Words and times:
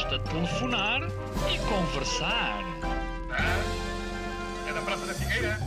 Basta 0.00 0.18
telefonar 0.20 1.02
e 1.52 1.58
conversar. 1.68 2.64
Ah, 3.32 4.66
é 4.66 4.72
da 4.72 4.80
Praça 4.80 5.04
da 5.04 5.12
Figueira? 5.12 5.60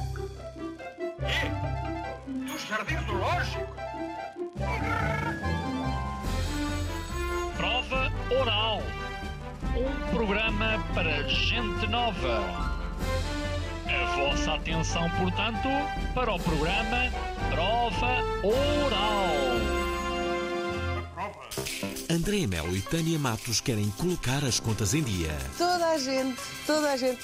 E? 1.21 2.67
Jardins 2.67 3.05
do 3.05 3.13
Lógico? 3.13 3.75
Prova 7.55 8.11
Oral. 8.41 8.81
Um 9.77 10.15
programa 10.15 10.83
para 10.95 11.29
gente 11.29 11.85
nova. 11.85 12.43
A 13.85 14.15
vossa 14.15 14.53
atenção, 14.55 15.07
portanto, 15.11 15.69
para 16.15 16.33
o 16.33 16.39
programa 16.39 17.11
Prova 17.51 18.23
Oral. 18.41 19.82
André 22.09 22.45
Melo 22.47 22.75
e 22.75 22.81
Tânia 22.81 23.17
Matos 23.17 23.59
querem 23.61 23.89
colocar 23.91 24.43
as 24.43 24.59
contas 24.59 24.93
em 24.93 25.01
dia. 25.01 25.35
Toda 25.57 25.87
a 25.87 25.97
gente, 25.97 26.39
toda 26.65 26.91
a 26.91 26.97
gente 26.97 27.19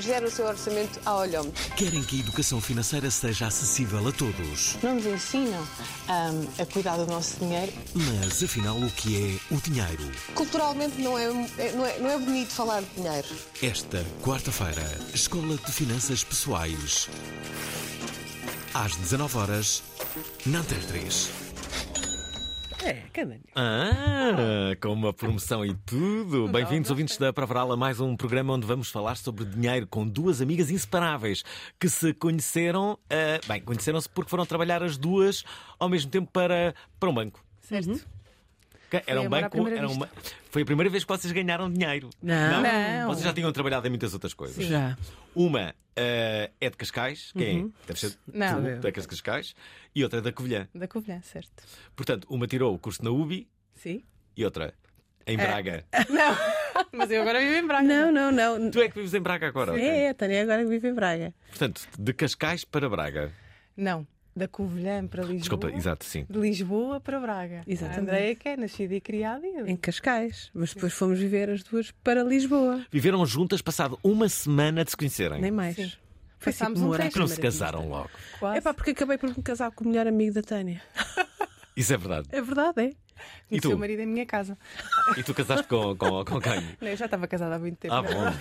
gera 0.00 0.26
o 0.26 0.30
seu 0.30 0.46
orçamento 0.46 0.98
a 1.04 1.16
olhómetro. 1.16 1.74
Querem 1.76 2.02
que 2.02 2.16
a 2.16 2.20
educação 2.20 2.60
financeira 2.60 3.10
seja 3.10 3.46
acessível 3.46 4.06
a 4.08 4.12
todos. 4.12 4.76
Não 4.82 4.94
nos 4.96 5.06
ensinam 5.06 5.62
hum, 5.62 6.46
a 6.58 6.66
cuidar 6.66 6.96
do 6.96 7.06
nosso 7.06 7.36
dinheiro. 7.38 7.72
Mas 7.94 8.42
afinal, 8.42 8.76
o 8.76 8.90
que 8.90 9.38
é 9.50 9.54
o 9.54 9.60
dinheiro? 9.60 10.10
Culturalmente 10.34 11.00
não 11.00 11.18
é, 11.18 11.24
é- 11.58 11.72
não 11.72 11.86
é, 11.86 11.98
não 11.98 12.10
é 12.10 12.18
bonito 12.18 12.50
falar 12.52 12.80
de 12.82 12.88
dinheiro. 12.96 13.28
Esta 13.62 14.04
quarta-feira, 14.22 14.98
Escola 15.14 15.56
de 15.56 15.72
Finanças 15.72 16.24
Pessoais. 16.24 17.08
Às 18.72 18.96
19 18.96 19.38
horas, 19.38 19.82
na 20.46 20.58
Antena 20.58 20.82
3. 20.88 21.43
É, 22.84 23.00
caminho. 23.14 23.40
Ah, 23.56 24.76
com 24.78 24.90
uma 24.92 25.10
promoção 25.10 25.64
e 25.64 25.72
tudo. 25.86 26.46
Bem-vindos, 26.48 26.90
ouvintes 26.90 27.16
da 27.16 27.32
Provaral, 27.32 27.72
a 27.72 27.76
mais 27.78 27.98
um 27.98 28.14
programa 28.14 28.52
onde 28.52 28.66
vamos 28.66 28.90
falar 28.90 29.16
sobre 29.16 29.46
dinheiro 29.46 29.86
com 29.86 30.06
duas 30.06 30.42
amigas 30.42 30.70
inseparáveis 30.70 31.42
que 31.80 31.88
se 31.88 32.12
conheceram. 32.12 32.98
ah, 33.08 33.40
bem, 33.48 33.62
conheceram-se 33.62 34.06
porque 34.06 34.28
foram 34.28 34.44
trabalhar 34.44 34.82
as 34.82 34.98
duas 34.98 35.44
ao 35.78 35.88
mesmo 35.88 36.10
tempo 36.10 36.30
para, 36.30 36.74
para 37.00 37.08
um 37.08 37.14
banco. 37.14 37.42
Certo. 37.62 38.06
Era 39.06 39.20
um 39.20 39.28
banco. 39.28 39.68
Era 39.68 39.88
uma... 39.88 40.08
Foi 40.50 40.62
a 40.62 40.64
primeira 40.64 40.90
vez 40.90 41.04
que 41.04 41.08
vocês 41.08 41.32
ganharam 41.32 41.70
dinheiro. 41.70 42.10
Não. 42.22 42.62
Não. 42.62 43.08
Vocês 43.08 43.24
já 43.24 43.32
tinham 43.32 43.50
trabalhado 43.52 43.86
em 43.86 43.90
muitas 43.90 44.12
outras 44.12 44.34
coisas. 44.34 44.64
Já. 44.64 44.96
Uma 45.34 45.74
ah, 45.96 46.50
é 46.60 46.70
de 46.70 46.76
Cascais, 46.76 47.32
quem 47.32 47.60
é? 47.60 47.86
Deve 47.86 48.00
ser 48.00 48.18
Não. 48.32 48.62
tu, 48.62 48.80
da 48.80 48.92
Cascais, 48.92 49.54
e 49.94 50.02
outra 50.02 50.18
é 50.18 50.22
da 50.22 50.32
Covilhã. 50.32 50.68
Da 50.74 50.88
Covilhã, 50.88 51.20
certo. 51.22 51.64
Portanto, 51.94 52.26
uma 52.28 52.46
tirou 52.46 52.74
o 52.74 52.78
curso 52.78 53.04
na 53.04 53.10
UBI 53.10 53.48
Sim. 53.74 54.02
e 54.36 54.44
outra 54.44 54.74
em 55.26 55.36
Braga. 55.36 55.84
Não. 56.10 56.36
Mas 56.92 57.10
eu 57.10 57.22
agora 57.22 57.38
vivo 57.38 57.54
em 57.54 57.66
Braga. 57.66 57.86
Não, 57.86 58.12
não, 58.12 58.32
não. 58.32 58.70
Tu 58.70 58.80
é 58.80 58.88
que 58.88 58.96
vives 58.96 59.14
em 59.14 59.20
Braga 59.20 59.46
agora? 59.46 59.80
É, 59.80 60.10
a 60.10 60.14
Tânia 60.14 60.42
agora 60.42 60.64
vive 60.64 60.88
em 60.88 60.94
Braga. 60.94 61.32
Portanto, 61.48 61.88
de 61.96 62.12
Cascais 62.12 62.64
para 62.64 62.88
Braga. 62.88 63.32
Não. 63.76 64.06
Da 64.36 64.48
Covilhã 64.48 65.06
para 65.06 65.20
Lisboa. 65.22 65.38
Desculpa, 65.38 65.70
exato, 65.72 66.04
sim. 66.04 66.26
De 66.28 66.38
Lisboa 66.38 67.00
para 67.00 67.20
Braga. 67.20 67.62
Exatamente. 67.66 67.98
A 67.98 68.02
Andréia 68.02 68.34
que 68.34 68.48
é 68.48 68.56
nascida 68.56 68.94
e 68.94 69.00
criada. 69.00 69.46
eu- 69.46 69.66
Em 69.66 69.76
Cascais. 69.76 70.50
Mas 70.52 70.74
depois 70.74 70.92
fomos 70.92 71.18
viver 71.20 71.50
as 71.50 71.62
duas 71.62 71.92
para 72.02 72.22
Lisboa. 72.24 72.84
Viveram 72.90 73.24
juntas 73.24 73.62
passado 73.62 73.98
uma 74.02 74.28
semana 74.28 74.84
de 74.84 74.90
se 74.90 74.96
conhecerem. 74.96 75.40
Nem 75.40 75.50
mais. 75.52 75.76
Sim. 75.76 75.92
Foi 76.38 76.52
Passámos 76.52 76.80
assim 76.80 76.88
um 76.88 76.94
era 76.94 77.02
a 77.02 77.06
teste. 77.06 77.14
Que 77.14 77.20
não 77.20 77.26
se 77.28 77.40
casaram 77.40 77.88
logo. 77.88 78.10
Quase. 78.38 78.58
É 78.58 78.60
pá, 78.60 78.74
porque 78.74 78.90
acabei 78.90 79.16
por 79.16 79.28
me 79.30 79.42
casar 79.42 79.70
com 79.70 79.84
o 79.84 79.88
melhor 79.88 80.06
amigo 80.06 80.34
da 80.34 80.42
Tânia. 80.42 80.82
Isso 81.76 81.94
é 81.94 81.96
verdade. 81.96 82.28
É 82.30 82.42
verdade, 82.42 82.82
é? 82.82 82.90
E 83.50 83.60
Conheci 83.60 83.68
tu? 83.68 83.74
o 83.74 83.78
marido 83.78 84.00
em 84.00 84.06
minha 84.06 84.26
casa. 84.26 84.56
E 85.16 85.22
tu 85.22 85.34
casaste 85.34 85.66
com, 85.68 85.94
com, 85.96 86.24
com 86.24 86.40
quem? 86.40 86.60
Não, 86.80 86.88
eu 86.88 86.96
já 86.96 87.04
estava 87.04 87.26
casada 87.28 87.56
há 87.56 87.58
muito 87.58 87.76
tempo. 87.76 87.94
Ah, 87.94 88.02
bom. 88.02 88.34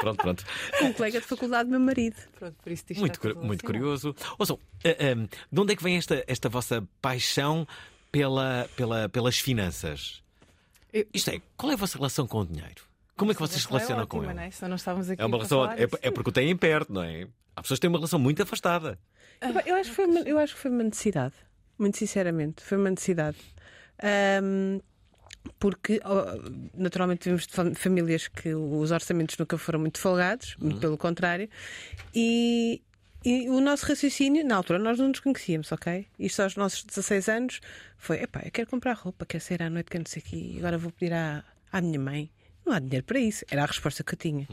Pronto, 0.00 0.16
pronto. 0.22 0.44
Com 0.78 0.84
um 0.86 0.92
colega 0.92 1.20
de 1.20 1.26
faculdade 1.26 1.64
do 1.68 1.70
meu 1.72 1.80
marido. 1.80 2.16
Pronto, 2.38 2.54
por 2.62 2.70
isso 2.72 2.84
Muito, 2.96 3.18
cu- 3.20 3.26
muito 3.28 3.40
relacionado. 3.40 3.62
curioso. 3.66 4.16
Ouçam, 4.38 4.58
ah, 4.84 4.88
ah, 4.88 5.28
de 5.52 5.60
onde 5.60 5.72
é 5.72 5.76
que 5.76 5.82
vem 5.82 5.96
esta, 5.96 6.22
esta 6.26 6.48
vossa 6.48 6.86
paixão 7.02 7.66
pela, 8.12 8.68
pela, 8.76 9.08
pelas 9.08 9.38
finanças? 9.38 10.22
Eu- 10.92 11.06
Isto 11.12 11.30
é, 11.30 11.40
qual 11.56 11.70
é 11.72 11.74
a 11.74 11.78
vossa 11.78 11.98
relação 11.98 12.26
com 12.26 12.40
o 12.40 12.46
dinheiro? 12.46 12.82
Como 13.16 13.32
é 13.32 13.34
que 13.34 13.40
vocês 13.40 13.60
se 13.62 13.66
é 13.66 13.70
relacionam 13.70 14.04
ótima, 14.04 14.20
com 14.20 14.24
ele? 14.24 14.34
Não 14.34 14.42
é? 14.42 14.50
Senão 14.52 14.68
não 14.70 14.76
estávamos 14.76 15.10
aqui 15.10 15.20
É 15.20 15.26
uma 15.26 15.36
relação. 15.36 15.64
É, 15.72 15.82
é 16.02 16.10
porque 16.12 16.30
o 16.30 16.32
têm 16.32 16.56
perto, 16.56 16.92
não 16.92 17.02
é? 17.02 17.26
Há 17.56 17.62
pessoas 17.62 17.78
que 17.78 17.82
têm 17.82 17.88
uma 17.90 17.98
relação 17.98 18.18
muito 18.20 18.40
afastada. 18.42 18.96
Epá, 19.40 19.62
Eu 19.66 19.74
acho, 19.74 19.90
que 19.90 19.96
foi 19.96 20.06
uma, 20.06 20.20
eu 20.20 20.38
acho 20.38 20.54
que 20.54 20.60
foi 20.60 20.70
uma 20.70 20.84
necessidade. 20.84 21.34
Muito 21.76 21.96
sinceramente, 21.98 22.62
foi 22.62 22.78
uma 22.78 22.90
necessidade. 22.90 23.36
Ahm, 24.02 24.80
porque, 25.58 26.00
naturalmente, 26.74 27.28
fam- 27.48 27.74
famílias 27.74 28.28
que 28.28 28.54
os 28.54 28.90
orçamentos 28.90 29.36
nunca 29.38 29.56
foram 29.56 29.80
muito 29.80 29.98
folgados, 29.98 30.56
muito 30.58 30.78
pelo 30.78 30.96
contrário, 30.98 31.48
e, 32.14 32.82
e 33.24 33.48
o 33.48 33.60
nosso 33.60 33.86
raciocínio, 33.86 34.44
na 34.44 34.56
altura, 34.56 34.78
nós 34.78 34.98
não 34.98 35.08
nos 35.08 35.20
conhecíamos, 35.20 35.72
ok? 35.72 36.06
Isto 36.18 36.42
aos 36.42 36.56
nossos 36.56 36.84
16 36.84 37.28
anos 37.28 37.60
foi: 37.96 38.22
epá, 38.22 38.42
eu 38.44 38.50
quero 38.50 38.68
comprar 38.68 38.92
roupa, 38.94 39.24
quero 39.26 39.42
sair 39.42 39.62
à 39.62 39.70
noite, 39.70 39.90
quero 39.90 40.04
não 40.04 40.10
sei 40.10 40.22
o 40.22 40.24
quê, 40.24 40.54
agora 40.58 40.76
vou 40.78 40.90
pedir 40.92 41.12
à, 41.14 41.42
à 41.72 41.80
minha 41.80 41.98
mãe. 41.98 42.30
Não 42.66 42.72
há 42.74 42.78
dinheiro 42.80 43.04
para 43.06 43.18
isso. 43.18 43.44
Era 43.50 43.62
a 43.62 43.66
resposta 43.66 44.04
que 44.04 44.12
eu 44.14 44.18
tinha. 44.18 44.46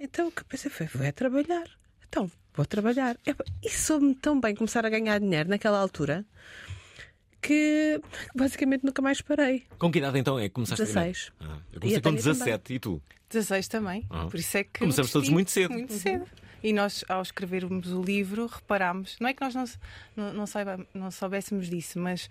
Então 0.00 0.28
o 0.28 0.32
que 0.32 0.40
eu 0.40 0.44
pensei 0.46 0.70
foi: 0.70 0.86
vou 0.86 1.04
é 1.04 1.12
trabalhar. 1.12 1.68
Então, 2.08 2.30
vou 2.54 2.64
trabalhar. 2.64 3.16
Epá, 3.26 3.44
E 3.62 3.68
soube-me 3.70 4.14
tão 4.14 4.40
bem 4.40 4.54
começar 4.54 4.86
a 4.86 4.88
ganhar 4.88 5.20
dinheiro 5.20 5.48
naquela 5.50 5.78
altura 5.78 6.24
que 7.46 8.00
basicamente 8.34 8.84
nunca 8.84 9.00
mais 9.00 9.20
parei. 9.20 9.62
Com 9.78 9.90
que 9.92 9.98
idade 9.98 10.18
então 10.18 10.38
é 10.38 10.44
que 10.44 10.50
começaste 10.50 10.82
a 10.82 10.84
16. 10.86 11.32
ganhar? 11.40 11.54
Ah, 11.54 11.58
eu 11.72 11.80
comecei 11.80 11.98
a 11.98 12.00
com 12.00 12.08
Tânia 12.10 12.22
17 12.22 12.74
e 12.74 12.78
tu? 12.78 13.02
16 13.30 13.68
também. 13.68 14.06
Ah. 14.10 14.26
Por 14.26 14.38
isso 14.40 14.56
é 14.56 14.64
que. 14.64 14.80
Começamos 14.80 15.10
todos 15.12 15.28
muito 15.28 15.50
cedo. 15.50 15.72
Muito 15.72 15.92
cedo. 15.92 16.26
E 16.62 16.72
nós, 16.72 17.04
ao 17.08 17.22
escrevermos 17.22 17.92
o 17.92 18.02
livro, 18.02 18.46
reparámos. 18.46 19.16
Não 19.20 19.28
é 19.28 19.34
que 19.34 19.40
nós 19.42 19.54
não, 19.54 19.64
não, 20.16 20.32
não, 20.32 20.46
saiba- 20.46 20.84
não 20.92 21.10
soubéssemos 21.10 21.68
disso, 21.70 21.98
mas 22.00 22.28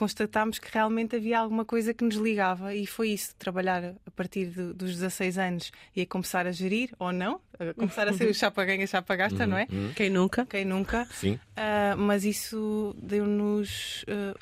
constatámos 0.00 0.58
que 0.58 0.66
realmente 0.72 1.14
havia 1.14 1.38
alguma 1.38 1.62
coisa 1.62 1.92
que 1.92 2.02
nos 2.02 2.14
ligava 2.16 2.74
e 2.74 2.86
foi 2.86 3.10
isso, 3.10 3.34
trabalhar 3.38 3.94
a 4.06 4.10
partir 4.10 4.46
de- 4.46 4.72
dos 4.72 4.92
16 4.96 5.36
anos 5.36 5.70
e 5.94 6.00
a 6.00 6.06
começar 6.06 6.46
a 6.46 6.52
gerir, 6.52 6.88
ou 6.98 7.12
não, 7.12 7.38
a 7.58 7.74
começar 7.74 8.08
a 8.08 8.12
ser 8.14 8.26
o 8.30 8.34
chapa 8.34 8.64
ganha, 8.64 8.86
chapa 8.86 9.14
gasta, 9.14 9.46
não 9.46 9.58
é? 9.58 9.66
Quem 9.94 10.08
nunca? 10.08 10.46
Quem 10.46 10.64
nunca? 10.64 11.06
Sim. 11.12 11.38
Ah, 11.54 11.94
mas 11.98 12.24
isso 12.24 12.96
deu-nos. 13.02 14.06
ah, 14.08 14.34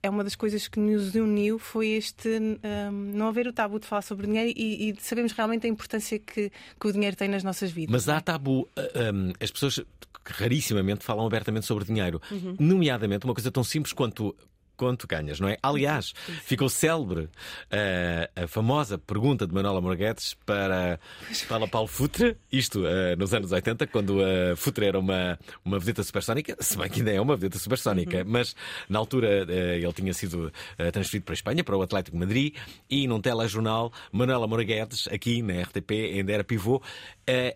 é 0.00 0.08
uma 0.08 0.22
das 0.22 0.36
coisas 0.36 0.68
que 0.68 0.78
nos 0.78 1.12
uniu 1.16 1.58
foi 1.58 1.88
este 1.88 2.28
ah, 2.62 2.90
não 2.92 3.26
haver 3.26 3.48
o 3.48 3.52
tabu 3.52 3.80
de 3.80 3.86
falar 3.86 4.02
sobre 4.02 4.28
dinheiro 4.28 4.52
e, 4.56 4.88
e 4.88 4.92
de 4.92 5.02
sabermos 5.02 5.32
realmente 5.32 5.66
a 5.66 5.68
importância 5.68 6.20
que, 6.20 6.52
que 6.80 6.86
o 6.86 6.92
dinheiro 6.92 7.16
tem 7.16 7.26
nas 7.28 7.42
nossas 7.42 7.72
vidas. 7.72 7.90
Mas 7.92 8.08
há 8.08 8.20
tabu. 8.20 8.68
hum, 8.78 9.32
as 9.40 9.50
pessoas 9.50 9.80
rarissimamente 10.24 11.04
falam 11.04 11.26
abertamente 11.26 11.66
sobre 11.66 11.84
dinheiro. 11.84 12.20
Uhum. 12.30 12.54
Nomeadamente 12.60 13.24
uma 13.24 13.34
coisa 13.34 13.50
tão 13.50 13.64
simples 13.64 13.92
quanto. 13.92 14.36
Quanto 14.80 15.06
ganhas, 15.06 15.38
não 15.38 15.46
é? 15.46 15.58
Aliás, 15.62 16.14
ficou 16.42 16.66
célebre 16.70 17.28
ah, 17.70 18.44
a 18.44 18.48
famosa 18.48 18.96
pergunta 18.96 19.46
de 19.46 19.52
Manuela 19.52 19.78
Morguetes 19.78 20.32
para, 20.46 20.98
para 21.46 21.68
Paulo 21.68 21.86
Futre, 21.86 22.38
isto 22.50 22.82
ah, 22.86 23.14
nos 23.14 23.34
anos 23.34 23.52
80, 23.52 23.86
quando 23.88 24.22
a 24.24 24.56
Futre 24.56 24.86
era 24.86 24.98
uma, 24.98 25.38
uma 25.62 25.78
vedeta 25.78 26.02
supersónica, 26.02 26.56
se 26.60 26.78
bem 26.78 26.88
que 26.88 27.00
ainda 27.00 27.12
é 27.12 27.20
uma 27.20 27.36
vedeta 27.36 27.58
supersónica, 27.58 28.24
mas 28.24 28.56
na 28.88 28.98
altura 28.98 29.46
ah, 29.46 29.76
ele 29.76 29.92
tinha 29.92 30.14
sido 30.14 30.50
transferido 30.94 31.26
para 31.26 31.34
a 31.34 31.36
Espanha, 31.36 31.62
para 31.62 31.76
o 31.76 31.82
Atlético 31.82 32.16
Madrid, 32.16 32.56
e 32.88 33.06
num 33.06 33.20
telejornal, 33.20 33.92
Manuela 34.10 34.46
Morguetes, 34.46 35.06
aqui 35.08 35.42
na 35.42 35.60
RTP, 35.60 35.90
ainda 36.14 36.32
era 36.32 36.42
pivô, 36.42 36.80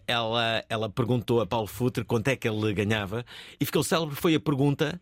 ela, 0.07 0.63
ela 0.69 0.91
perguntou 0.91 1.41
a 1.41 1.47
Paulo 1.47 1.69
Futre 1.69 2.05
quanto 2.05 2.29
é 2.29 2.37
que 2.37 2.47
ele 2.47 2.75
ganhava, 2.75 3.25
e 3.59 3.65
ficou 3.65 3.83
célebre, 3.83 4.15
foi 4.15 4.35
a 4.35 4.41
pergunta 4.41 5.01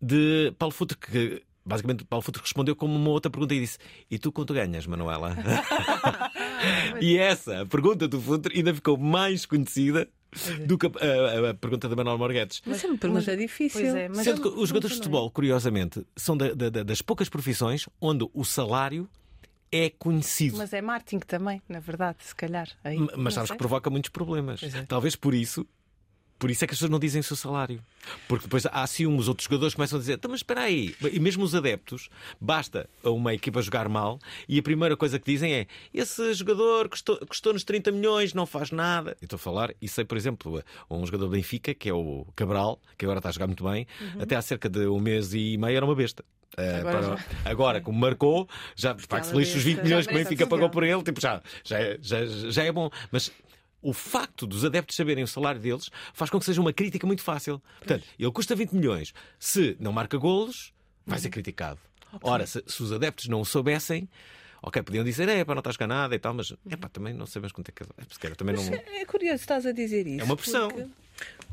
de 0.00 0.52
Paulo 0.58 0.74
Futre, 0.74 0.96
que 0.96 1.42
basicamente 1.64 2.04
Paulo 2.04 2.22
Futre 2.22 2.40
respondeu 2.42 2.74
como 2.76 2.94
uma 2.96 3.10
outra 3.10 3.30
pergunta 3.30 3.54
e 3.54 3.60
disse: 3.60 3.78
E 4.10 4.18
tu 4.18 4.30
quanto 4.32 4.54
ganhas, 4.54 4.86
Manuela? 4.86 5.36
e 7.00 7.16
essa 7.16 7.62
a 7.62 7.66
pergunta 7.66 8.06
do 8.08 8.20
Futre 8.20 8.56
ainda 8.56 8.74
ficou 8.74 8.96
mais 8.96 9.46
conhecida 9.46 10.08
do 10.66 10.76
que 10.76 10.86
a, 10.86 10.90
a- 10.90 11.50
a 11.50 11.54
pergunta 11.54 11.88
da 11.88 11.96
Manuela 11.96 12.18
Morguetes. 12.18 12.60
Mas 12.66 12.84
é 12.84 12.86
uma 12.88 12.98
pergunta 12.98 13.36
difícil. 13.36 13.80
Pois 13.80 13.94
é, 13.94 14.08
mas 14.08 14.18
Sendo 14.18 14.42
que 14.42 14.48
os 14.48 14.68
jogadores 14.68 14.96
de 14.96 15.02
futebol, 15.02 15.30
curiosamente, 15.30 16.06
são 16.16 16.36
da- 16.36 16.52
da- 16.52 16.68
da- 16.70 16.82
das 16.82 17.00
poucas 17.02 17.28
profissões 17.28 17.86
onde 18.00 18.28
o 18.34 18.44
salário 18.44 19.08
é 19.72 19.90
conhecido. 19.90 20.56
Mas 20.56 20.72
é 20.72 20.80
marketing 20.80 21.18
também, 21.20 21.60
na 21.68 21.80
verdade, 21.80 22.18
se 22.20 22.34
calhar. 22.34 22.68
Aí, 22.84 22.98
Mas 23.16 23.34
sabes 23.34 23.48
sei. 23.48 23.54
que 23.56 23.58
provoca 23.58 23.90
muitos 23.90 24.10
problemas. 24.10 24.62
É. 24.62 24.82
Talvez 24.86 25.14
por 25.16 25.34
isso. 25.34 25.66
Por 26.38 26.50
isso 26.50 26.64
é 26.64 26.66
que 26.68 26.72
as 26.72 26.78
pessoas 26.78 26.90
não 26.90 26.98
dizem 27.00 27.20
o 27.20 27.24
seu 27.24 27.36
salário. 27.36 27.82
Porque 28.28 28.44
depois 28.44 28.64
há 28.70 28.86
ciúmes, 28.86 29.26
outros 29.28 29.44
jogadores 29.46 29.74
começam 29.74 29.96
a 29.96 30.00
dizer: 30.00 30.14
"Então, 30.14 30.30
mas 30.30 30.38
espera 30.40 30.62
aí. 30.62 30.94
E 31.12 31.18
mesmo 31.18 31.42
os 31.44 31.54
adeptos, 31.54 32.08
basta 32.40 32.88
a 33.02 33.10
uma 33.10 33.34
equipa 33.34 33.60
jogar 33.60 33.88
mal 33.88 34.18
e 34.48 34.58
a 34.58 34.62
primeira 34.62 34.96
coisa 34.96 35.18
que 35.18 35.30
dizem 35.30 35.52
é: 35.52 35.66
esse 35.92 36.32
jogador 36.34 36.88
custou- 36.88 37.18
custou-nos 37.26 37.64
30 37.64 37.90
milhões, 37.90 38.32
não 38.34 38.46
faz 38.46 38.70
nada. 38.70 39.16
Eu 39.20 39.24
estou 39.26 39.36
a 39.36 39.40
falar, 39.40 39.74
e 39.82 39.88
sei, 39.88 40.04
por 40.04 40.16
exemplo, 40.16 40.62
um 40.90 41.04
jogador 41.04 41.26
do 41.26 41.32
Benfica, 41.32 41.74
que 41.74 41.88
é 41.88 41.92
o 41.92 42.24
Cabral, 42.36 42.80
que 42.96 43.04
agora 43.04 43.18
está 43.18 43.30
a 43.30 43.32
jogar 43.32 43.46
muito 43.48 43.64
bem, 43.64 43.86
até 44.20 44.36
há 44.36 44.42
cerca 44.42 44.68
de 44.68 44.86
um 44.86 45.00
mês 45.00 45.34
e 45.34 45.56
meio 45.58 45.76
era 45.76 45.84
uma 45.84 45.94
besta. 45.94 46.24
Uh, 46.56 46.60
Uhum. 46.60 46.78
Agora 46.88 47.00
para- 47.16 47.50
agora, 47.50 47.80
como 47.80 47.98
marcou, 47.98 48.48
já 48.74 48.94
paga-se 49.08 49.36
lixo 49.36 49.58
os 49.58 49.62
20 49.62 49.76
besta, 49.76 49.84
milhões 49.86 50.06
que 50.06 50.14
o 50.14 50.16
Benfica 50.16 50.46
pagou 50.46 50.70
por 50.70 50.82
ele, 50.82 51.02
tipo, 51.02 51.20
já, 51.20 51.42
já, 51.62 51.78
é- 51.78 51.98
já, 52.00 52.24
já 52.26 52.64
é 52.64 52.72
bom. 52.72 52.90
Mas 53.12 53.30
o 53.80 53.92
facto 53.92 54.46
dos 54.46 54.64
adeptos 54.64 54.96
saberem 54.96 55.22
o 55.24 55.28
salário 55.28 55.60
deles 55.60 55.88
faz 56.12 56.30
com 56.30 56.38
que 56.38 56.44
seja 56.44 56.60
uma 56.60 56.72
crítica 56.72 57.06
muito 57.06 57.22
fácil. 57.22 57.62
Portanto, 57.78 58.04
ele 58.18 58.32
custa 58.32 58.54
20 58.56 58.72
milhões. 58.72 59.12
Se 59.38 59.76
não 59.78 59.92
marca 59.92 60.16
golos, 60.18 60.72
vai 61.06 61.16
Uhum. 61.16 61.22
ser 61.22 61.30
criticado. 61.30 61.78
Ora, 62.22 62.46
se, 62.46 62.62
se 62.66 62.82
os 62.82 62.92
adeptos 62.92 63.28
não 63.28 63.40
o 63.40 63.44
soubessem. 63.44 64.08
Ok, 64.60 64.82
podiam 64.82 65.04
dizer, 65.04 65.28
é, 65.28 65.44
pá, 65.44 65.54
não 65.54 65.60
estás 65.60 65.76
cá 65.76 65.86
nada 65.86 66.14
e 66.16 66.18
tal, 66.18 66.34
mas 66.34 66.52
é 66.68 66.76
pá, 66.76 66.88
também 66.88 67.14
não 67.14 67.26
sabemos 67.26 67.52
quanto 67.52 67.68
é 67.68 67.72
que 67.72 67.84
é. 68.26 68.30
Também 68.34 68.56
não. 68.56 68.62
É 68.64 69.04
curioso 69.04 69.36
estás 69.42 69.64
a 69.64 69.70
dizer 69.72 70.04
isso. 70.06 70.20
É 70.20 70.24
uma 70.24 70.36
pressão. 70.36 70.68
Porque, 70.68 70.88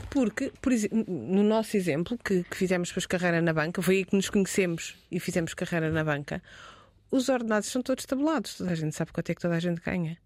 porque, 0.10 0.52
por 0.60 0.72
exemplo, 0.72 1.06
no 1.08 1.44
nosso 1.44 1.78
exemplo, 1.78 2.18
que, 2.18 2.44
que 2.44 2.58
fizemos 2.58 2.90
depois 2.90 3.06
carreira 3.06 3.42
na 3.42 3.54
banca, 3.54 3.80
foi 3.82 3.98
aí 3.98 4.06
que 4.06 4.16
nos 4.16 4.30
conhecemos 4.30 4.96
e 5.12 5.20
fizemos 5.20 5.54
carreira 5.54 5.92
na 5.92 6.04
banca, 6.04 6.42
os 7.12 7.30
ordenados 7.30 7.70
são 7.70 7.84
todos 7.84 8.06
tabulados. 8.06 8.56
Toda 8.56 8.72
a 8.72 8.76
gente 8.76 8.96
sabe 8.96 9.12
quanto 9.12 9.30
é 9.30 9.36
que 9.36 9.42
toda 9.42 9.56
a 9.56 9.60
gente 9.60 9.82
ganha. 9.82 10.18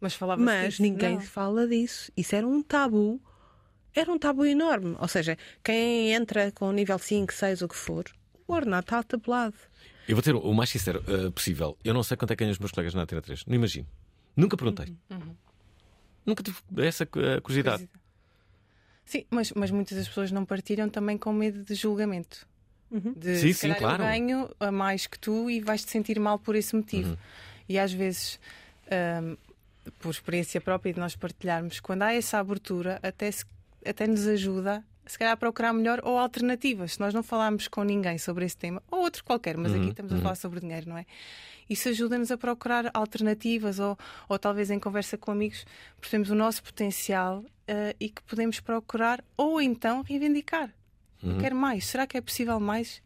Mas 0.00 0.14
falava 0.14 0.42
Mas 0.42 0.78
ninguém 0.78 1.14
Não. 1.14 1.20
fala 1.20 1.66
disso. 1.66 2.12
Isso 2.16 2.34
era 2.34 2.46
um 2.46 2.62
tabu. 2.62 3.20
Era 3.94 4.12
um 4.12 4.18
tabu 4.18 4.44
enorme. 4.44 4.96
Ou 5.00 5.08
seja, 5.08 5.38
quem 5.64 6.12
entra 6.12 6.52
com 6.52 6.70
nível 6.70 6.98
5, 6.98 7.32
6, 7.32 7.62
o 7.62 7.68
que 7.68 7.76
for, 7.76 8.04
o 8.46 8.52
ordenado 8.52 8.84
está 8.84 9.02
tabulado. 9.02 9.56
Eu 10.06 10.14
vou 10.14 10.22
ter 10.22 10.34
o 10.34 10.52
mais 10.52 10.70
sincero 10.70 11.02
uh, 11.08 11.32
possível. 11.32 11.76
Eu 11.82 11.94
não 11.94 12.02
sei 12.02 12.16
quanto 12.16 12.32
é 12.32 12.36
que 12.36 12.40
ganham 12.40 12.52
os 12.52 12.58
meus 12.58 12.70
colegas 12.70 12.94
na 12.94 13.02
Antena 13.02 13.22
3. 13.22 13.44
Não 13.46 13.54
imagino. 13.54 13.86
Nunca 14.36 14.56
perguntei. 14.56 14.94
Uhum. 15.10 15.34
Nunca 16.24 16.42
tive 16.42 16.58
essa 16.78 17.04
uh, 17.04 17.40
curiosidade. 17.42 17.88
Sim, 19.04 19.24
mas, 19.30 19.52
mas 19.52 19.70
muitas 19.70 19.96
das 19.96 20.08
pessoas 20.08 20.30
não 20.30 20.44
partilham 20.44 20.88
também 20.88 21.16
com 21.16 21.32
medo 21.32 21.64
de 21.64 21.74
julgamento. 21.74 22.46
De, 22.90 23.36
Sim, 23.36 23.52
se 23.52 23.54
sim, 23.54 23.74
claro. 23.74 24.02
Eu 24.02 24.08
ganho 24.08 24.50
a 24.60 24.70
mais 24.70 25.06
que 25.06 25.18
tu 25.18 25.50
e 25.50 25.60
vais 25.60 25.84
te 25.84 25.90
sentir 25.90 26.18
mal 26.20 26.38
por 26.38 26.54
esse 26.54 26.74
motivo. 26.74 27.10
Uhum. 27.10 27.16
E 27.68 27.78
às 27.78 27.92
vezes, 27.92 28.38
hum, 29.22 29.36
por 29.98 30.10
experiência 30.10 30.60
própria 30.60 30.92
de 30.92 31.00
nós 31.00 31.14
partilharmos, 31.16 31.80
quando 31.80 32.02
há 32.02 32.12
essa 32.12 32.38
abertura, 32.38 32.98
até, 33.02 33.30
se- 33.30 33.44
até 33.84 34.06
nos 34.06 34.26
ajuda. 34.26 34.84
Se 35.08 35.16
calhar 35.16 35.34
a 35.34 35.36
procurar 35.36 35.72
melhor 35.72 36.00
ou 36.02 36.18
alternativas. 36.18 36.94
Se 36.94 37.00
nós 37.00 37.14
não 37.14 37.22
falarmos 37.22 37.68
com 37.68 37.84
ninguém 37.84 38.18
sobre 38.18 38.44
esse 38.44 38.56
tema, 38.56 38.82
ou 38.90 39.02
outro 39.02 39.22
qualquer, 39.22 39.56
mas 39.56 39.72
Uhum, 39.72 39.78
aqui 39.78 39.90
estamos 39.90 40.12
a 40.12 40.16
falar 40.18 40.34
sobre 40.34 40.58
dinheiro, 40.58 40.88
não 40.88 40.98
é? 40.98 41.06
Isso 41.70 41.88
ajuda-nos 41.88 42.32
a 42.32 42.36
procurar 42.36 42.90
alternativas 42.92 43.78
ou, 43.78 43.96
ou 44.28 44.36
talvez 44.38 44.68
em 44.68 44.80
conversa 44.80 45.16
com 45.16 45.30
amigos 45.30 45.64
percebemos 46.00 46.30
o 46.30 46.34
nosso 46.34 46.60
potencial 46.62 47.44
eh, 47.68 47.94
e 48.00 48.08
que 48.08 48.20
podemos 48.22 48.58
procurar 48.58 49.22
ou 49.36 49.60
então 49.60 50.02
reivindicar. 50.02 50.72
Uhum. 51.22 51.32
Eu 51.32 51.38
quero 51.38 51.56
mais. 51.56 51.86
Será 51.86 52.06
que 52.06 52.16
é 52.16 52.20
possível 52.20 52.58
mais? 52.60 53.02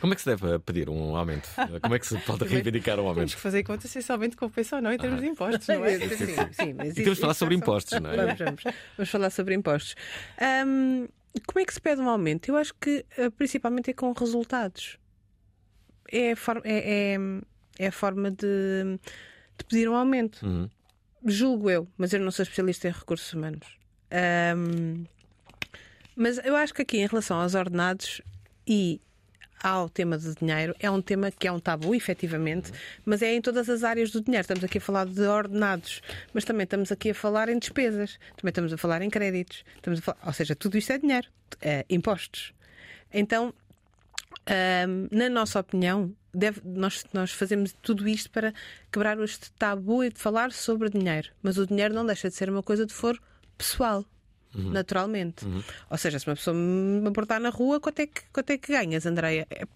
Como 0.00 0.12
é 0.12 0.16
que 0.16 0.22
se 0.22 0.28
deve 0.28 0.58
pedir 0.58 0.90
um 0.90 1.16
aumento? 1.16 1.48
Como 1.80 1.94
é 1.94 1.98
que 1.98 2.06
se 2.06 2.18
pode 2.18 2.44
reivindicar 2.44 2.94
um 2.94 3.02
Temos 3.04 3.16
aumento? 3.16 3.34
que 3.36 3.40
fazer 3.40 3.62
conta 3.62 3.88
se 3.88 3.98
esse 3.98 4.12
aumento 4.12 4.36
compensa 4.36 4.76
ou 4.76 4.82
não 4.82 4.92
em 4.92 4.98
termos 4.98 5.20
de 5.20 5.26
impostos, 5.26 5.66
não 5.68 5.82
é? 5.84 5.98
Sim, 5.98 6.26
sim, 6.52 6.72
mas 6.74 6.90
E 6.90 6.94
temos 7.02 7.14
de 7.14 7.20
falar 7.22 7.32
sobre 7.34 7.54
é 7.54 7.58
impostos, 7.58 7.98
não 8.00 8.10
é? 8.10 8.16
Vamos, 8.16 8.38
vamos. 8.38 8.62
Vamos 8.98 9.10
falar 9.10 9.30
sobre 9.30 9.54
impostos. 9.54 9.94
Ahm, 10.38 11.06
como 11.46 11.58
é 11.60 11.64
que 11.64 11.72
se 11.72 11.80
pede 11.80 12.02
um 12.02 12.08
aumento? 12.10 12.48
Eu 12.50 12.56
acho 12.56 12.74
que 12.74 13.04
eh, 13.16 13.30
principalmente 13.30 13.90
é 13.90 13.94
com 13.94 14.12
resultados. 14.12 14.98
É 16.12 16.32
a, 16.32 16.36
for- 16.36 16.60
é- 16.64 17.14
é- 17.14 17.18
é 17.78 17.86
a 17.86 17.92
forma 17.92 18.30
de, 18.30 18.98
de 19.56 19.64
pedir 19.66 19.88
um 19.88 19.94
aumento. 19.96 20.44
Uhum. 20.44 20.68
Julgo 21.24 21.70
eu, 21.70 21.88
mas 21.96 22.12
eu 22.12 22.20
não 22.20 22.30
sou 22.30 22.42
especialista 22.42 22.88
em 22.88 22.92
recursos 22.92 23.32
humanos. 23.32 23.66
Ahm, 24.10 25.04
mas 26.16 26.38
eu 26.44 26.54
acho 26.56 26.72
que 26.74 26.82
aqui, 26.82 26.98
em 26.98 27.06
relação 27.06 27.40
aos 27.40 27.54
ordenados 27.54 28.20
e 28.66 29.00
ao 29.62 29.88
tema 29.88 30.18
do 30.18 30.34
dinheiro, 30.34 30.74
é 30.78 30.90
um 30.90 31.00
tema 31.00 31.30
que 31.30 31.48
é 31.48 31.52
um 31.52 31.58
tabu, 31.58 31.94
efetivamente, 31.94 32.70
mas 33.04 33.22
é 33.22 33.34
em 33.34 33.40
todas 33.40 33.68
as 33.70 33.82
áreas 33.82 34.10
do 34.10 34.20
dinheiro. 34.20 34.42
Estamos 34.42 34.62
aqui 34.62 34.76
a 34.78 34.80
falar 34.80 35.06
de 35.06 35.22
ordenados, 35.22 36.02
mas 36.34 36.44
também 36.44 36.64
estamos 36.64 36.92
aqui 36.92 37.10
a 37.10 37.14
falar 37.14 37.48
em 37.48 37.58
despesas, 37.58 38.18
também 38.36 38.50
estamos 38.50 38.72
a 38.72 38.76
falar 38.76 39.00
em 39.00 39.08
créditos, 39.08 39.64
estamos 39.76 40.00
a 40.00 40.02
falar- 40.02 40.18
ou 40.26 40.32
seja, 40.34 40.54
tudo 40.54 40.76
isto 40.76 40.92
é 40.92 40.98
dinheiro, 40.98 41.28
é 41.62 41.84
impostos. 41.88 42.52
Então, 43.12 43.54
Ahm, 44.46 45.08
na 45.10 45.30
nossa 45.30 45.60
opinião, 45.60 46.14
deve- 46.34 46.60
nós, 46.64 47.02
nós 47.14 47.30
fazemos 47.30 47.72
tudo 47.80 48.06
isto 48.06 48.30
para 48.30 48.52
quebrar 48.92 49.18
este 49.20 49.50
tabu 49.52 50.04
e 50.04 50.10
de 50.10 50.20
falar 50.20 50.52
sobre 50.52 50.90
dinheiro. 50.90 51.30
Mas 51.42 51.56
o 51.56 51.66
dinheiro 51.66 51.94
não 51.94 52.04
deixa 52.04 52.28
de 52.28 52.34
ser 52.34 52.50
uma 52.50 52.62
coisa 52.62 52.84
de 52.84 52.92
foro 52.92 53.18
pessoal. 53.56 54.04
Naturalmente. 54.54 55.44
Ou 55.90 55.96
seja, 55.98 56.18
se 56.18 56.26
uma 56.28 56.36
pessoa 56.36 56.54
me 56.54 57.06
abordar 57.06 57.40
na 57.40 57.50
rua, 57.50 57.80
quanto 57.80 58.00
é 58.00 58.06
que, 58.06 58.22
quanto 58.32 58.50
é 58.50 58.58
que 58.58 58.72
ganhas, 58.72 59.04
Andreia? 59.06 59.46
É- 59.50 59.66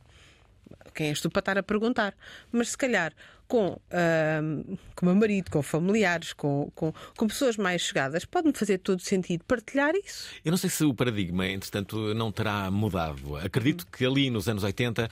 Quem 0.95 1.09
és 1.11 1.21
tu 1.21 1.31
para 1.31 1.41
estar 1.41 1.59
a 1.59 1.63
perguntar? 1.63 2.15
Mas 2.51 2.71
se 2.71 2.79
calhar 2.79 3.13
com, 3.49 3.79
ahm, 3.91 4.63
com 4.95 5.07
o 5.07 5.09
meu 5.09 5.15
marido, 5.17 5.51
com 5.51 5.63
familiares, 5.63 6.33
com, 6.35 6.71
com, 6.75 6.93
com 7.17 7.27
pessoas 7.27 7.57
mais 7.57 7.81
chegadas, 7.83 8.25
pode-me 8.25 8.53
fazer 8.53 8.79
todo 8.79 9.01
sentido 9.01 9.43
partilhar 9.45 9.95
isso. 9.97 10.29
Eu 10.45 10.51
não 10.51 10.59
sei 10.59 10.69
se 10.71 10.85
o 10.85 10.93
paradigma, 10.95 11.47
entretanto, 11.49 12.15
não 12.15 12.31
terá 12.31 12.71
mudado. 12.71 13.37
Acredito 13.37 13.87
que 13.87 14.05
ali 14.05 14.29
nos 14.31 14.49
anos 14.49 14.63
80 14.63 15.05
a, 15.05 15.09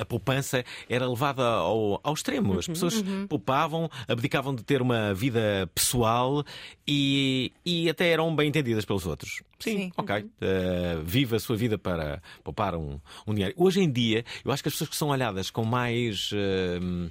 a- 0.00 0.02
a 0.02 0.04
poupança 0.04 0.64
era 0.88 1.06
levada 1.08 1.42
ao, 1.44 2.00
ao 2.02 2.14
extremo. 2.14 2.58
As 2.58 2.66
pessoas 2.66 3.02
poupavam, 3.28 3.90
abdicavam 4.08 4.54
de 4.54 4.64
ter 4.64 4.80
uma 4.80 5.12
vida 5.12 5.68
pessoal 5.74 6.42
e, 6.88 7.52
e 7.64 7.90
até 7.90 8.08
eram 8.08 8.34
bem 8.34 8.48
entendidas 8.48 8.84
pelos 8.84 9.06
outros. 9.06 9.42
Sim, 9.58 9.76
Sim. 9.78 9.92
ok. 9.96 10.22
Uh, 10.22 11.02
viva 11.02 11.36
a 11.36 11.40
sua 11.40 11.56
vida 11.56 11.78
para 11.78 12.22
poupar 12.44 12.74
um, 12.74 13.00
um 13.26 13.32
dinheiro. 13.34 13.54
Hoje 13.56 13.80
em 13.80 13.90
dia, 13.90 14.24
eu 14.44 14.52
acho 14.52 14.62
que 14.62 14.68
as 14.68 14.74
pessoas 14.74 14.90
que 14.90 14.96
são 14.96 15.08
olhadas 15.08 15.50
com 15.50 15.64
mais. 15.64 16.30
uh, 16.32 17.10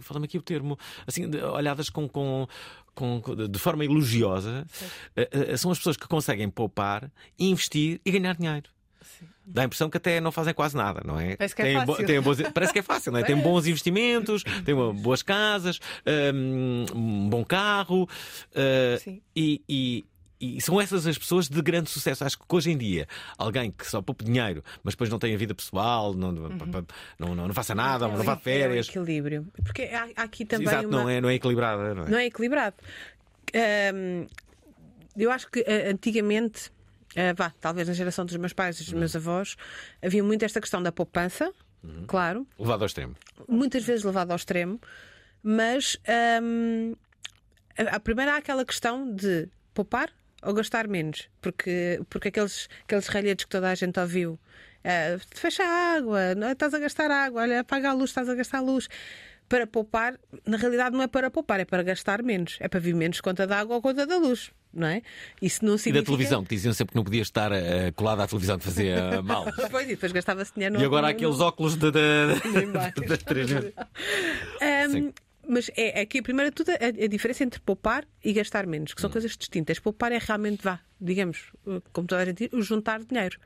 fala-me 0.00 0.24
aqui 0.26 0.38
o 0.38 0.42
termo, 0.42 0.78
assim, 1.06 1.26
olhadas 1.36 1.90
com, 1.90 2.08
com, 2.08 2.46
com- 2.94 3.20
de 3.48 3.58
forma 3.58 3.84
elogiosa, 3.84 4.66
eh, 5.14 5.28
eh, 5.30 5.56
são 5.56 5.70
as 5.70 5.78
pessoas 5.78 5.96
que 5.96 6.06
conseguem 6.08 6.48
poupar, 6.48 7.10
investir 7.38 8.00
e 8.04 8.10
ganhar 8.10 8.34
dinheiro. 8.36 8.70
Dá 9.50 9.62
a 9.62 9.64
impressão 9.64 9.88
que 9.88 9.96
até 9.96 10.20
não 10.20 10.30
fazem 10.30 10.52
quase 10.52 10.76
nada, 10.76 11.00
não 11.04 11.18
é? 11.18 11.36
Parece 11.36 11.54
que 11.56 11.62
é 11.62 11.84
bo- 11.84 11.92
fácil. 11.92 12.06
têm 12.06 12.20
boas- 12.20 12.42
parece 12.52 12.72
que 12.72 12.78
é 12.80 12.82
fácil, 12.82 13.12
não 13.12 13.18
é? 13.18 13.22
Têm 13.22 13.36
bons 13.36 13.66
investimentos, 13.66 14.44
uma- 14.68 14.92
boas 14.92 15.22
casas, 15.22 15.80
hum, 16.34 16.84
um 16.94 17.28
bom 17.30 17.44
carro 17.44 18.02
uh, 18.04 18.98
Sim. 19.02 19.22
e, 19.34 19.62
e- 19.68 20.04
e 20.40 20.60
são 20.60 20.80
essas 20.80 21.04
as 21.06 21.18
pessoas 21.18 21.48
de 21.48 21.60
grande 21.62 21.90
sucesso. 21.90 22.24
Acho 22.24 22.38
que 22.38 22.44
hoje 22.48 22.70
em 22.70 22.76
dia, 22.76 23.08
alguém 23.36 23.70
que 23.72 23.84
só 23.86 24.00
poupa 24.02 24.22
dinheiro, 24.22 24.62
mas 24.84 24.94
depois 24.94 25.10
não 25.10 25.18
tem 25.18 25.34
a 25.34 25.36
vida 25.38 25.54
pessoal, 25.54 26.14
não, 26.14 26.30
não, 26.30 26.48
não, 27.18 27.34
não 27.48 27.54
faça 27.54 27.74
nada, 27.74 28.06
não 28.06 28.16
vá 28.22 28.34
de 28.34 28.40
É 28.40 28.42
férias. 28.44 28.88
equilíbrio. 28.88 29.48
Porque 29.64 29.82
há, 29.84 30.08
há 30.14 30.22
aqui 30.22 30.44
também 30.44 30.68
Exato, 30.68 30.86
uma... 30.88 30.96
não, 31.02 31.08
é, 31.08 31.20
não 31.20 31.28
é 31.28 31.34
equilibrada, 31.34 31.94
não 31.94 32.04
é? 32.04 32.08
Não 32.10 32.18
é 32.18 32.26
equilibrado. 32.26 32.76
Ahm, 33.54 34.26
eu 35.16 35.30
acho 35.32 35.50
que 35.50 35.60
ah, 35.66 35.90
antigamente, 35.90 36.70
ah, 37.16 37.32
vá, 37.36 37.52
talvez 37.60 37.88
na 37.88 37.94
geração 37.94 38.24
dos 38.24 38.36
meus 38.36 38.52
pais 38.52 38.80
e 38.80 38.84
dos 38.84 38.92
meus 38.92 39.14
avós, 39.16 39.56
havia 40.02 40.22
muito 40.22 40.44
esta 40.44 40.60
questão 40.60 40.82
da 40.82 40.92
poupança, 40.92 41.52
claro, 42.06 42.46
Levado 42.58 42.82
ao 42.82 42.86
extremo. 42.86 43.14
muitas 43.48 43.84
vezes 43.84 44.04
levada 44.04 44.32
ao 44.32 44.36
extremo, 44.36 44.80
mas 45.42 45.96
ahm, 46.06 46.92
a, 47.78 47.96
a 47.96 48.00
primeira 48.00 48.34
há 48.34 48.36
aquela 48.36 48.64
questão 48.64 49.14
de 49.14 49.48
poupar 49.74 50.10
ou 50.42 50.54
gastar 50.54 50.86
menos, 50.88 51.28
porque, 51.40 52.00
porque 52.10 52.28
aqueles, 52.28 52.68
aqueles 52.84 53.06
ralhetes 53.08 53.44
que 53.44 53.50
toda 53.50 53.70
a 53.70 53.74
gente 53.74 53.98
ouviu. 53.98 54.38
ah, 54.84 55.18
fecha 55.34 55.62
a 55.64 55.96
água, 55.96 56.34
não, 56.34 56.48
é? 56.48 56.52
estás 56.52 56.72
a 56.74 56.78
gastar 56.78 57.10
água, 57.10 57.42
olha, 57.42 57.60
apaga 57.60 57.90
a 57.90 57.92
luz, 57.92 58.10
estás 58.10 58.28
a 58.28 58.34
gastar 58.34 58.60
luz. 58.60 58.88
Para 59.48 59.66
poupar, 59.66 60.18
na 60.44 60.58
realidade 60.58 60.94
não 60.94 61.02
é 61.02 61.06
para 61.06 61.30
poupar, 61.30 61.58
é 61.58 61.64
para 61.64 61.82
gastar 61.82 62.22
menos. 62.22 62.58
É 62.60 62.68
para 62.68 62.78
vir 62.80 62.94
menos 62.94 63.18
conta 63.22 63.46
da 63.46 63.58
água 63.60 63.76
ou 63.76 63.80
conta 63.82 64.06
da 64.06 64.18
luz, 64.18 64.50
não 64.72 64.86
é? 64.86 65.02
Isso 65.40 65.64
não 65.64 65.72
E 65.72 65.76
da 65.76 65.78
significa... 65.78 66.06
televisão, 66.06 66.44
que 66.44 66.54
diziam 66.54 66.72
sempre 66.74 66.92
que 66.92 66.96
não 66.96 67.04
podia 67.04 67.22
estar 67.22 67.50
eh, 67.52 67.90
colado 67.92 68.20
à 68.20 68.26
televisão, 68.26 68.58
que 68.58 68.64
fazia 68.64 69.20
mal. 69.22 69.46
Pois, 69.70 69.86
e 69.86 69.90
depois 69.90 70.12
gastava-se 70.12 70.52
dinheiro 70.54 70.80
E 70.80 70.84
agora 70.84 71.06
há 71.08 71.10
aqueles 71.10 71.40
óculos 71.40 71.76
de, 71.76 71.90
de, 71.90 72.34
de, 72.34 73.06
de 73.06 73.24
3D. 73.24 73.72
Um, 74.60 74.90
Sim. 74.92 75.12
mas 75.48 75.70
é 75.76 76.00
aqui 76.02 76.18
a 76.18 76.22
primeira 76.22 76.50
de 76.50 76.54
tudo 76.56 76.70
a, 76.70 76.74
a 77.04 77.06
diferença 77.08 77.44
entre 77.44 77.60
poupar 77.60 78.04
e 78.24 78.32
gastar 78.32 78.66
menos, 78.66 78.92
Hum. 78.92 78.94
que 78.94 79.00
são 79.00 79.10
coisas 79.10 79.36
distintas. 79.36 79.78
Poupar 79.78 80.12
é 80.12 80.18
realmente, 80.18 80.62
vá, 80.62 80.80
digamos, 81.00 81.50
uh, 81.66 81.82
como 81.92 82.06
toda 82.06 82.22
a 82.22 82.24
gente 82.26 82.48
diz, 82.48 82.66
juntar 82.66 83.02
dinheiro. 83.02 83.38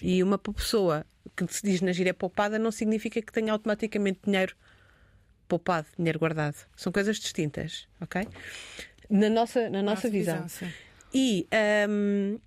E 0.00 0.22
uma 0.22 0.38
pessoa 0.38 1.04
que 1.36 1.44
se 1.52 1.62
diz 1.64 1.80
na 1.80 1.90
gíria 1.92 2.14
poupada 2.14 2.58
não 2.60 2.70
significa 2.70 3.20
que 3.20 3.32
tenha 3.32 3.52
automaticamente 3.52 4.20
dinheiro 4.24 4.54
poupado, 5.48 5.88
dinheiro 5.98 6.16
guardado. 6.16 6.54
São 6.76 6.92
coisas 6.92 7.18
distintas, 7.18 7.88
ok? 8.00 8.24
Na 9.10 9.28
nossa, 9.28 9.68
na 9.68 9.82
nossa, 9.82 10.08
visão. 10.08 10.48
sim. 10.48 10.70
E 11.12 11.46
hum, 11.88 12.38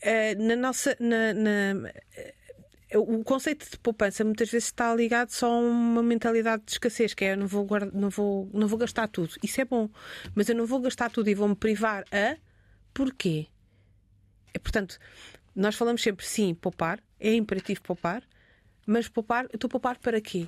eh, 0.00 0.34
na 0.36 0.54
nossa. 0.56 0.96
na- 1.00 1.34
na- 1.34 1.90
eh, 2.16 2.34
o 2.96 3.24
conceito 3.24 3.68
de 3.68 3.76
poupança 3.78 4.22
muitas 4.24 4.48
vezes 4.50 4.66
está 4.68 4.94
ligado 4.94 5.30
só 5.30 5.52
a 5.52 5.58
uma 5.58 6.00
mentalidade 6.02 6.62
de 6.64 6.72
escassez, 6.72 7.12
que 7.12 7.24
é 7.24 7.32
eu 7.32 7.36
não 7.36 7.48
vou, 7.48 7.64
guarda- 7.64 7.90
não 7.92 8.08
vou, 8.08 8.48
não 8.54 8.68
vou 8.68 8.78
gastar 8.78 9.08
tudo. 9.08 9.34
Isso 9.42 9.60
é 9.60 9.64
bom, 9.64 9.88
mas 10.32 10.48
eu 10.48 10.54
não 10.54 10.64
vou 10.64 10.78
gastar 10.80 11.10
tudo 11.10 11.28
e 11.28 11.34
vou-me 11.34 11.56
privar 11.56 12.04
a. 12.12 12.36
Porquê? 12.92 13.48
É, 14.52 14.58
portanto, 14.60 14.96
nós 15.56 15.74
falamos 15.74 16.02
sempre 16.02 16.24
sim, 16.24 16.54
poupar, 16.54 17.00
é 17.18 17.34
imperativo 17.34 17.82
poupar, 17.82 18.22
mas 18.86 19.08
poupar, 19.08 19.46
eu 19.46 19.56
estou 19.56 19.66
a 19.66 19.70
poupar 19.72 19.98
para 19.98 20.20
quê? 20.20 20.46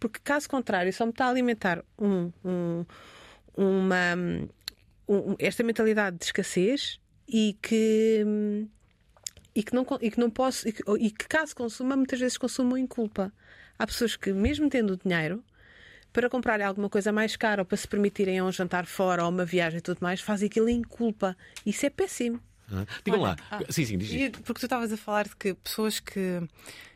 Porque 0.00 0.18
caso 0.24 0.48
contrário, 0.48 0.90
só 0.94 1.04
me 1.04 1.10
está 1.12 1.26
a 1.26 1.28
alimentar 1.28 1.84
um, 1.98 2.32
um- 2.42 2.86
uma, 3.54 4.14
um- 4.16 4.48
esta 5.38 5.62
mentalidade 5.62 6.18
de 6.18 6.24
escassez 6.24 7.00
e 7.28 7.56
que, 7.62 8.22
hum, 8.26 8.68
e 9.54 9.62
que, 9.62 9.74
não, 9.74 9.86
e 10.00 10.10
que 10.10 10.18
não 10.18 10.30
posso, 10.30 10.68
e 10.68 10.72
que, 10.72 10.82
e 10.98 11.10
que 11.10 11.28
caso 11.28 11.54
consuma, 11.54 11.96
muitas 11.96 12.18
vezes 12.20 12.38
consumam 12.38 12.76
em 12.76 12.86
culpa. 12.86 13.32
Há 13.78 13.86
pessoas 13.86 14.16
que, 14.16 14.32
mesmo 14.32 14.68
tendo 14.68 14.96
dinheiro, 14.96 15.42
para 16.12 16.28
comprarem 16.28 16.66
alguma 16.66 16.88
coisa 16.88 17.10
mais 17.10 17.36
cara 17.36 17.62
ou 17.62 17.66
para 17.66 17.76
se 17.76 17.88
permitirem 17.88 18.38
a 18.38 18.44
um 18.44 18.52
jantar 18.52 18.86
fora 18.86 19.24
ou 19.24 19.30
uma 19.30 19.44
viagem 19.44 19.78
e 19.78 19.82
tudo 19.82 19.98
mais, 20.00 20.20
fazem 20.20 20.46
aquilo 20.46 20.68
em 20.68 20.82
culpa. 20.82 21.36
Isso 21.64 21.86
é 21.86 21.90
péssimo. 21.90 22.40
Ah, 22.70 22.86
Digam 23.04 23.20
Olha, 23.20 23.30
lá. 23.30 23.36
ah, 23.50 23.60
sim, 23.70 23.84
sim, 23.84 23.98
diz. 23.98 24.30
Porque 24.30 24.60
tu 24.60 24.66
estavas 24.66 24.92
a 24.92 24.96
falar 24.96 25.26
de 25.26 25.36
que 25.36 25.54
pessoas 25.54 26.00
que, 26.00 26.40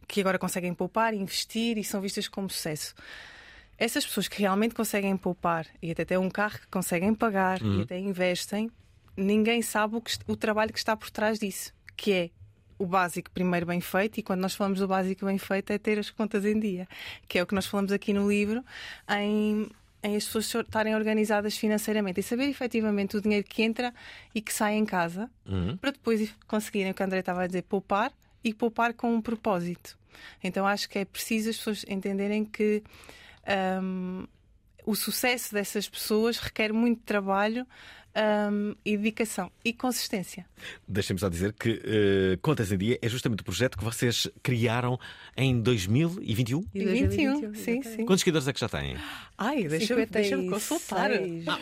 que 0.06 0.20
agora 0.20 0.38
conseguem 0.38 0.72
poupar, 0.74 1.14
investir 1.14 1.78
e 1.78 1.84
são 1.84 2.00
vistas 2.00 2.28
como 2.28 2.48
sucesso. 2.48 2.94
Essas 3.78 4.04
pessoas 4.06 4.28
que 4.28 4.40
realmente 4.40 4.74
conseguem 4.74 5.16
poupar 5.16 5.66
e 5.82 5.90
até 5.90 6.04
têm 6.04 6.18
um 6.18 6.30
carro 6.30 6.58
que 6.58 6.66
conseguem 6.68 7.14
pagar 7.14 7.62
Uhum. 7.62 7.80
e 7.80 7.82
até 7.82 7.98
investem, 7.98 8.70
ninguém 9.16 9.62
sabe 9.62 9.96
o, 9.96 10.00
que 10.00 10.12
o 10.26 10.36
trabalho 10.36 10.72
que 10.72 10.78
está 10.78 10.96
por 10.96 11.10
trás 11.10 11.38
disso, 11.38 11.72
que 11.96 12.12
é 12.12 12.30
o 12.78 12.86
básico 12.86 13.30
primeiro 13.30 13.64
bem 13.66 13.80
feito, 13.80 14.18
e 14.18 14.22
quando 14.22 14.40
nós 14.40 14.54
falamos 14.54 14.80
do 14.80 14.86
básico 14.88 15.24
bem 15.24 15.38
feito 15.38 15.70
é 15.72 15.78
ter 15.78 15.98
as 15.98 16.10
contas 16.10 16.44
em 16.44 16.58
dia, 16.60 16.86
que 17.26 17.38
é 17.38 17.42
o 17.42 17.46
que 17.46 17.54
nós 17.54 17.66
falamos 17.66 17.90
aqui 17.90 18.12
no 18.12 18.28
livro, 18.28 18.62
em, 19.10 19.66
em 20.02 20.16
as 20.16 20.26
pessoas 20.26 20.54
estarem 20.54 20.94
organizadas 20.94 21.56
financeiramente 21.56 22.20
e 22.20 22.22
saber 22.22 22.48
efetivamente 22.48 23.16
o 23.16 23.20
dinheiro 23.20 23.46
que 23.48 23.62
entra 23.62 23.94
e 24.34 24.42
que 24.42 24.52
sai 24.52 24.74
em 24.74 24.84
casa, 24.84 25.30
para 25.80 25.90
depois 25.90 26.34
conseguirem, 26.46 26.92
o 26.92 26.94
que 26.94 27.02
a 27.02 27.06
André 27.06 27.20
estava 27.20 27.42
a 27.42 27.46
dizer, 27.46 27.62
poupar 27.62 28.12
e 28.44 28.52
poupar 28.52 28.92
com 28.92 29.14
um 29.14 29.22
propósito. 29.22 29.98
Então 30.44 30.66
acho 30.66 30.88
que 30.88 30.98
é 30.98 31.04
preciso 31.04 31.50
as 31.50 31.56
pessoas 31.56 31.84
entenderem 31.88 32.44
que 32.44 32.82
hum, 33.82 34.26
o 34.84 34.94
sucesso 34.94 35.52
dessas 35.52 35.88
pessoas 35.88 36.38
requer 36.38 36.72
muito 36.72 37.02
trabalho 37.02 37.66
hum, 38.52 38.74
e 38.84 38.96
dedicação 38.96 39.50
e 39.64 39.72
consistência. 39.72 40.46
Deixem-me 40.86 41.18
só 41.18 41.28
dizer 41.28 41.52
que 41.52 41.82
eh, 41.84 42.38
Contas 42.40 42.70
em 42.70 42.78
Dia 42.78 42.96
é 43.02 43.08
justamente 43.08 43.40
o 43.40 43.44
projeto 43.44 43.76
que 43.76 43.82
vocês 43.82 44.28
criaram 44.44 44.96
em 45.36 45.60
2021. 45.60 46.60
E 46.72 46.80
E 46.80 46.84
2021, 46.84 47.34
21, 47.50 47.54
sim, 47.54 47.82
sim. 47.82 48.06
Quantos 48.06 48.20
seguidores 48.20 48.46
é 48.46 48.52
que 48.52 48.60
já 48.60 48.68
têm? 48.68 48.96
Ai, 49.36 49.64
deixa-me 49.66 50.06
deixa 50.06 50.36
56 50.36 50.50
consultar. 50.50 51.10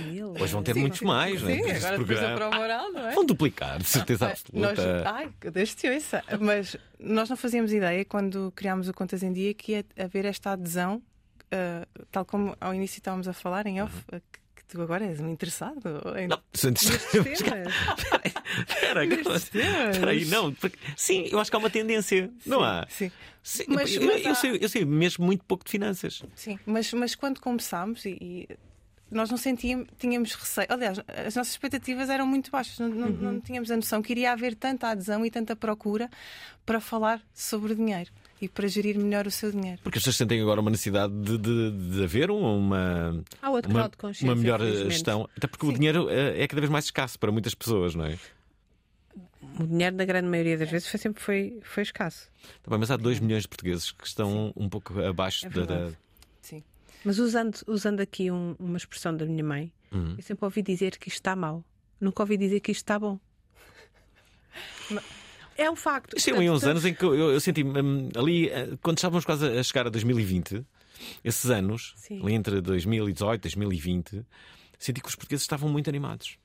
mil. 0.06 0.32
Hoje 0.38 0.52
vão 0.52 0.62
ter 0.62 0.74
Sim, 0.74 0.80
muitos 0.80 1.00
mais, 1.00 1.40
não 1.42 1.48
é? 1.48 1.54
Sim, 1.54 1.60
Por 1.62 1.70
este 1.70 1.86
agora 1.86 1.98
depois 1.98 2.20
da 2.20 2.26
programa. 2.28 2.50
prova 2.50 2.58
oral, 2.64 2.92
não 2.92 3.08
é? 3.08 3.14
Vão 3.14 3.24
duplicar, 3.24 3.78
de 3.78 3.84
certeza 3.88 4.26
Nós, 4.52 4.78
absoluta. 4.78 5.10
ai, 5.10 5.30
que 5.40 5.50
Deus 5.50 5.74
te 5.74 5.88
ouça. 5.88 6.22
Mas 6.40 6.76
nós 7.00 7.30
não 7.30 7.36
fazíamos 7.38 7.72
ideia 7.72 8.04
quando 8.04 8.52
criámos 8.54 8.86
o 8.86 8.92
Contas 8.92 9.22
em 9.22 9.32
Dia 9.32 9.54
que 9.54 9.72
ia 9.72 9.84
haver 9.98 10.26
esta 10.26 10.52
adesão, 10.52 11.02
ah, 11.52 11.86
tal 12.10 12.24
como 12.24 12.56
ao 12.60 12.74
início 12.74 12.98
estávamos 12.98 13.28
a 13.28 13.32
falar 13.32 13.66
em 13.66 13.80
off, 13.82 13.94
ah, 14.12 14.20
que, 14.20 14.38
que 14.56 14.64
tu 14.66 14.80
agora 14.82 15.04
és-me 15.04 15.30
interessado. 15.30 15.82
Em... 16.18 16.28
Não, 16.28 16.40
antes- 16.64 16.88
Temas. 17.12 17.40
Espera. 19.34 19.90
Espera 19.90 20.10
aí, 20.10 20.24
não. 20.26 20.52
porque- 20.54 20.78
sim, 20.96 21.28
eu 21.30 21.38
acho 21.38 21.50
que 21.50 21.56
há 21.56 21.58
uma 21.58 21.70
tendência, 21.70 22.30
não 22.46 22.62
há? 22.62 22.86
Sim. 22.88 23.10
Sim, 23.42 23.64
Mas- 23.68 23.94
eu, 23.94 24.02
mas 24.06 24.24
eu 24.24 24.30
há- 24.30 24.34
sei, 24.34 24.58
eu 24.60 24.68
sei 24.68 24.84
mesmo 24.84 25.24
muito 25.24 25.44
pouco 25.44 25.64
de 25.64 25.70
finanças. 25.70 26.22
Sim, 26.34 26.58
mas, 26.64 26.92
mas 26.94 27.14
quando 27.14 27.40
começámos 27.40 28.04
e, 28.06 28.16
e 28.20 28.48
nós 29.10 29.28
não 29.30 29.36
sentíamos, 29.36 29.86
tínhamos 29.98 30.34
receio. 30.34 30.66
Aliás, 30.70 30.98
as 31.08 31.34
nossas 31.34 31.52
expectativas 31.52 32.08
eram 32.08 32.26
muito 32.26 32.50
baixas, 32.50 32.78
não, 32.78 32.88
não, 32.88 33.08
não 33.10 33.40
tínhamos 33.40 33.70
a 33.70 33.76
noção 33.76 34.00
que 34.00 34.12
iria 34.12 34.32
haver 34.32 34.54
tanta 34.54 34.88
adesão 34.88 35.24
e 35.26 35.30
tanta 35.30 35.54
procura 35.54 36.08
para 36.64 36.80
falar 36.80 37.20
sobre 37.34 37.74
dinheiro 37.74 38.10
e 38.44 38.48
para 38.48 38.68
gerir 38.68 38.98
melhor 38.98 39.26
o 39.26 39.30
seu 39.30 39.50
dinheiro. 39.50 39.80
Porque 39.82 39.98
as 39.98 40.02
pessoas 40.02 40.16
sentem 40.16 40.40
agora 40.40 40.60
uma 40.60 40.70
necessidade 40.70 41.12
de, 41.14 41.38
de, 41.38 41.70
de 41.96 42.04
haver 42.04 42.30
uma, 42.30 43.24
Há 43.40 43.50
outro 43.50 43.70
uma, 43.70 43.78
grau 43.80 43.88
de 43.90 43.96
consciência, 43.96 44.28
uma 44.28 44.34
melhor 44.36 44.60
gestão. 44.90 45.28
Até 45.36 45.46
porque 45.46 45.66
o 45.66 45.72
dinheiro 45.72 46.08
eh, 46.10 46.42
é 46.42 46.46
cada 46.48 46.60
vez 46.60 46.70
mais 46.70 46.84
escasso 46.86 47.18
para 47.18 47.32
muitas 47.32 47.54
pessoas, 47.54 47.94
não 47.94 48.04
é? 48.04 48.18
O 49.60 49.66
dinheiro, 49.66 49.94
na 49.96 50.04
grande 50.04 50.28
maioria 50.28 50.58
das 50.58 50.68
vezes, 50.70 50.88
foi 50.88 50.98
sempre 50.98 51.22
foi, 51.22 51.60
foi 51.62 51.82
escasso. 51.82 52.28
Tá 52.62 52.70
bem, 52.70 52.78
mas 52.78 52.90
há 52.90 52.96
2 52.96 53.20
milhões 53.20 53.42
de 53.42 53.48
portugueses 53.48 53.92
que 53.92 54.06
estão 54.06 54.52
um 54.56 54.68
pouco 54.68 55.00
abaixo 55.00 55.46
É 55.46 55.50
da. 55.50 55.90
Sim. 56.42 56.62
Mas 57.04 57.18
usando, 57.18 57.58
usando 57.66 58.00
aqui 58.00 58.30
um- 58.30 58.56
uma 58.58 58.76
expressão 58.76 59.16
da 59.16 59.24
minha 59.26 59.44
mãe, 59.44 59.72
Uhum. 59.92 60.14
eu 60.16 60.22
sempre 60.22 60.44
ouvi 60.44 60.60
dizer 60.62 60.96
que 60.98 61.08
isto 61.08 61.18
está 61.18 61.36
mal. 61.36 61.62
Nunca 62.00 62.22
ouvi 62.22 62.36
dizer 62.36 62.60
que 62.60 62.72
isto 62.72 62.80
está 62.82 62.98
bom. 62.98 63.18
É 65.56 65.70
um 65.70 65.76
facto. 65.76 66.16
Isto 66.16 66.34
tem 66.34 66.50
uns 66.50 66.64
anos 66.64 66.84
em 66.84 66.94
que 66.94 67.04
eu, 67.04 67.14
eu 67.14 67.40
senti 67.40 67.62
hum, 67.62 68.08
ali, 68.16 68.48
eh, 68.48 68.76
quando 68.82 68.98
estávamos 68.98 69.24
quase 69.24 69.46
a 69.46 69.62
chegar 69.62 69.86
a 69.86 69.90
2020, 69.90 70.64
esses 71.22 71.50
anos, 71.50 71.94
Sim. 71.96 72.20
ali 72.22 72.34
entre 72.34 72.60
2018 72.60 73.40
e 73.40 73.42
2020, 73.42 74.26
senti 74.78 75.00
que 75.00 75.08
os 75.08 75.14
portugueses 75.14 75.42
estavam 75.42 75.68
muito 75.68 75.88
animados. 75.88 76.38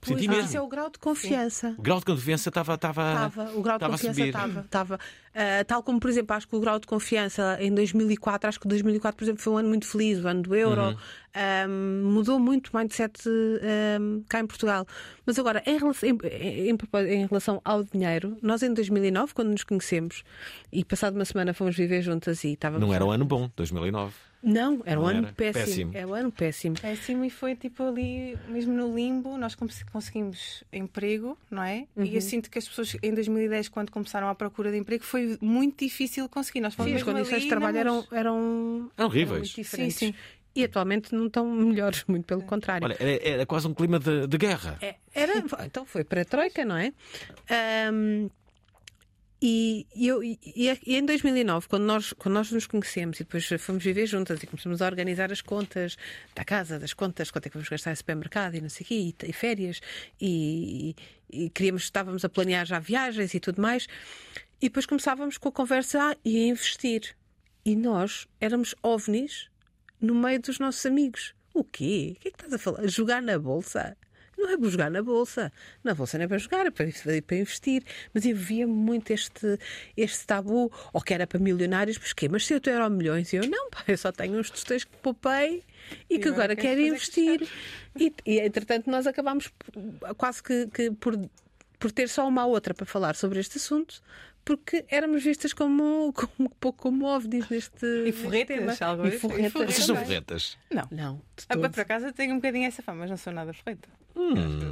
Pois, 0.00 0.18
Senti 0.18 0.26
mas 0.26 0.36
mesmo. 0.36 0.48
Isso 0.50 0.58
é 0.58 0.60
o 0.60 0.68
grau 0.68 0.90
de 0.90 0.98
confiança. 0.98 1.74
O 1.78 1.82
grau 1.82 1.98
de 1.98 2.04
confiança 2.04 2.48
estava. 2.50 2.74
estava 2.74 3.12
Estava, 3.12 3.56
o 3.56 3.62
grau 3.62 3.78
de 3.78 3.86
confiança 3.86 4.22
estava. 4.22 4.60
estava. 4.60 5.00
Ah, 5.34 5.64
tal 5.64 5.82
como, 5.82 5.98
por 5.98 6.08
exemplo, 6.08 6.34
acho 6.36 6.46
que 6.46 6.54
o 6.54 6.60
grau 6.60 6.78
de 6.78 6.86
confiança 6.86 7.56
em 7.60 7.72
2004, 7.74 8.48
acho 8.48 8.60
que 8.60 8.68
2004, 8.68 9.16
por 9.18 9.24
exemplo, 9.24 9.42
foi 9.42 9.52
um 9.52 9.56
ano 9.58 9.68
muito 9.68 9.86
feliz, 9.86 10.22
o 10.24 10.28
ano 10.28 10.42
do 10.42 10.54
euro, 10.54 10.80
Uhum. 10.82 10.96
Ahm, 11.36 12.02
mudou 12.12 12.38
muito 12.38 12.68
o 12.68 12.76
mindset 12.76 13.28
ahm, 13.28 14.22
cá 14.28 14.38
em 14.38 14.46
Portugal. 14.46 14.86
Mas 15.26 15.36
agora, 15.36 15.62
em 15.66 15.76
relação, 15.78 16.08
em, 16.08 16.18
em- 16.70 17.12
em 17.12 17.26
relação 17.26 17.60
ao 17.64 17.82
dinheiro, 17.82 18.36
nós 18.40 18.62
em 18.62 18.72
2009, 18.72 19.34
quando 19.34 19.48
nos 19.50 19.64
conhecemos, 19.64 20.22
e 20.72 20.84
passado 20.84 21.16
uma 21.16 21.24
semana 21.24 21.52
fomos 21.52 21.74
viver 21.76 22.02
juntas 22.02 22.44
e 22.44 22.52
estávamos. 22.52 22.86
Não 22.86 22.94
era 22.94 23.04
um 23.04 23.10
ano 23.10 23.24
bom, 23.24 23.50
2009. 23.56 24.14
Não, 24.46 24.82
era 24.84 25.00
um 25.00 25.04
Não 25.04 25.08
ano 25.08 25.18
era. 25.26 25.32
péssimo. 25.32 25.64
Péssimo. 25.64 25.90
Era 25.94 26.06
um 26.06 26.14
ano 26.14 26.30
péssimo. 26.30 26.76
Péssimo 26.78 27.24
e 27.24 27.30
foi 27.30 27.56
tipo 27.56 27.82
ali, 27.82 28.36
mesmo 28.46 28.74
no 28.74 28.94
limbo, 28.94 29.38
nós 29.38 29.54
cons- 29.54 29.82
conseguimos 29.90 30.62
emprego, 30.70 31.36
não 31.50 31.62
é? 31.62 31.86
E 31.96 32.14
eu 32.14 32.20
sinto 32.20 32.50
que 32.50 32.58
as 32.58 32.68
pessoas 32.68 32.94
em 33.02 33.14
2010, 33.14 33.68
quando 33.70 33.90
começaram 33.90 34.28
à 34.28 34.34
procura 34.34 34.70
de 34.70 34.76
emprego, 34.76 35.02
foi 35.02 35.23
muito 35.40 35.84
difícil 35.84 36.28
conseguir. 36.28 36.60
Nós 36.60 36.72
Sim, 36.74 36.76
fomos 36.78 36.92
as 36.94 37.02
condições 37.02 37.32
ali 37.34 37.42
de 37.42 37.48
trabalho 37.48 37.78
eram, 37.78 38.06
eram, 38.10 38.90
Eram 38.96 39.06
horríveis. 39.06 39.40
muito 39.40 39.54
diferentes. 39.54 39.96
Sim, 39.96 40.12
sim. 40.12 40.14
E 40.56 40.62
atualmente 40.64 41.12
não 41.14 41.26
estão 41.26 41.50
melhores, 41.50 42.04
muito 42.08 42.24
pelo 42.26 42.42
contrário. 42.42 42.84
Olha, 42.84 42.96
era, 43.00 43.28
era 43.28 43.46
quase 43.46 43.66
um 43.66 43.74
clima 43.74 43.98
de, 43.98 44.26
de 44.26 44.38
guerra. 44.38 44.78
É, 44.80 44.96
era, 45.12 45.44
então 45.64 45.84
foi 45.84 46.04
para 46.04 46.22
a 46.22 46.24
Troika, 46.24 46.64
não 46.64 46.76
é? 46.76 46.92
E, 49.46 49.86
e 49.94 50.06
eu, 50.08 50.22
e, 50.24 50.38
e 50.86 50.96
em 50.96 51.04
2009, 51.04 51.68
quando 51.68 51.82
nós, 51.82 52.14
quando 52.14 52.34
nós 52.34 52.50
nos 52.50 52.66
conhecemos 52.66 53.20
e 53.20 53.24
depois 53.24 53.46
fomos 53.58 53.84
viver 53.84 54.06
juntas 54.06 54.42
e 54.42 54.46
começamos 54.46 54.80
a 54.80 54.86
organizar 54.86 55.30
as 55.30 55.42
contas 55.42 55.96
da 56.34 56.44
casa, 56.44 56.78
das 56.78 56.94
contas, 56.94 57.30
quanto 57.30 57.46
é 57.46 57.50
que 57.50 57.56
vamos 57.56 57.68
gastar 57.68 57.92
em 57.92 57.94
supermercado 57.96 58.54
e 58.54 58.60
não 58.62 58.70
sei 58.70 58.84
o 58.84 58.86
quê, 58.88 58.94
e, 58.94 59.28
e 59.28 59.32
férias, 59.34 59.80
e, 60.18 60.96
e 61.30 61.50
queríamos, 61.50 61.82
estávamos 61.82 62.24
a 62.24 62.28
planear 62.30 62.64
já 62.64 62.78
viagens 62.78 63.34
e 63.34 63.40
tudo 63.40 63.60
mais, 63.60 63.86
e 64.60 64.68
depois 64.68 64.86
começávamos 64.86 65.38
com 65.38 65.48
a 65.48 65.52
conversa 65.52 66.10
ah, 66.10 66.16
e 66.24 66.36
a 66.36 66.46
investir. 66.48 67.16
E 67.64 67.74
nós 67.74 68.26
éramos 68.40 68.74
ovnis 68.82 69.48
no 70.00 70.14
meio 70.14 70.40
dos 70.40 70.58
nossos 70.58 70.84
amigos. 70.84 71.34
O 71.52 71.64
quê? 71.64 72.14
O 72.16 72.20
que 72.20 72.28
é 72.28 72.30
que 72.30 72.36
estás 72.36 72.52
a 72.52 72.58
falar? 72.58 72.86
Jogar 72.88 73.22
na 73.22 73.38
bolsa? 73.38 73.96
Não 74.36 74.50
é 74.50 74.58
para 74.58 74.68
jogar 74.68 74.90
na 74.90 75.02
bolsa. 75.02 75.52
Na 75.82 75.94
bolsa 75.94 76.18
não 76.18 76.24
é 76.24 76.28
para 76.28 76.38
jogar, 76.38 76.66
é 76.66 76.70
para, 76.70 76.86
é 76.88 77.20
para 77.20 77.36
investir. 77.36 77.82
Mas 78.12 78.26
eu 78.26 78.36
via 78.36 78.66
muito 78.66 79.10
este, 79.12 79.58
este 79.96 80.26
tabu, 80.26 80.70
ou 80.92 81.00
que 81.00 81.14
era 81.14 81.26
para 81.26 81.38
milionários, 81.38 81.98
mas 81.98 82.12
quê? 82.12 82.28
Mas 82.28 82.44
se 82.46 82.54
eu 82.54 82.60
tenho 82.60 82.76
euro 82.76 82.90
milhões, 82.90 83.32
e 83.32 83.36
eu 83.36 83.48
não, 83.48 83.70
pá, 83.70 83.84
eu 83.88 83.96
só 83.96 84.12
tenho 84.12 84.38
uns 84.38 84.50
tostões 84.50 84.84
que 84.84 84.96
poupei 84.98 85.62
e, 86.10 86.18
que 86.18 86.28
agora 86.28 86.54
quero 86.56 86.80
investir. 86.80 87.48
E, 87.96 88.12
e 88.26 88.40
entretanto 88.40 88.90
nós 88.90 89.06
acabámos 89.06 89.52
quase 90.16 90.42
que, 90.42 90.66
que 90.66 90.90
por, 90.90 91.16
por 91.78 91.92
ter 91.92 92.08
só 92.08 92.26
uma 92.26 92.44
outra 92.44 92.74
para 92.74 92.84
falar 92.84 93.14
sobre 93.14 93.38
este 93.38 93.56
assunto. 93.56 94.02
Porque 94.44 94.84
éramos 94.90 95.22
vistas 95.24 95.52
como, 95.54 96.12
como 96.12 96.30
um 96.38 96.48
pouco 96.60 96.82
como 96.82 97.06
ovnis 97.06 97.48
neste, 97.48 97.86
E 98.06 98.12
forretas, 98.12 98.58
tema. 98.78 98.90
algo 98.90 99.06
E 99.06 99.18
forretas. 99.18 99.52
Vocês 99.52 99.86
são 99.86 99.96
forretas. 99.96 100.58
Não. 100.70 100.86
Não, 100.90 101.22
Ah, 101.48 101.56
por 101.56 101.80
acaso 101.80 102.06
eu 102.06 102.12
tenho 102.12 102.32
um 102.32 102.36
bocadinho 102.36 102.66
essa 102.66 102.82
fama, 102.82 103.00
mas 103.00 103.10
não 103.10 103.16
sou 103.16 103.32
nada 103.32 103.52
ferreta. 103.54 103.88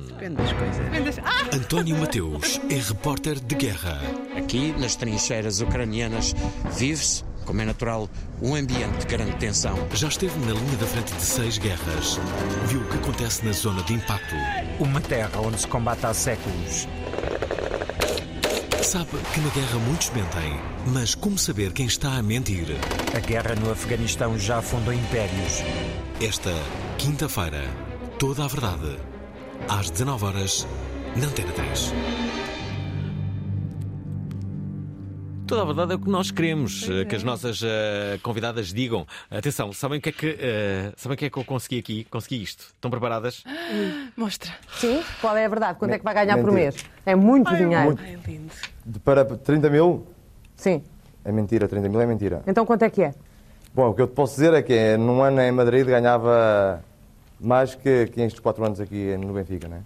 Depende 0.08 0.36
das 0.36 0.52
coisas. 0.52 1.18
Ah! 1.24 1.56
António 1.56 1.96
Mateus 1.98 2.60
é 2.70 2.74
repórter 2.74 3.40
de 3.40 3.54
guerra. 3.54 3.98
Aqui, 4.36 4.72
nas 4.78 4.94
trincheiras 4.94 5.60
ucranianas, 5.60 6.32
vive-se, 6.78 7.24
como 7.46 7.60
é 7.60 7.64
natural, 7.64 8.08
um 8.40 8.54
ambiente 8.54 8.98
de 8.98 9.06
grande 9.06 9.34
tensão. 9.38 9.74
Já 9.94 10.08
esteve 10.08 10.38
na 10.40 10.52
linha 10.52 10.76
da 10.76 10.86
frente 10.86 11.12
de 11.14 11.22
seis 11.22 11.58
guerras. 11.58 12.18
Viu 12.68 12.82
o 12.82 12.88
que 12.88 12.96
acontece 12.98 13.44
na 13.44 13.52
zona 13.52 13.82
de 13.82 13.94
impacto. 13.94 14.34
Uma 14.78 15.00
terra 15.00 15.40
onde 15.40 15.58
se 15.60 15.66
combate 15.66 16.04
há 16.06 16.14
séculos. 16.14 16.86
Sabe 18.92 19.06
que 19.32 19.40
na 19.40 19.48
guerra 19.48 19.78
muitos 19.86 20.10
mentem, 20.10 20.60
mas 20.88 21.14
como 21.14 21.38
saber 21.38 21.72
quem 21.72 21.86
está 21.86 22.18
a 22.18 22.22
mentir? 22.22 22.66
A 23.16 23.20
guerra 23.20 23.54
no 23.54 23.72
Afeganistão 23.72 24.38
já 24.38 24.58
afundou 24.58 24.92
impérios. 24.92 25.62
Esta 26.20 26.52
quinta-feira, 26.98 27.62
toda 28.18 28.44
a 28.44 28.48
verdade. 28.48 28.98
Às 29.66 29.88
19 29.88 30.26
horas 30.26 30.68
na 31.16 31.24
Antena 31.24 31.52
3. 31.52 32.41
Toda 35.52 35.62
a 35.64 35.66
verdade 35.66 35.92
é 35.92 35.96
o 35.96 35.98
que 35.98 36.08
nós 36.08 36.30
queremos 36.30 36.88
eh, 36.88 37.04
que 37.04 37.14
é. 37.14 37.18
as 37.18 37.22
nossas 37.22 37.60
eh, 37.62 38.18
convidadas 38.22 38.72
digam. 38.72 39.06
Atenção, 39.30 39.70
sabem 39.70 39.98
o 39.98 40.00
que 40.00 40.08
é 40.08 40.12
que, 40.12 40.38
eh, 40.40 40.92
sabem 40.96 41.14
o 41.14 41.18
que, 41.18 41.26
é 41.26 41.30
que 41.30 41.36
eu 41.38 41.44
consegui 41.44 41.78
aqui? 41.78 42.04
Consegui 42.04 42.42
isto. 42.42 42.64
Estão 42.74 42.90
preparadas? 42.90 43.44
Mostra. 44.16 44.50
Sim? 44.78 45.02
Qual 45.20 45.36
é 45.36 45.44
a 45.44 45.48
verdade? 45.48 45.78
Quanto 45.78 45.92
é 45.92 45.98
que 45.98 46.04
vai 46.04 46.14
ganhar 46.14 46.38
por 46.38 46.50
Mentira. 46.50 46.70
mês? 46.72 46.86
É 47.04 47.14
muito 47.14 47.54
dinheiro. 47.54 47.98
Ai, 48.00 48.18
lindo. 48.26 48.50
De- 48.86 48.98
Para 49.00 49.26
30 49.26 49.68
mil 49.68 50.06
Sim. 50.56 50.82
é 51.22 51.30
mentira, 51.30 51.68
30 51.68 51.86
mil 51.86 52.00
é 52.00 52.06
mentira. 52.06 52.42
Então 52.46 52.64
quanto 52.64 52.84
é 52.84 52.88
que 52.88 53.02
é? 53.02 53.12
Bom, 53.74 53.90
o 53.90 53.94
que 53.94 54.00
eu 54.00 54.06
te 54.06 54.14
posso 54.14 54.32
dizer 54.36 54.54
é 54.54 54.62
que 54.62 54.96
num 54.96 55.22
ano 55.22 55.38
em 55.42 55.52
Madrid 55.52 55.84
ganhava 55.86 56.82
mais 57.38 57.74
que, 57.74 58.06
que 58.06 58.22
estes 58.22 58.40
4 58.40 58.64
anos 58.64 58.80
aqui 58.80 59.18
no 59.18 59.34
Benfica, 59.34 59.68
não 59.68 59.76
é? 59.76 59.80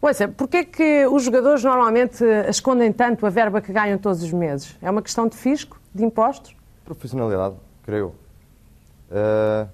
Ouça, 0.00 0.28
porquê 0.28 0.58
é 0.58 0.64
que 0.64 1.06
os 1.06 1.24
jogadores 1.24 1.64
normalmente 1.64 2.24
eh, 2.24 2.48
escondem 2.48 2.92
tanto 2.92 3.26
a 3.26 3.30
verba 3.30 3.60
que 3.60 3.72
ganham 3.72 3.98
todos 3.98 4.22
os 4.22 4.32
meses? 4.32 4.76
É 4.80 4.88
uma 4.88 5.02
questão 5.02 5.26
de 5.26 5.36
fisco, 5.36 5.80
de 5.92 6.04
impostos? 6.04 6.54
Profissionalidade, 6.84 7.56
creio. 7.82 8.14
Ah, 9.10 9.66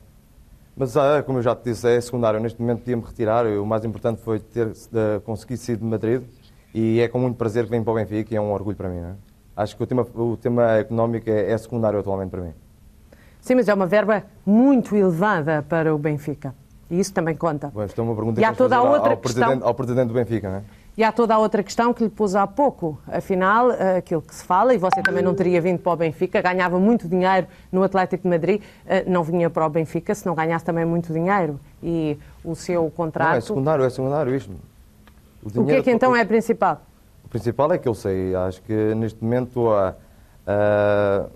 mas, 0.76 0.97
ah, 0.97 1.23
como 1.23 1.38
eu 1.38 1.43
já 1.43 1.54
te 1.54 1.64
disse, 1.64 1.87
é 1.88 2.00
secundário. 2.00 2.40
Neste 2.40 2.61
momento 2.61 2.81
podia-me 2.81 3.02
retirar. 3.02 3.47
O 3.47 3.66
mais 3.66 3.85
importante 3.85 4.21
foi 4.23 4.40
ter 4.40 4.73
ah, 4.95 5.21
conseguido 5.25 5.61
sair 5.61 5.76
de 5.76 5.85
Madrid 5.85 6.23
e 6.73 7.00
é 7.00 7.09
com 7.09 7.19
muito 7.19 7.37
prazer 7.37 7.64
que 7.64 7.71
venho 7.71 7.85
para 7.85 7.93
o 7.93 7.97
Benfica 7.97 8.35
e 8.35 8.37
é 8.37 8.40
um 8.40 8.52
orgulho 8.52 8.76
para 8.76 8.88
mim. 8.88 8.99
É? 8.99 9.12
Acho 9.57 9.76
que 9.76 9.83
o 9.83 9.87
tema, 9.87 10.07
o 10.14 10.37
tema 10.37 10.73
económico 10.78 11.31
é, 11.31 11.52
é 11.52 11.59
secundário 11.59 11.99
atualmente 11.99 12.31
para 12.31 12.40
mim. 12.40 12.52
Sim, 13.40 13.57
mas 13.57 13.69
é 13.69 13.75
uma 13.75 13.87
verba 13.87 14.25
muito 14.45 14.97
elevada 14.97 15.62
para 15.69 15.95
o 15.95 15.99
Benfica. 15.99 16.54
E 16.94 17.00
isso 17.00 17.12
também 17.12 17.34
conta. 17.34 17.72
Bom, 17.74 17.82
isto 17.82 18.00
é 18.00 18.04
uma 18.04 18.14
pergunta 18.14 18.40
E 18.40 18.44
há 18.44 18.48
que 18.48 18.52
de 18.52 18.58
toda 18.58 18.76
a 18.76 18.82
outra 18.82 19.10
ao, 19.10 19.16
questão. 19.16 19.42
presidente, 19.42 19.64
ao 19.66 19.74
presidente 19.74 20.08
do 20.08 20.14
Benfica, 20.14 20.48
não 20.48 20.56
é? 20.58 20.62
E 20.96 21.02
há 21.02 21.10
toda 21.10 21.34
a 21.34 21.38
outra 21.38 21.60
questão 21.60 21.92
que 21.92 22.04
lhe 22.04 22.08
pus 22.08 22.36
há 22.36 22.46
pouco. 22.46 22.96
Afinal, 23.08 23.72
eh, 23.72 23.96
aquilo 23.96 24.22
que 24.22 24.32
se 24.32 24.44
fala, 24.44 24.72
e 24.72 24.78
você 24.78 25.02
também 25.02 25.24
não 25.24 25.34
teria 25.34 25.60
vindo 25.60 25.80
para 25.80 25.92
o 25.92 25.96
Benfica, 25.96 26.40
ganhava 26.40 26.78
muito 26.78 27.08
dinheiro 27.08 27.48
no 27.72 27.82
Atlético 27.82 28.22
de 28.22 28.28
Madrid, 28.28 28.62
eh, 28.86 29.02
não 29.08 29.24
vinha 29.24 29.50
para 29.50 29.66
o 29.66 29.68
Benfica 29.68 30.14
se 30.14 30.24
não 30.24 30.36
ganhasse 30.36 30.64
também 30.64 30.84
muito 30.84 31.12
dinheiro. 31.12 31.58
E 31.82 32.16
o 32.44 32.54
seu 32.54 32.82
Não, 32.82 32.86
é 32.86 32.90
contrato. 32.92 33.40
secundário, 33.42 33.84
é 33.84 33.90
secundário 33.90 34.32
isto. 34.36 34.52
o 35.56 35.64
que 35.64 35.72
é 35.72 35.82
que 35.82 35.90
então 35.90 36.14
é 36.14 36.24
principal? 36.24 36.80
O 37.24 37.28
principal 37.28 37.72
é 37.72 37.78
que 37.78 37.88
eu 37.88 37.94
sei. 37.94 38.32
Acho 38.36 38.62
que 38.62 38.94
neste 38.94 39.20
momento 39.20 39.68
ah, 39.70 39.96
ah, 40.46 41.26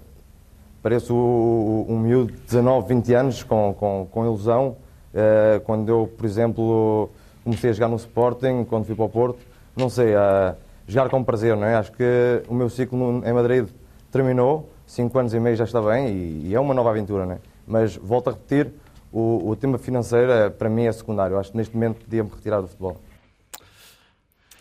pareço 0.84 1.12
o- 1.12 1.84
o- 1.88 1.92
um 1.92 1.98
miúdo 1.98 2.30
de 2.32 2.38
19, 2.42 2.86
20 2.94 3.12
anos 3.12 3.42
com, 3.42 3.74
com, 3.76 4.06
com 4.08 4.24
ilusão. 4.24 4.76
Ah, 5.18 5.60
quando 5.64 5.88
eu, 5.88 6.12
por 6.16 6.24
exemplo, 6.24 7.10
comecei 7.44 7.70
a 7.70 7.72
jogar 7.72 7.88
no 7.88 7.96
Sporting, 7.96 8.64
quando 8.64 8.84
fui 8.84 8.94
para 8.94 9.04
o 9.04 9.08
Porto, 9.08 9.40
não 9.76 9.88
sei, 9.88 10.14
ah, 10.14 10.54
jogar 10.86 11.08
com 11.10 11.22
prazer, 11.24 11.56
não 11.56 11.66
é? 11.66 11.74
Acho 11.74 11.92
que 11.92 12.42
o 12.48 12.54
meu 12.54 12.70
ciclo 12.70 13.22
em 13.24 13.32
Madrid 13.32 13.68
terminou, 14.12 14.70
5 14.86 15.18
anos 15.18 15.34
e 15.34 15.40
meio 15.40 15.56
já 15.56 15.64
está 15.64 15.82
bem 15.82 16.08
e, 16.08 16.48
e 16.48 16.54
é 16.54 16.60
uma 16.60 16.72
nova 16.72 16.90
aventura, 16.90 17.26
não 17.26 17.32
é? 17.34 17.38
Mas 17.66 17.96
volto 17.96 18.28
a 18.28 18.32
repetir, 18.32 18.72
o, 19.12 19.50
o 19.50 19.56
tema 19.56 19.78
financeiro 19.78 20.30
eh, 20.30 20.50
para 20.50 20.68
mim 20.68 20.84
é 20.84 20.92
secundário. 20.92 21.38
Acho 21.38 21.50
que 21.50 21.56
neste 21.56 21.74
momento 21.74 22.04
podia-me 22.04 22.30
retirar 22.30 22.60
do 22.60 22.68
futebol. 22.68 23.00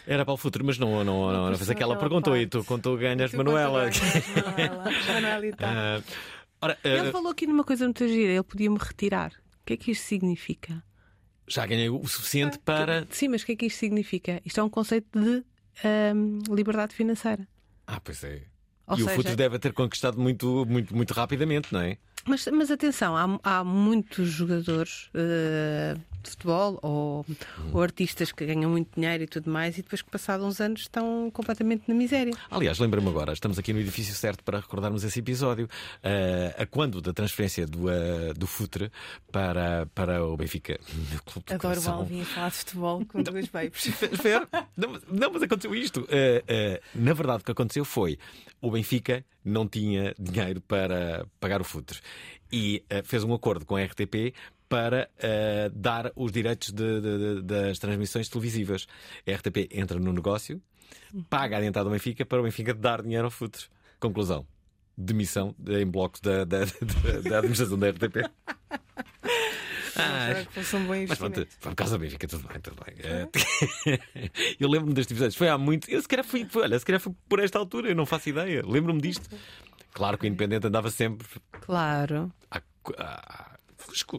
Era 0.06 0.24
para 0.24 0.34
o 0.34 0.38
futuro, 0.38 0.66
mas 0.66 0.78
não, 0.78 1.04
não, 1.04 1.32
não, 1.32 1.50
não 1.50 1.58
fez 1.58 1.70
aquela 1.70 1.98
pergunta. 1.98 2.38
E 2.38 2.48
tu, 2.48 2.64
quando 2.64 2.84
tu 2.84 2.98
ganhas, 2.98 3.32
Tu 3.32 3.38
Manuela. 3.38 3.90
Manuela? 3.90 5.52
Ah, 5.60 6.02
ora, 6.62 6.78
Ele 6.84 7.12
falou 7.12 7.32
aqui 7.32 7.46
numa 7.46 7.64
coisa 7.64 7.86
muito 7.86 8.08
gira. 8.08 8.32
Ele 8.32 8.44
podia-me 8.44 8.78
retirar. 8.80 9.32
O 9.68 9.70
que 9.70 9.74
é 9.74 9.78
que 9.78 9.92
isto 9.92 10.06
significa? 10.06 10.82
já 11.46 11.66
ganhei 11.66 11.90
o 11.90 12.06
suficiente 12.08 12.58
para. 12.60 13.06
Sim, 13.10 13.28
mas 13.28 13.42
o 13.42 13.46
que 13.46 13.52
é 13.52 13.56
que 13.58 13.66
isto 13.66 13.78
significa? 13.80 14.42
Isto 14.46 14.62
é 14.62 14.64
um 14.64 14.70
conceito 14.70 15.08
de 15.20 15.44
liberdade 16.50 16.94
financeira. 16.96 17.46
Ah, 17.86 18.00
pois 18.00 18.24
é. 18.24 18.44
Ou 18.88 18.98
e 18.98 19.02
o 19.02 19.06
seja- 19.06 19.16
futuro 19.18 19.36
deve 19.36 19.60
ter 19.60 19.74
conquistado 19.74 20.18
muito, 20.20 20.66
muito, 20.66 20.96
muito 20.96 21.14
rapidamente, 21.14 21.74
não 21.74 21.82
é? 21.82 21.98
Mas, 22.26 22.48
mas 22.48 22.72
atenção, 22.72 23.16
há, 23.18 23.40
há 23.44 23.64
muitos 23.64 24.30
jogadores 24.30 25.10
eh, 25.14 25.96
de 26.24 26.30
futebol 26.32 26.80
ou, 26.82 27.26
ou 27.72 27.82
artistas 27.82 28.32
que 28.32 28.46
ganham 28.46 28.70
muito 28.70 28.94
dinheiro 28.96 29.24
e 29.24 29.28
tudo 29.28 29.50
mais 29.50 29.78
e 29.78 29.82
depois 29.82 30.02
que 30.02 30.10
passados 30.10 30.46
uns 30.46 30.60
anos 30.60 30.82
estão 30.82 31.30
completamente 31.32 31.84
na 31.88 31.94
miséria. 31.96 32.34
Aliás, 32.52 32.80
lembra-me 32.80 33.08
agora, 33.10 33.34
estamos 33.34 33.58
aqui 33.58 33.72
no 33.74 33.80
edifício 33.80 34.14
certo 34.14 34.44
para 34.44 34.60
recordarmos 34.60 35.04
esse 35.04 35.20
episódio. 35.20 35.70
Ah, 36.04 36.62
a 36.64 36.66
quando 36.66 37.02
da 37.02 37.14
transferência 37.14 37.66
do, 37.66 37.88
ah, 37.90 38.34
do 38.36 38.46
Futre 38.48 38.92
para, 39.32 39.86
para 39.96 40.26
o 40.26 40.36
Benfica? 40.36 40.80
Adoro 41.50 41.82
o. 41.82 41.90
Alvin 41.90 42.22
a 42.22 42.26
falar 42.26 42.50
de 42.50 42.56
futebol 42.56 43.06
com 43.06 43.22
duas 43.24 43.48
babes. 43.48 43.88
Não, 44.76 44.90
mas- 44.92 45.02
não, 45.10 45.32
mas 45.34 45.42
aconteceu 45.44 45.74
isto. 45.76 46.08
Ah, 46.12 46.80
na 46.94 47.14
verdade, 47.14 47.42
o 47.42 47.46
que 47.46 47.52
aconteceu 47.52 47.86
foi 47.86 48.18
o 48.62 48.72
Benfica 48.72 49.24
não 49.46 49.68
tinha 49.68 50.14
dinheiro 50.20 50.60
para 50.62 51.26
pagar 51.40 51.62
o 51.62 51.64
futre 51.64 52.00
e 52.52 52.84
fez 53.06 53.24
um 53.24 53.34
acordo 53.34 53.66
com 53.66 53.76
a 53.76 53.84
RTP 53.84 54.34
para 54.70 55.10
ah, 55.22 55.70
dar 55.74 56.12
os 56.16 56.32
direitos 56.32 56.72
de- 56.72 57.02
de- 57.02 57.36
de- 57.36 57.42
das 57.44 57.80
transmissões 57.80 58.28
televisivas. 58.30 58.88
A 59.28 59.32
RTP 59.32 59.70
entra 59.72 60.00
no 60.00 60.12
negócio, 60.14 60.62
paga 61.30 61.58
a 61.58 61.66
entrada 61.66 61.90
do 61.90 61.94
Benfica 61.94 62.26
para 62.26 62.40
o 62.40 62.44
Benfica 62.44 62.74
dar 62.74 63.02
dinheiro 63.02 63.26
ao 63.26 63.32
futre. 63.32 63.66
Conclusão. 64.00 64.46
Demissão 64.98 65.56
em 65.68 65.86
bloco 65.86 66.20
da, 66.22 66.44
da, 66.44 66.60
da- 67.30 67.38
administração 67.38 67.78
da 67.78 67.90
RTP. 67.90 68.18
Ah, 69.96 70.46
um 70.76 71.08
mas 71.08 71.18
pronto, 71.18 71.48
por 71.60 71.74
causa 71.76 71.98
do 71.98 72.02
Benfica, 72.02 72.28
tudo 72.28 72.48
bem, 72.48 72.60
tudo 72.62 72.78
bem. 72.86 72.96
Eh, 73.00 74.00
eu 74.60 74.70
lembro-me 74.70 74.94
destes 74.94 75.12
episódios, 75.12 75.36
foi 75.36 75.50
há 75.50 75.58
muito. 75.58 75.90
Eu 75.90 76.02
se 76.02 76.08
calhar 76.08 76.26
fui, 76.26 76.46
foi, 76.46 76.64
olha, 76.64 76.78
se 76.80 76.86
calhar 76.86 77.00
foi 77.00 77.14
por 77.28 77.40
esta 77.40 77.58
altura, 77.58 77.90
eu 77.90 77.96
não 77.96 78.06
faço 78.06 78.30
ideia. 78.30 78.62
Lembro-me 78.66 79.02
disto. 79.02 79.28
Claro 79.94 80.18
que 80.18 80.26
o 80.26 80.28
Independente 80.28 80.68
andava 80.68 80.92
sempre 80.92 81.28
Claro. 81.62 82.32
à, 82.52 82.62
à, 83.00 83.57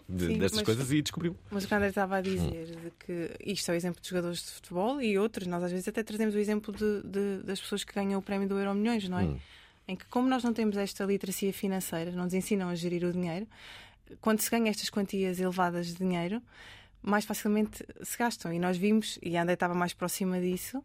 de- 0.09 0.27
Sim, 0.27 0.39
destas 0.39 0.59
mas- 0.61 0.63
coisas 0.67 0.91
e 0.93 1.03
descobriu. 1.03 1.37
Mas 1.51 1.65
o 1.65 1.69
que 1.69 1.75
André 1.75 1.89
estava 1.89 2.17
a 2.17 2.21
dizer 2.21 2.67
de 2.67 2.91
que 2.99 3.31
isto 3.45 3.71
é 3.71 3.75
o 3.75 3.77
exemplo 3.77 4.01
de 4.03 4.09
jogadores 4.09 4.39
de 4.43 4.51
futebol 4.51 5.01
e 5.01 5.19
outros, 5.19 5.47
nós 5.47 5.63
às 5.63 5.71
vezes 5.71 5.87
até 5.89 6.03
trazemos 6.03 6.35
o 6.35 6.39
exemplo 6.39 6.73
de, 6.75 7.03
de- 7.03 7.43
das 7.45 7.61
pessoas 7.61 7.85
que 7.85 7.93
ganham 7.95 8.19
o 8.19 8.23
prémio 8.23 8.49
do 8.49 8.59
Euro 8.59 8.75
Milhões, 8.75 9.09
não 9.09 9.19
é? 9.19 9.25
Hum. 9.25 9.39
Em 9.87 9.97
que, 9.97 10.05
como 10.07 10.29
nós 10.29 10.43
não 10.45 10.53
temos 10.53 10.77
esta 10.77 11.05
literacia 11.05 11.53
financeira, 11.53 12.11
não 12.13 12.25
nos 12.25 12.35
ensinam 12.35 12.69
a 12.69 12.75
gerir 12.75 13.05
o 13.05 13.13
dinheiro, 13.13 13.47
quando 14.21 14.41
se 14.41 14.51
ganha 14.51 14.69
estas 14.71 14.91
quantias 14.91 15.39
elevadas 15.41 15.87
de 15.89 15.95
dinheiro, 15.95 16.43
mais 17.03 17.25
facilmente 17.25 17.85
se 18.03 18.19
gastam. 18.19 18.53
E 18.53 18.59
nós 18.59 18.77
vimos, 18.77 19.19
e 19.23 19.37
a 19.37 19.43
André 19.43 19.55
estava 19.55 19.73
mais 19.75 19.95
próxima 19.95 20.41
disso, 20.41 20.85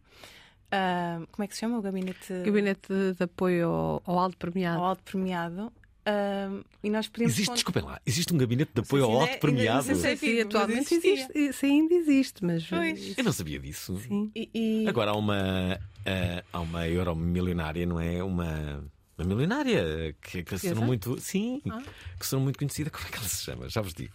ah, 0.72 1.22
como 1.32 1.44
é 1.44 1.48
que 1.48 1.54
se 1.54 1.60
chama? 1.62 1.78
O 1.78 1.82
gabinete, 1.82 2.34
Gabinete 2.46 2.88
de, 2.88 3.14
de 3.14 3.24
apoio 3.24 3.68
ao, 3.70 4.04
ao 4.06 4.20
alto 4.20 4.38
premiado. 4.38 4.80
ao 4.80 4.86
alto 4.86 5.04
premiado. 5.04 5.72
Ah, 6.06 6.62
e 6.84 6.90
nós 6.90 7.08
podemos. 7.08 7.34
Existe, 7.34 7.54
desculpem 7.54 7.84
lá, 7.84 8.00
existe 8.06 8.34
um 8.34 8.38
gabinete 8.38 8.72
de 8.74 8.82
apoio 8.82 9.06
ao 9.06 9.22
ainda- 9.22 9.38
premiado. 9.38 9.88
não 9.88 9.96
sei 9.96 10.18
se 10.18 10.40
é 10.40 10.42
atualmente 10.44 10.94
existe. 10.94 11.32
Isso 11.38 11.66
ainda 11.66 11.94
existe, 11.94 12.44
mas. 12.46 12.66
Pois. 12.66 13.18
Eu 13.18 13.24
não 13.24 13.32
sabia 13.34 13.60
disso. 13.60 13.98
Sim. 14.00 14.32
E- 14.36 14.50
e- 14.54 14.88
Agora 14.88 15.12
há 15.12 15.16
uma, 15.16 15.80
eh, 16.06 16.44
há 16.52 16.60
uma 16.60 16.88
euro 16.88 17.16
milionária, 17.16 17.86
não 17.86 18.00
é? 18.00 18.24
Uma, 18.24 18.84
uma 19.18 19.26
milionária 19.28 20.16
que, 20.22 20.44
que 20.44 20.58
se 20.58 20.68
tornou 20.70 20.86
muito. 20.86 21.20
Sim, 21.20 21.62
que 22.20 22.26
se 22.26 22.32
tornou 22.32 22.44
muito 22.44 22.58
conhecida. 22.60 22.90
Como 22.90 23.06
é 23.06 23.10
que 23.10 23.18
ela 23.18 23.28
se 23.28 23.44
chama? 23.44 23.70
Já 23.70 23.82
vos 23.82 23.94
digo. 23.94 24.14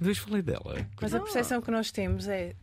Hoje 0.00 0.20
falei 0.20 0.42
dela. 0.42 0.86
Mas 1.00 1.14
a 1.14 1.20
percepção 1.20 1.60
que 1.60 1.70
nós 1.70 1.90
temos 1.90 2.28
é, 2.28 2.54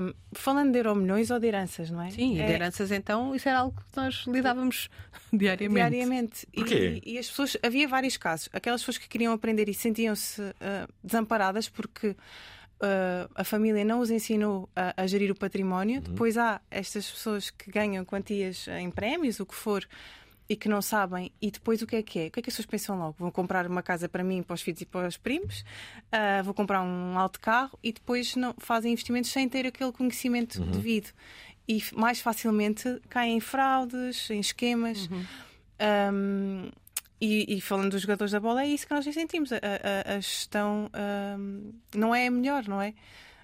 hum, 0.00 0.12
falando 0.32 0.72
de 0.72 0.78
euromilhões 0.78 1.30
ou 1.30 1.38
de 1.38 1.46
heranças, 1.46 1.90
não 1.90 2.02
é? 2.02 2.10
Sim, 2.10 2.40
é, 2.40 2.46
de 2.46 2.52
heranças 2.52 2.90
então, 2.90 3.34
isso 3.34 3.48
era 3.48 3.60
algo 3.60 3.76
que 3.76 3.96
nós 3.96 4.24
lidávamos 4.26 4.88
diariamente. 5.32 5.90
Diariamente. 5.90 6.46
Porquê? 6.54 7.00
E, 7.04 7.14
e 7.14 7.18
as 7.18 7.28
pessoas, 7.28 7.56
havia 7.62 7.86
vários 7.86 8.16
casos. 8.16 8.48
Aquelas 8.52 8.80
pessoas 8.80 8.98
que 8.98 9.08
queriam 9.08 9.32
aprender 9.32 9.68
e 9.68 9.74
sentiam-se 9.74 10.42
ah, 10.60 10.88
desamparadas 11.02 11.68
porque 11.68 12.16
ah, 12.80 13.28
a 13.34 13.44
família 13.44 13.84
não 13.84 14.00
os 14.00 14.10
ensinou 14.10 14.68
a, 14.74 15.02
a 15.02 15.06
gerir 15.06 15.30
o 15.30 15.34
património. 15.34 16.00
Depois 16.00 16.36
há 16.36 16.60
estas 16.70 17.10
pessoas 17.10 17.50
que 17.50 17.70
ganham 17.70 18.04
quantias 18.04 18.66
em 18.68 18.90
prémios, 18.90 19.40
o 19.40 19.46
que 19.46 19.54
for. 19.54 19.86
E 20.48 20.56
que 20.56 20.68
não 20.68 20.80
sabem, 20.80 21.30
e 21.42 21.50
depois 21.50 21.82
o 21.82 21.86
que 21.86 21.96
é 21.96 22.02
que 22.02 22.18
é? 22.20 22.26
O 22.28 22.30
que 22.30 22.40
é 22.40 22.42
que 22.42 22.48
as 22.48 22.56
pessoas 22.56 22.66
pensam 22.66 22.98
logo? 22.98 23.16
Vou 23.18 23.30
comprar 23.30 23.66
uma 23.66 23.82
casa 23.82 24.08
para 24.08 24.24
mim, 24.24 24.42
para 24.42 24.54
os 24.54 24.62
filhos 24.62 24.80
e 24.80 24.86
para 24.86 25.06
os 25.06 25.16
primos, 25.18 25.62
ah, 26.10 26.40
vou 26.42 26.54
comprar 26.54 26.80
um 26.82 27.18
alto 27.18 27.38
carro 27.38 27.78
e 27.82 27.92
depois 27.92 28.34
não 28.34 28.54
fazem 28.58 28.92
investimentos 28.92 29.30
sem 29.30 29.46
ter 29.48 29.66
aquele 29.66 29.92
conhecimento 29.92 30.60
Uhum. 30.62 30.70
devido. 30.70 31.10
E 31.68 31.82
mais 31.94 32.20
facilmente 32.20 32.98
caem 33.10 33.36
em 33.36 33.40
fraudes, 33.40 34.30
em 34.30 34.40
esquemas. 34.40 35.06
Um, 36.12 36.70
e, 37.20 37.56
e 37.56 37.60
falando 37.60 37.90
dos 37.90 38.02
jogadores 38.02 38.32
da 38.32 38.40
bola, 38.40 38.62
é 38.62 38.66
isso 38.68 38.86
que 38.86 38.94
nós 38.94 39.04
sentimos. 39.04 39.52
A, 39.52 39.56
a- 39.56 40.14
a 40.16 40.20
gestão 40.20 40.88
um, 41.38 41.72
não 41.94 42.14
é 42.14 42.26
a 42.26 42.30
melhor, 42.30 42.66
não 42.66 42.80
é? 42.80 42.94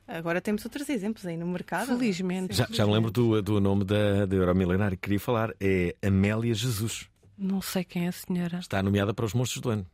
Agora 0.06 0.40
temos 0.40 0.64
outros 0.64 0.88
exemplos 0.88 1.24
aí 1.24 1.36
no 1.36 1.46
mercado. 1.46 1.86
Felizmente. 1.86 2.54
Já, 2.54 2.66
já 2.70 2.86
me 2.86 2.92
lembro 2.92 3.10
do, 3.10 3.40
do 3.40 3.60
nome 3.60 3.84
da, 3.84 4.26
da 4.26 4.36
Euromilenária 4.36 4.96
que 4.96 5.02
queria 5.02 5.20
falar. 5.20 5.54
É 5.58 5.96
Amélia 6.04 6.54
Jesus. 6.54 7.08
Não 7.36 7.60
sei 7.60 7.84
quem 7.84 8.06
é 8.06 8.08
a 8.08 8.12
senhora. 8.12 8.58
Está 8.58 8.82
nomeada 8.82 9.14
para 9.14 9.24
os 9.24 9.32
monstros 9.32 9.60
do 9.60 9.70
ano. 9.70 9.86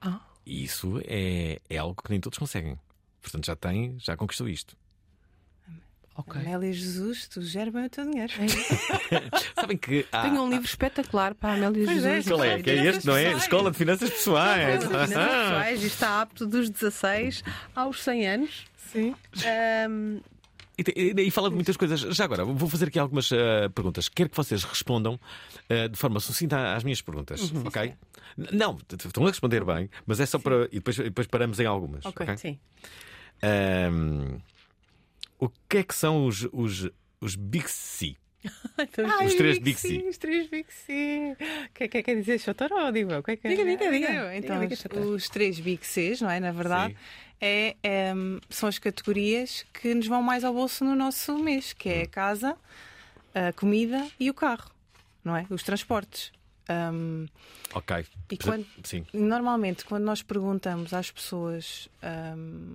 Ah. 0.00 0.20
E 0.44 0.64
isso 0.64 1.00
é, 1.04 1.60
é 1.70 1.76
algo 1.78 2.00
que 2.02 2.10
nem 2.10 2.20
todos 2.20 2.38
conseguem. 2.38 2.78
Portanto, 3.22 3.46
já 3.46 3.56
tem, 3.56 3.96
já 3.98 4.16
conquistou 4.16 4.48
isto. 4.48 4.76
Amélia 6.28 6.72
Jesus, 6.72 7.26
tu 7.26 7.42
gera 7.42 7.72
bem 7.72 7.86
o 7.86 7.90
teu 7.90 8.04
dinheiro. 8.04 8.32
Sabem 9.56 9.76
que 9.76 10.06
há, 10.12 10.22
Tenho 10.22 10.42
um 10.42 10.48
livro 10.48 10.64
espetacular 10.64 11.34
para 11.34 11.50
a 11.50 11.54
Amélia 11.54 11.86
Pois 11.86 12.04
é, 12.04 12.14
Jesus. 12.16 12.28
Qual 12.28 12.44
é? 12.44 12.62
Que 12.62 12.70
é 12.70 12.86
este, 12.86 13.06
não 13.06 13.16
é? 13.16 13.24
Pessoais. 13.24 13.42
Escola 13.42 13.70
de 13.72 13.76
Finanças 13.76 14.10
Pessoais. 14.10 14.84
Finanças 14.84 15.08
pessoais, 15.08 15.82
e 15.82 15.86
está 15.86 16.20
apto 16.22 16.46
dos 16.46 16.70
16 16.70 17.42
aos 17.74 18.00
100 18.00 18.28
anos. 18.28 18.64
Sim. 18.94 19.14
Ahm, 19.46 20.20
E, 20.76 20.82
e- 21.22 21.22
e 21.28 21.30
fala 21.30 21.48
de 21.50 21.54
muitas 21.54 21.76
coisas. 21.76 22.00
Já 22.00 22.24
agora, 22.24 22.44
vou 22.44 22.68
fazer 22.68 22.86
aqui 22.88 22.98
algumas 22.98 23.30
ah, 23.32 23.70
perguntas. 23.74 24.08
Quero 24.08 24.28
que 24.30 24.36
vocês 24.36 24.64
respondam 24.64 25.20
ah, 25.68 25.86
de 25.88 25.96
forma 25.96 26.18
sucinta 26.20 26.74
às 26.74 26.82
minhas 26.82 27.00
perguntas, 27.02 27.50
Uhum. 27.52 27.64
ok? 27.66 27.94
Não, 28.52 28.76
estão 29.06 29.24
a 29.24 29.28
responder 29.28 29.64
bem, 29.64 29.88
mas 30.06 30.18
é 30.18 30.26
só 30.26 30.38
para. 30.40 30.64
E 30.72 30.76
depois, 30.80 30.96
depois 30.96 31.26
paramos 31.28 31.60
em 31.60 31.66
algumas. 31.66 32.04
ok, 32.04 32.24
ok? 32.24 32.36
sim. 32.36 32.58
Ahm, 33.42 34.38
o 35.38 35.48
que 35.68 35.78
é 35.78 35.82
que 35.82 35.94
são 35.94 36.26
os, 36.26 36.46
os, 36.52 36.88
os 37.20 37.36
Big 37.36 37.70
C? 37.70 38.16
Ai, 38.76 39.26
Os 39.26 39.34
três 39.36 39.58
Big 39.58 39.78
C. 39.78 40.04
Os 40.08 40.18
três 40.18 40.48
Big 40.50 40.66
C. 40.72 41.36
O 41.70 41.72
que 41.72 41.84
é 41.84 41.88
que 41.88 42.02
quer 42.02 42.14
dizer 42.16 42.38
Chotoró? 42.40 42.90
Digo 42.90 43.10
eu. 43.12 43.20
O 43.20 43.22
que 43.22 43.30
é 43.32 43.36
que 43.36 43.48
Diga, 43.48 43.64
diga, 43.64 43.90
diga. 43.90 44.36
Então, 44.36 44.60
Diga, 44.60 44.76
diga, 44.76 45.00
os- 45.00 45.06
os 45.24 45.28
três 45.30 45.58
Big 45.60 45.86
Cs, 45.86 46.20
não 46.20 46.30
é? 46.30 46.40
Na 46.40 46.52
verdade, 46.52 46.94
é, 47.40 47.76
em, 47.82 48.40
são 48.48 48.68
as 48.68 48.78
categorias 48.78 49.64
que 49.72 49.94
nos 49.94 50.06
vão 50.06 50.22
mais 50.22 50.44
ao 50.44 50.52
bolso 50.54 50.84
no 50.84 50.94
nosso 50.94 51.36
mês, 51.38 51.72
que 51.72 51.88
é 51.88 52.02
a 52.02 52.06
casa, 52.06 52.56
a 53.34 53.52
comida 53.52 54.06
e 54.18 54.30
o 54.30 54.34
carro, 54.34 54.70
não 55.24 55.36
é? 55.36 55.46
Os 55.50 55.62
transportes. 55.62 56.32
Hum, 56.70 57.26
Ok. 57.74 58.06
E 58.30 58.38
quando- 58.38 58.66
Sim. 58.84 59.04
Normalmente, 59.12 59.84
quando 59.84 60.04
nós 60.04 60.22
perguntamos 60.22 60.94
às 60.94 61.10
pessoas, 61.10 61.88
hum, 62.36 62.74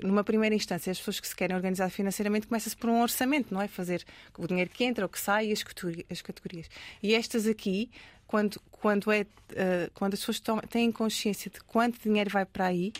numa 0.00 0.24
primeira 0.24 0.54
instância, 0.54 0.90
as 0.90 0.98
pessoas 0.98 1.20
que 1.20 1.28
se 1.28 1.36
querem 1.36 1.54
organizar 1.54 1.88
financeiramente, 1.88 2.48
começa-se 2.48 2.76
por 2.76 2.90
um 2.90 3.00
orçamento, 3.00 3.54
não 3.54 3.62
é? 3.62 3.68
Fazer 3.68 4.04
o 4.36 4.46
dinheiro 4.46 4.68
que 4.68 4.82
entra, 4.84 5.06
o 5.06 5.08
que 5.08 5.18
sai 5.20 5.46
e 5.48 5.52
as 5.52 5.64
as 6.10 6.20
categorias. 6.20 6.68
E 7.02 7.14
estas 7.14 7.46
aqui, 7.46 7.88
quando, 8.26 8.60
quando, 8.72 9.10
é, 9.12 9.24
eh, 9.54 9.88
quando 9.94 10.14
as 10.14 10.20
pessoas 10.20 10.42
têm 10.68 10.90
consciência 10.90 11.50
de 11.50 11.60
quanto 11.60 12.02
dinheiro 12.02 12.28
vai 12.30 12.44
para 12.44 12.66
aí, 12.66 12.92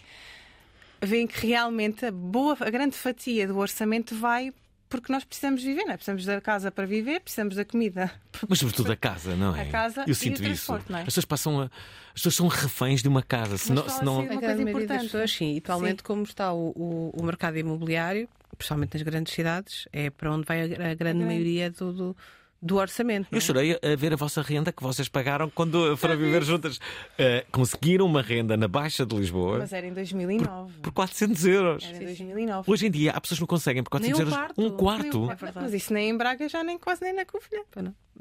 veem 1.03 1.27
que 1.27 1.47
realmente 1.47 2.07
a, 2.07 2.13
boa, 2.13 2.57
a 2.61 2.71
grande 2.71 2.97
fatia 2.97 3.47
do 3.47 3.59
orçamento 3.59 4.15
vai 4.15 4.53
porque 4.89 5.11
nós 5.11 5.25
precisamos 5.25 5.63
viver, 5.63 5.85
não 5.85 5.93
é? 5.93 5.97
Precisamos 5.97 6.23
da 6.27 6.39
casa 6.39 6.71
para 6.71 6.85
viver, 6.85 7.21
precisamos 7.21 7.57
da 7.57 7.65
comida 7.65 8.13
Mas 8.47 8.59
sobretudo 8.59 8.93
a 8.93 8.97
casa, 8.97 9.35
não 9.35 9.57
é? 9.57 9.63
A 9.63 9.71
casa 9.71 10.05
Eu 10.07 10.13
e 10.13 10.15
sinto 10.15 10.33
o 10.41 10.43
isso. 10.43 10.43
transporte, 10.43 10.93
não 10.93 10.99
é? 10.99 11.01
As 11.01 11.07
pessoas 11.07 11.25
passam 11.25 11.61
a. 11.63 11.65
As 11.65 11.71
pessoas 12.15 12.35
são 12.35 12.47
reféns 12.47 13.01
de 13.01 13.09
uma 13.09 13.23
casa. 13.23 13.57
Se 13.57 13.73
não, 13.73 13.89
se 13.89 14.05
não... 14.05 14.21
assim, 14.21 14.27
A 14.37 14.39
coisa 14.39 14.41
maioria 14.41 14.65
das 14.65 14.69
importante. 14.69 15.03
pessoas, 15.05 15.33
sim. 15.33 15.55
E 15.55 15.59
atualmente, 15.59 16.03
como 16.03 16.25
está 16.25 16.53
o, 16.53 16.73
o, 16.77 17.11
o 17.19 17.25
mercado 17.25 17.57
imobiliário, 17.57 18.29
principalmente 18.59 18.93
nas 18.93 19.03
grandes 19.03 19.33
cidades, 19.33 19.89
é 19.95 20.11
para 20.11 20.31
onde 20.31 20.45
vai 20.45 20.61
a, 20.61 20.91
a 20.91 20.95
grande 20.95 21.25
maioria 21.25 21.71
do, 21.71 21.91
do, 21.91 22.17
do 22.63 22.77
orçamento. 22.77 23.27
não 23.31 23.37
Eu 23.37 23.39
é? 23.39 23.41
chorei 23.41 23.73
a 23.83 23.97
ver 23.97 24.13
a 24.13 24.17
vossa 24.17 24.41
renda 24.41 24.71
que 24.73 24.83
vocês 24.83 25.09
pagaram 25.09 25.51
quando 25.51 25.97
foram 25.97 26.17
viver 26.17 26.43
juntas. 26.45 26.79
Eh, 27.19 27.45
conseguiram 27.51 28.07
uma 28.07 28.23
renda 28.23 28.57
na 28.57 28.69
Baixa 28.69 29.05
de 29.05 29.17
Lisboa 29.17 29.59
Mas 29.59 29.73
era 29.73 29.87
em 29.87 29.93
2009. 29.93 30.73
por 30.81 30.93
400 30.93 31.45
euros. 31.47 31.85
Era 31.85 31.97
em 31.97 32.05
2009. 32.07 32.71
Hoje 32.71 32.87
em 32.87 32.91
dia 32.91 33.11
há 33.11 33.21
pessoas 33.21 33.39
que 33.39 33.43
não 33.43 33.47
conseguem 33.49 33.83
por 33.83 33.91
400 33.91 34.19
Nem 34.19 34.27
um 34.27 34.31
euros 34.31 34.47
quarto. 34.47 34.61
um 34.61 34.69
Nem 34.69 34.77
quarto. 34.77 35.23
um 35.25 35.27
quarto. 35.27 35.61
Mas 35.61 35.75
isso 35.75 35.93
nem 35.93 36.11
em 36.11 36.17
Braga, 36.17 36.49
já 36.49 36.63
nem 36.63 36.79
quase 36.79 37.03
nem 37.03 37.13
na 37.15 37.25
Covilhã. 37.25 37.63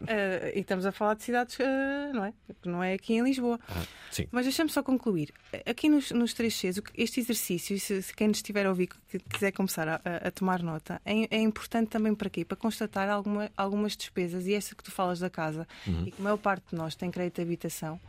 Eh, 0.07 0.53
e 0.55 0.59
estamos 0.61 0.85
a 0.85 0.91
falar 0.91 1.13
de 1.15 1.23
cidades, 1.23 1.59
eh, 1.59 2.11
não 2.13 2.25
é? 2.25 2.33
Não 2.65 2.83
é 2.83 2.93
aqui 2.93 3.13
em 3.13 3.23
Lisboa. 3.23 3.59
Ah. 3.69 3.83
Mas 4.31 4.45
deixa-me 4.45 4.69
só 4.69 4.81
concluir. 4.81 5.31
Aqui 5.65 5.89
nos, 5.89 6.11
nos 6.11 6.33
três 6.33 6.53
Cs, 6.55 6.77
o 6.77 6.81
que- 6.81 6.99
este 7.01 7.19
exercício, 7.19 7.79
se, 7.79 8.01
se 8.01 8.13
quem 8.15 8.27
nos 8.29 8.37
estiver 8.37 8.65
a 8.65 8.69
ouvir 8.69 8.87
que 8.87 9.19
quiser 9.19 9.51
começar 9.51 9.87
a, 9.87 10.01
a- 10.27 10.31
tomar 10.31 10.63
nota, 10.63 10.99
é, 11.05 11.27
é 11.35 11.39
importante 11.39 11.89
também 11.89 12.15
para 12.15 12.29
quê? 12.29 12.43
Para 12.43 12.57
constatar 12.57 13.09
alguma- 13.09 13.51
algumas 13.55 13.95
despesas. 13.95 14.47
E 14.47 14.53
essa 14.53 14.73
que 14.75 14.83
tu 14.83 14.91
falas 14.91 15.19
da 15.19 15.29
casa, 15.29 15.67
Uhum. 15.85 16.05
e 16.07 16.11
que 16.11 16.19
a 16.21 16.23
maior 16.23 16.37
parte 16.37 16.69
de 16.71 16.75
nós 16.75 16.95
tem 16.95 17.11
crédito 17.11 17.35
de 17.35 17.41
habitação, 17.43 17.99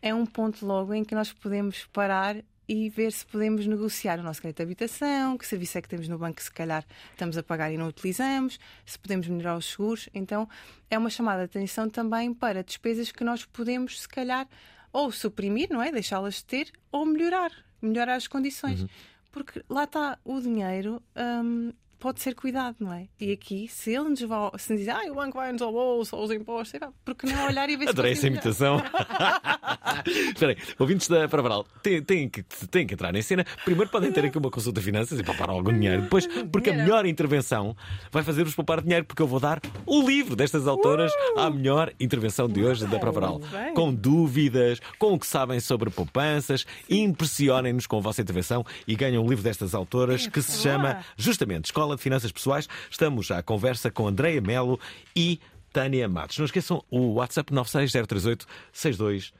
é 0.00 0.14
um 0.14 0.24
ponto 0.24 0.64
logo 0.64 0.94
em 0.94 1.04
que 1.04 1.14
nós 1.14 1.32
podemos 1.32 1.84
parar 1.92 2.36
e 2.68 2.90
ver 2.90 3.12
se 3.12 3.24
podemos 3.24 3.66
negociar 3.66 4.18
o 4.18 4.22
nosso 4.22 4.40
crédito 4.40 4.58
de 4.58 4.62
habitação, 4.64 5.38
que 5.38 5.46
serviço 5.46 5.78
é 5.78 5.82
que 5.82 5.88
temos 5.88 6.08
no 6.08 6.18
banco 6.18 6.36
que 6.36 6.42
se 6.42 6.50
calhar 6.50 6.84
estamos 7.10 7.38
a 7.38 7.42
pagar 7.42 7.72
e 7.72 7.78
não 7.78 7.88
utilizamos, 7.88 8.58
se 8.84 8.98
podemos 8.98 9.28
melhorar 9.28 9.56
os 9.56 9.66
seguros. 9.66 10.08
Então 10.12 10.48
é 10.90 10.98
uma 10.98 11.10
chamada 11.10 11.40
de 11.40 11.44
atenção 11.46 11.88
também 11.88 12.34
para 12.34 12.62
despesas 12.62 13.12
que 13.12 13.22
nós 13.22 13.44
podemos, 13.44 14.00
se 14.00 14.08
calhar, 14.08 14.48
ou 14.92 15.12
suprimir, 15.12 15.68
não 15.70 15.82
é? 15.82 15.92
Deixá-las 15.92 16.36
de 16.36 16.44
ter, 16.44 16.72
ou 16.90 17.04
melhorar, 17.04 17.52
melhorar 17.80 18.14
as 18.14 18.26
condições. 18.26 18.86
Porque 19.30 19.62
lá 19.68 19.84
está 19.84 20.18
o 20.24 20.40
dinheiro. 20.40 21.02
hum, 21.14 21.72
Pode 21.98 22.20
ser 22.20 22.34
cuidado, 22.34 22.76
não 22.78 22.92
é? 22.92 23.08
E 23.18 23.32
aqui, 23.32 23.68
se 23.68 23.94
ele 23.94 24.10
nos, 24.10 24.20
vai, 24.20 24.50
se 24.58 24.72
nos 24.72 24.80
diz, 24.80 24.88
ah, 24.88 25.00
o 25.10 25.14
banco 25.14 25.38
vai-nos 25.38 25.62
ao 25.62 25.72
bolso, 25.72 26.14
aos 26.14 26.30
impostos, 26.30 26.70
sei 26.70 26.80
lá, 26.80 26.92
porque 27.04 27.26
não 27.26 27.46
olhar 27.46 27.68
e 27.70 27.76
ver 27.76 27.84
se 27.84 27.90
Adorei 27.90 28.12
essa 28.12 28.26
imitação. 28.26 28.76
Espera 30.06 30.52
aí, 30.52 30.58
ouvintes 30.78 31.08
da 31.08 31.26
Parabaral, 31.26 31.64
têm, 31.82 32.02
têm, 32.02 32.28
que, 32.28 32.42
têm 32.42 32.86
que 32.86 32.94
entrar 32.94 33.14
em 33.14 33.22
cena. 33.22 33.44
Primeiro 33.64 33.90
podem 33.90 34.12
ter 34.12 34.26
aqui 34.26 34.36
uma 34.36 34.50
consulta 34.50 34.78
de 34.78 34.84
finanças 34.84 35.18
e 35.18 35.22
poupar 35.22 35.48
algum 35.48 35.72
dinheiro. 35.72 36.02
Depois, 36.02 36.26
porque 36.52 36.70
a 36.70 36.74
melhor 36.74 37.06
intervenção 37.06 37.74
vai 38.12 38.22
fazer-vos 38.22 38.54
poupar 38.54 38.82
dinheiro, 38.82 39.06
porque 39.06 39.22
eu 39.22 39.26
vou 39.26 39.40
dar 39.40 39.60
o 39.86 40.06
livro 40.06 40.36
destas 40.36 40.66
autoras 40.66 41.12
à 41.36 41.48
melhor 41.48 41.92
intervenção 41.98 42.46
de 42.46 42.62
hoje 42.62 42.86
da 42.86 42.98
Parabaral. 42.98 43.38
bem. 43.38 43.72
Com 43.74 43.92
dúvidas, 43.94 44.80
com 44.98 45.14
o 45.14 45.18
que 45.18 45.26
sabem 45.26 45.60
sobre 45.60 45.88
poupanças, 45.88 46.66
impressionem-nos 46.90 47.86
com 47.86 47.96
a 47.96 48.00
vossa 48.00 48.20
intervenção 48.20 48.64
e 48.86 48.94
ganhem 48.94 49.18
um 49.18 49.26
livro 49.28 49.42
destas 49.42 49.74
autoras 49.74 50.26
que 50.26 50.42
se 50.42 50.60
chama 50.60 51.02
justamente 51.16 51.66
Escola 51.66 51.85
de 51.94 52.02
Finanças 52.02 52.32
Pessoais. 52.32 52.68
Estamos 52.90 53.30
à 53.30 53.42
conversa 53.42 53.90
com 53.90 54.08
Andreia 54.08 54.40
Melo 54.40 54.80
e 55.14 55.38
Tânia 55.72 56.08
Matos. 56.08 56.38
Não 56.38 56.46
esqueçam 56.46 56.82
o 56.90 57.14
WhatsApp 57.14 57.52
96038 57.52 58.46
6272. 58.72 59.32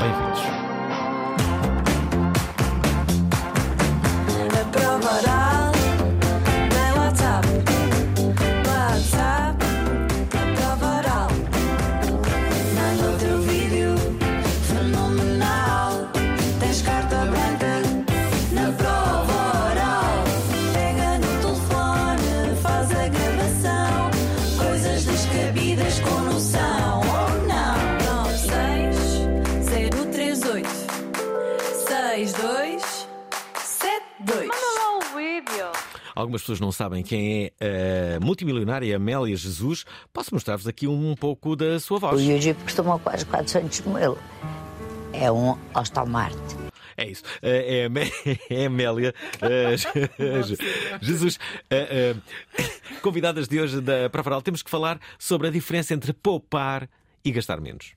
Bem-vindos. 0.00 0.69
Algumas 36.20 36.42
pessoas 36.42 36.60
não 36.60 36.70
sabem 36.70 37.02
quem 37.02 37.50
é 37.58 38.18
a 38.18 38.20
multimilionária 38.24 38.94
Amélia 38.94 39.34
Jesus. 39.34 39.86
Posso 40.12 40.34
mostrar-vos 40.34 40.68
aqui 40.68 40.86
um 40.86 41.14
pouco 41.14 41.56
da 41.56 41.80
sua 41.80 41.96
O 41.96 42.00
voz. 42.00 42.20
Yuji 42.20 42.52
costuma 42.54 42.98
quase 42.98 43.24
400 43.24 43.80
mil. 43.86 44.18
É 45.14 45.32
um 45.32 45.56
Ostomarte. 45.74 46.56
É 46.94 47.08
isso. 47.08 47.22
É, 47.40 47.86
é, 47.86 47.88
é 48.62 48.66
Amélia 48.66 49.14
eh, 49.40 49.76
Jesus. 51.00 51.38
Eh, 51.70 52.14
eh, 52.58 52.64
convidadas 53.00 53.48
de 53.48 53.58
hoje 53.58 53.80
da 53.80 54.10
Pravaral, 54.10 54.42
temos 54.42 54.62
que 54.62 54.68
falar 54.70 55.00
sobre 55.18 55.48
a 55.48 55.50
diferença 55.50 55.94
entre 55.94 56.12
poupar 56.12 56.86
e 57.24 57.30
gastar 57.32 57.62
menos. 57.62 57.94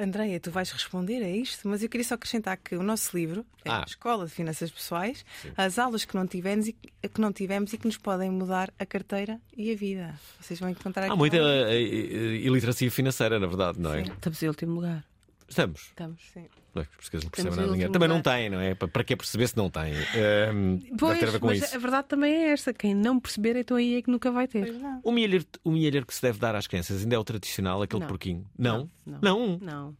Andreia, 0.00 0.38
tu 0.40 0.50
vais 0.50 0.70
responder 0.70 1.22
a 1.22 1.28
isto, 1.28 1.68
mas 1.68 1.82
eu 1.82 1.88
queria 1.88 2.04
só 2.04 2.14
acrescentar 2.14 2.56
que 2.56 2.74
o 2.76 2.82
nosso 2.82 3.16
livro 3.16 3.44
é 3.64 3.70
Ah. 3.70 3.80
a 3.80 3.84
Escola 3.84 4.26
de 4.26 4.32
Finanças 4.32 4.70
Pessoais, 4.70 5.24
as 5.56 5.78
aulas 5.78 6.04
que 6.04 6.14
não, 6.14 6.26
tivemos 6.26 6.68
e, 6.68 6.72
que 6.72 7.20
não 7.20 7.32
tivemos 7.32 7.72
e 7.72 7.78
que 7.78 7.86
nos 7.86 7.96
podem 7.96 8.30
mudar 8.30 8.72
a 8.78 8.86
carteira 8.86 9.40
e 9.56 9.72
a 9.72 9.76
vida. 9.76 10.14
Vocês 10.40 10.58
vão 10.60 10.68
encontrar 10.70 11.04
aqui. 11.04 11.12
Há 11.12 11.16
muita 11.16 11.36
um- 11.36 11.46
eh, 11.48 11.72
eh, 11.74 12.36
iliteracia 12.46 12.90
financeira, 12.90 13.38
na 13.38 13.46
verdade, 13.46 13.78
não 13.80 13.92
é? 13.94 14.02
Estamos 14.02 14.42
em 14.42 14.48
último 14.48 14.74
lugar. 14.74 15.04
Estamos. 15.52 15.80
Estamos. 15.82 16.22
Sim. 16.32 16.46
Não 16.74 16.82
é? 16.82 16.86
Não 16.86 17.50
nada 17.56 17.68
último 17.72 17.92
Também 17.92 18.08
não 18.08 18.22
têm, 18.22 18.48
não 18.50 18.60
é? 18.60 18.74
Para- 18.74 18.88
Para 18.88 19.04
que 19.04 19.14
perceber 19.16 19.46
se 19.48 19.56
não 19.56 19.68
têm? 19.68 19.92
Ehm, 20.14 20.76
deve 20.78 20.96
Pois, 20.98 21.18
ter 21.18 21.28
a 21.28 21.30
ver 21.32 21.40
com 21.40 21.46
mas 21.46 21.58
isso. 21.62 21.76
a 21.76 21.78
verdade 21.78 22.08
também 22.08 22.32
é 22.32 22.50
esta: 22.52 22.72
quem 22.72 22.94
não 22.94 23.20
perceber, 23.20 23.56
então 23.56 23.76
aí 23.76 23.96
é 23.96 24.02
que 24.02 24.10
nunca 24.10 24.30
vai 24.30 24.48
ter. 24.48 24.74
O 25.02 25.12
milheiro, 25.12 25.44
o 25.62 25.70
milheiro 25.70 26.06
que 26.06 26.14
se 26.14 26.22
deve 26.22 26.38
dar 26.38 26.54
às 26.54 26.66
crianças 26.66 27.02
ainda 27.02 27.14
é 27.14 27.18
o 27.18 27.24
tradicional, 27.24 27.82
aquele 27.82 28.00
Não. 28.00 28.08
porquinho? 28.08 28.46
Não? 28.58 28.90
Não. 29.04 29.18
Não? 29.20 29.38
Não. 29.48 29.58
Não 29.60 29.96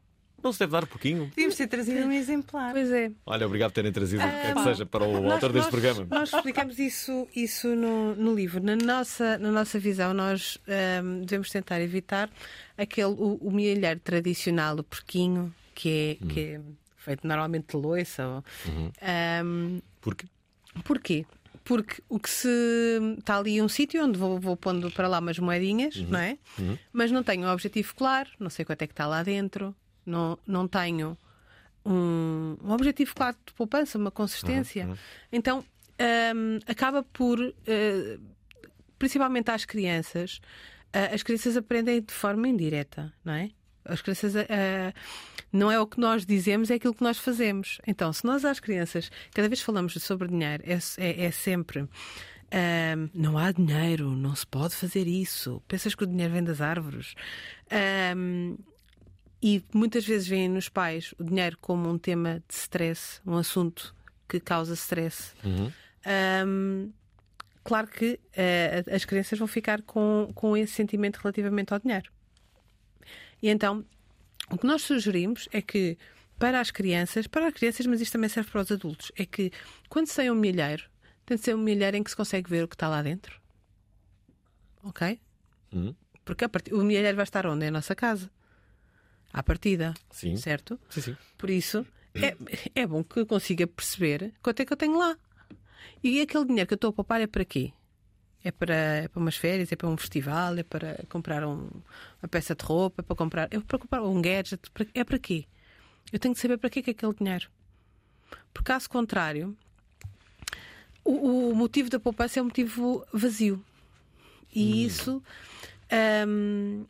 se 0.51 0.59
deve 0.61 0.73
dar 0.73 0.85
o 0.85 0.87
porquinho? 0.87 1.27
Devíamos 1.27 1.55
ter 1.57 1.67
trazido 1.67 2.01
um 2.07 2.13
exemplar. 2.13 2.73
Pois 2.73 2.91
é. 2.91 3.13
Olha, 3.27 3.47
obrigado 3.47 3.71
por 3.71 3.75
terem 3.75 3.93
trazido 3.93 4.23
o 4.23 4.27
que 4.27 4.33
quer 4.33 4.53
que 4.55 4.59
Ah, 4.61 4.65
seja 4.65 4.87
para 4.87 5.05
o 5.05 5.21
nós- 5.21 5.33
autor 5.35 5.53
deste 5.53 5.71
nós- 5.71 5.83
programa. 5.83 6.07
Nós 6.19 6.33
explicamos 6.33 6.79
isso, 6.79 7.29
isso 7.37 7.69
no, 7.77 8.15
no 8.17 8.35
livro. 8.35 8.63
Na 8.63 8.75
nossa, 8.75 9.37
na 9.37 9.53
nossa 9.53 9.79
visão, 9.79 10.15
nós 10.15 10.59
ahm, 10.67 11.21
devemos 11.21 11.51
tentar 11.51 11.81
evitar 11.83 12.31
aquele, 12.79 13.09
o, 13.13 13.35
o 13.43 13.51
milheiro 13.53 14.01
tradicional, 14.01 14.77
o 14.79 14.83
porquinho, 14.83 15.55
que 15.75 16.19
é, 16.23 16.27
que 16.27 16.41
é 16.41 16.61
feito 16.97 17.27
normalmente 17.27 17.69
de 17.69 17.77
loiça. 17.77 18.27
ou- 18.27 18.45
ahm, 19.03 19.81
Porquê? 20.01 20.27
Porquê? 20.85 21.27
Porque 21.65 22.03
o 22.09 22.19
que 22.19 22.29
se. 22.29 22.49
Está 23.19 23.39
ali 23.39 23.63
um 23.63 23.69
sítio 23.69 24.05
onde 24.05 24.19
vou, 24.19 24.41
vou 24.41 24.57
pondo 24.57 24.91
para 24.91 25.07
lá 25.07 25.21
umas 25.21 25.39
moedinhas, 25.39 25.95
não 25.97 26.19
é? 26.19 26.37
Mas 26.93 27.13
não 27.13 27.23
tenho 27.23 27.47
um 27.47 27.53
objetivo 27.53 27.95
claro, 27.95 28.29
não 28.41 28.51
sei 28.51 28.65
quanto 28.65 28.83
é 28.83 28.87
que 28.89 28.93
está 28.93 29.07
lá 29.07 29.23
dentro, 29.23 29.73
não, 30.07 30.39
não 30.47 30.67
tenho 30.69 31.17
um, 31.85 32.57
um 32.63 32.71
objetivo 32.73 33.15
claro 33.15 33.37
de 33.47 33.53
poupança, 33.55 33.99
uma 33.99 34.11
consistência. 34.11 34.87
Então 35.33 35.65
hum, 36.35 36.59
acaba 36.67 37.03
por, 37.03 37.39
eh, 37.67 38.19
principalmente 38.99 39.51
às 39.51 39.65
crianças, 39.65 40.41
eh, 40.93 41.15
as 41.15 41.23
crianças 41.23 41.57
aprendem 41.57 42.01
de 42.01 42.13
forma 42.13 42.47
indireta, 42.49 43.13
não 43.25 43.33
é? 43.35 43.51
As 43.85 44.01
crianças 44.01 44.35
eh, 44.37 44.93
não 45.53 45.71
é 45.73 45.79
o 45.81 45.87
que 45.87 45.99
nós 45.99 46.25
dizemos, 46.25 46.71
é 46.71 46.75
aquilo 46.75 46.95
que 46.95 47.03
nós 47.03 47.19
fazemos. 47.19 47.79
Então, 47.87 48.13
se 48.13 48.25
nós 48.25 48.45
às 48.45 48.61
crianças, 48.61 49.11
cada 49.35 49.49
vez 49.49 49.59
que 49.61 49.67
falamos 49.67 49.93
sobre 49.95 50.29
dinheiro, 50.29 50.63
é, 50.67 50.79
é- 50.99 51.25
é 51.25 51.31
sempre. 51.33 51.89
ahm, 52.55 53.09
não 53.15 53.37
há 53.39 53.51
dinheiro, 53.51 54.11
não 54.11 54.37
se 54.37 54.47
pode 54.47 54.75
fazer 54.77 55.07
isso. 55.09 55.61
Pensas 55.67 55.95
que 55.97 56.05
o 56.05 56.07
dinheiro 56.07 56.33
vem 56.35 56.45
das 56.45 56.61
árvores. 56.61 57.15
Ahm, 57.71 58.57
e 59.43 59.63
muitas 59.75 60.05
vezes 60.07 60.27
veem 60.29 60.49
nos 60.49 60.69
pais 60.69 61.15
o 61.19 61.25
dinheiro 61.25 61.59
como 61.61 61.89
um 61.91 61.99
tema 61.99 62.43
de 62.49 62.55
stress, 62.55 63.21
um 63.27 63.37
assunto 63.37 63.95
que 64.29 64.39
causa 64.39 64.75
stress. 64.75 65.33
Ahm, 66.05 66.91
claro 67.65 67.89
que 67.89 68.19
eh, 68.35 68.85
as 68.91 69.05
crianças 69.05 69.39
vão 69.39 69.49
ficar 69.49 69.83
com, 69.83 70.31
com 70.35 70.57
esse 70.57 70.73
sentimento 70.73 71.17
relativamente 71.17 71.73
ao 71.73 71.81
dinheiro. 71.81 72.11
E 73.43 73.49
então, 73.49 73.85
o 74.51 74.57
que 74.57 74.67
nós 74.67 74.83
sugerimos 74.83 75.49
é 75.53 75.61
que 75.61 75.99
para 76.39 76.61
as 76.61 76.71
crianças, 76.71 77.27
para 77.27 77.49
as 77.49 77.55
crianças, 77.55 77.87
mas 77.87 78.01
isto 78.01 78.13
também 78.13 78.29
serve 78.29 78.51
para 78.51 78.61
os 78.63 78.71
adultos, 78.73 79.11
é 79.17 79.27
que 79.27 79.51
quando 79.89 80.09
tem 80.13 80.31
um 80.31 80.35
milheiro, 80.35 80.85
tem 81.27 81.37
de 81.37 81.43
ser 81.43 81.55
um 81.55 81.59
milheiro 81.63 81.97
em 81.97 82.03
que 82.03 82.11
se 82.11 82.17
consegue 82.17 82.49
ver 82.49 82.65
o 82.65 82.69
que 82.69 82.75
está 82.75 82.89
lá 82.89 83.03
dentro. 83.03 83.41
Ok? 84.85 85.21
Hum. 85.73 85.95
Porque 86.25 86.45
a 86.45 86.49
partir- 86.49 86.75
o 86.75 86.83
milheiro 86.83 87.17
vai 87.17 87.25
estar 87.25 87.47
onde? 87.47 87.65
É 87.65 87.69
a 87.69 87.71
nossa 87.73 87.95
casa. 87.95 88.31
À 89.33 89.43
partida. 89.43 89.95
Sim. 90.11 90.37
Certo? 90.37 90.79
Sim, 90.91 91.01
sim. 91.01 91.17
Por 91.39 91.49
isso, 91.51 91.87
é, 92.15 92.37
é 92.75 92.87
bom 92.87 93.03
que 93.03 93.21
eu 93.21 93.27
consiga 93.27 93.67
perceber 93.67 94.33
quanto 94.43 94.61
é 94.61 94.65
que 94.67 94.73
eu 94.73 94.77
tenho 94.77 94.99
lá. 94.99 95.17
E 96.03 96.21
aquele 96.21 96.45
dinheiro 96.45 96.67
que 96.69 96.75
eu 96.75 96.77
estou 96.77 96.91
a 96.91 96.93
poupar 96.93 97.21
é 97.21 97.27
para 97.27 97.45
quê? 97.45 97.73
É 98.45 98.51
para, 98.51 98.75
é 98.75 99.09
para 99.09 99.21
umas 99.21 99.37
férias, 99.37 99.71
é 99.73 99.77
para 99.77 99.89
um 99.89 99.97
festival, 99.97 100.57
é 100.59 100.63
para 100.65 100.99
comprar 101.09 101.47
um- 101.47 101.71
uma 102.21 102.29
peça 102.29 102.55
de 102.55 102.65
roupa, 102.65 103.01
é 103.01 103.05
para 103.05 103.17
comprar, 103.17 103.49
é 103.51 103.59
para 103.61 103.79
comprar 103.79 104.03
um 104.03 104.21
gadget, 104.21 104.61
é 104.95 105.05
para 105.05 105.19
quê? 105.19 105.47
Eu 106.13 106.19
tenho 106.19 106.35
que 106.35 106.41
saber 106.41 106.59
para 106.59 106.69
quê 106.69 106.83
que 106.83 106.91
é 106.91 106.93
aquele 106.93 107.15
dinheiro. 107.15 107.49
Por 108.53 108.63
caso 108.65 108.91
contrário, 108.91 109.57
o, 111.05 111.51
o 111.51 111.55
motivo 111.55 111.89
da 111.89 111.99
poupança 112.01 112.39
é 112.39 112.43
um 112.43 112.47
motivo 112.47 113.07
vazio. 113.13 113.65
E 114.55 114.85
isso. 114.85 115.23
hum, 116.29 116.85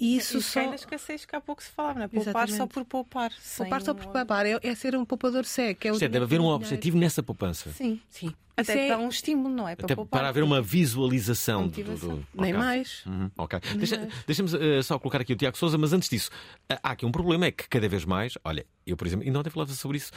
e 0.00 0.16
isso 0.16 0.38
e 0.38 0.42
só. 0.42 0.60
cai 0.60 0.68
na 0.68 0.74
escassez 0.76 1.24
que 1.24 1.34
há 1.34 1.40
pouco 1.40 1.62
se 1.62 1.70
falava, 1.70 1.98
não 1.98 2.04
é? 2.04 2.08
Poupar 2.08 2.28
Exatamente. 2.48 2.56
só 2.56 2.66
por 2.66 2.84
poupar. 2.84 3.32
Poupar 3.56 3.82
só 3.82 3.94
por 3.94 4.06
poupar 4.06 4.46
é, 4.46 4.58
é 4.62 4.74
ser 4.74 4.94
um 4.96 5.04
poupador 5.04 5.44
cego. 5.44 5.78
que 5.80 5.88
É 5.88 5.90
Isto 5.92 6.04
é, 6.04 6.08
deve 6.08 6.24
haver 6.24 6.36
um 6.36 6.44
dinheiro. 6.44 6.56
objetivo 6.56 6.96
nessa 6.98 7.22
poupança. 7.22 7.70
Sim. 7.72 8.00
Sim. 8.08 8.32
Até 8.56 8.72
Isso 8.72 8.82
é- 8.82 8.88
dá 8.88 8.98
um 8.98 9.08
estímulo, 9.08 9.54
não 9.54 9.68
é? 9.68 9.76
Para 9.76 9.86
Até 9.86 9.94
poupar. 9.94 10.20
para 10.20 10.28
haver 10.30 10.42
uma 10.42 10.60
visualização 10.60 11.62
do, 11.62 11.66
Motivação. 11.68 12.08
do- 12.16 12.26
Nem 12.34 12.52
Ok. 12.52 12.64
mais. 12.64 13.02
Uhum, 13.06 13.30
ok. 13.38 13.60
Nem 13.68 13.78
Deixa- 13.78 13.98
mais. 13.98 14.14
Deixa-me 14.26 14.78
eh, 14.78 14.82
só 14.82 14.98
colocar 14.98 15.20
aqui 15.20 15.32
o 15.32 15.36
Tiago 15.36 15.56
Souza, 15.56 15.78
mas 15.78 15.92
antes 15.92 16.08
disso, 16.08 16.30
ah, 16.68 16.78
há 16.82 16.90
aqui 16.90 17.06
um 17.06 17.12
problema: 17.12 17.46
é 17.46 17.52
que 17.52 17.68
cada 17.68 17.88
vez 17.88 18.04
mais, 18.04 18.34
olha, 18.44 18.66
eu, 18.86 18.96
por 18.96 19.06
exemplo, 19.06 19.24
ainda 19.24 19.38
ontem 19.38 19.50
falava 19.50 19.72
sobre 19.72 19.98
isso, 19.98 20.10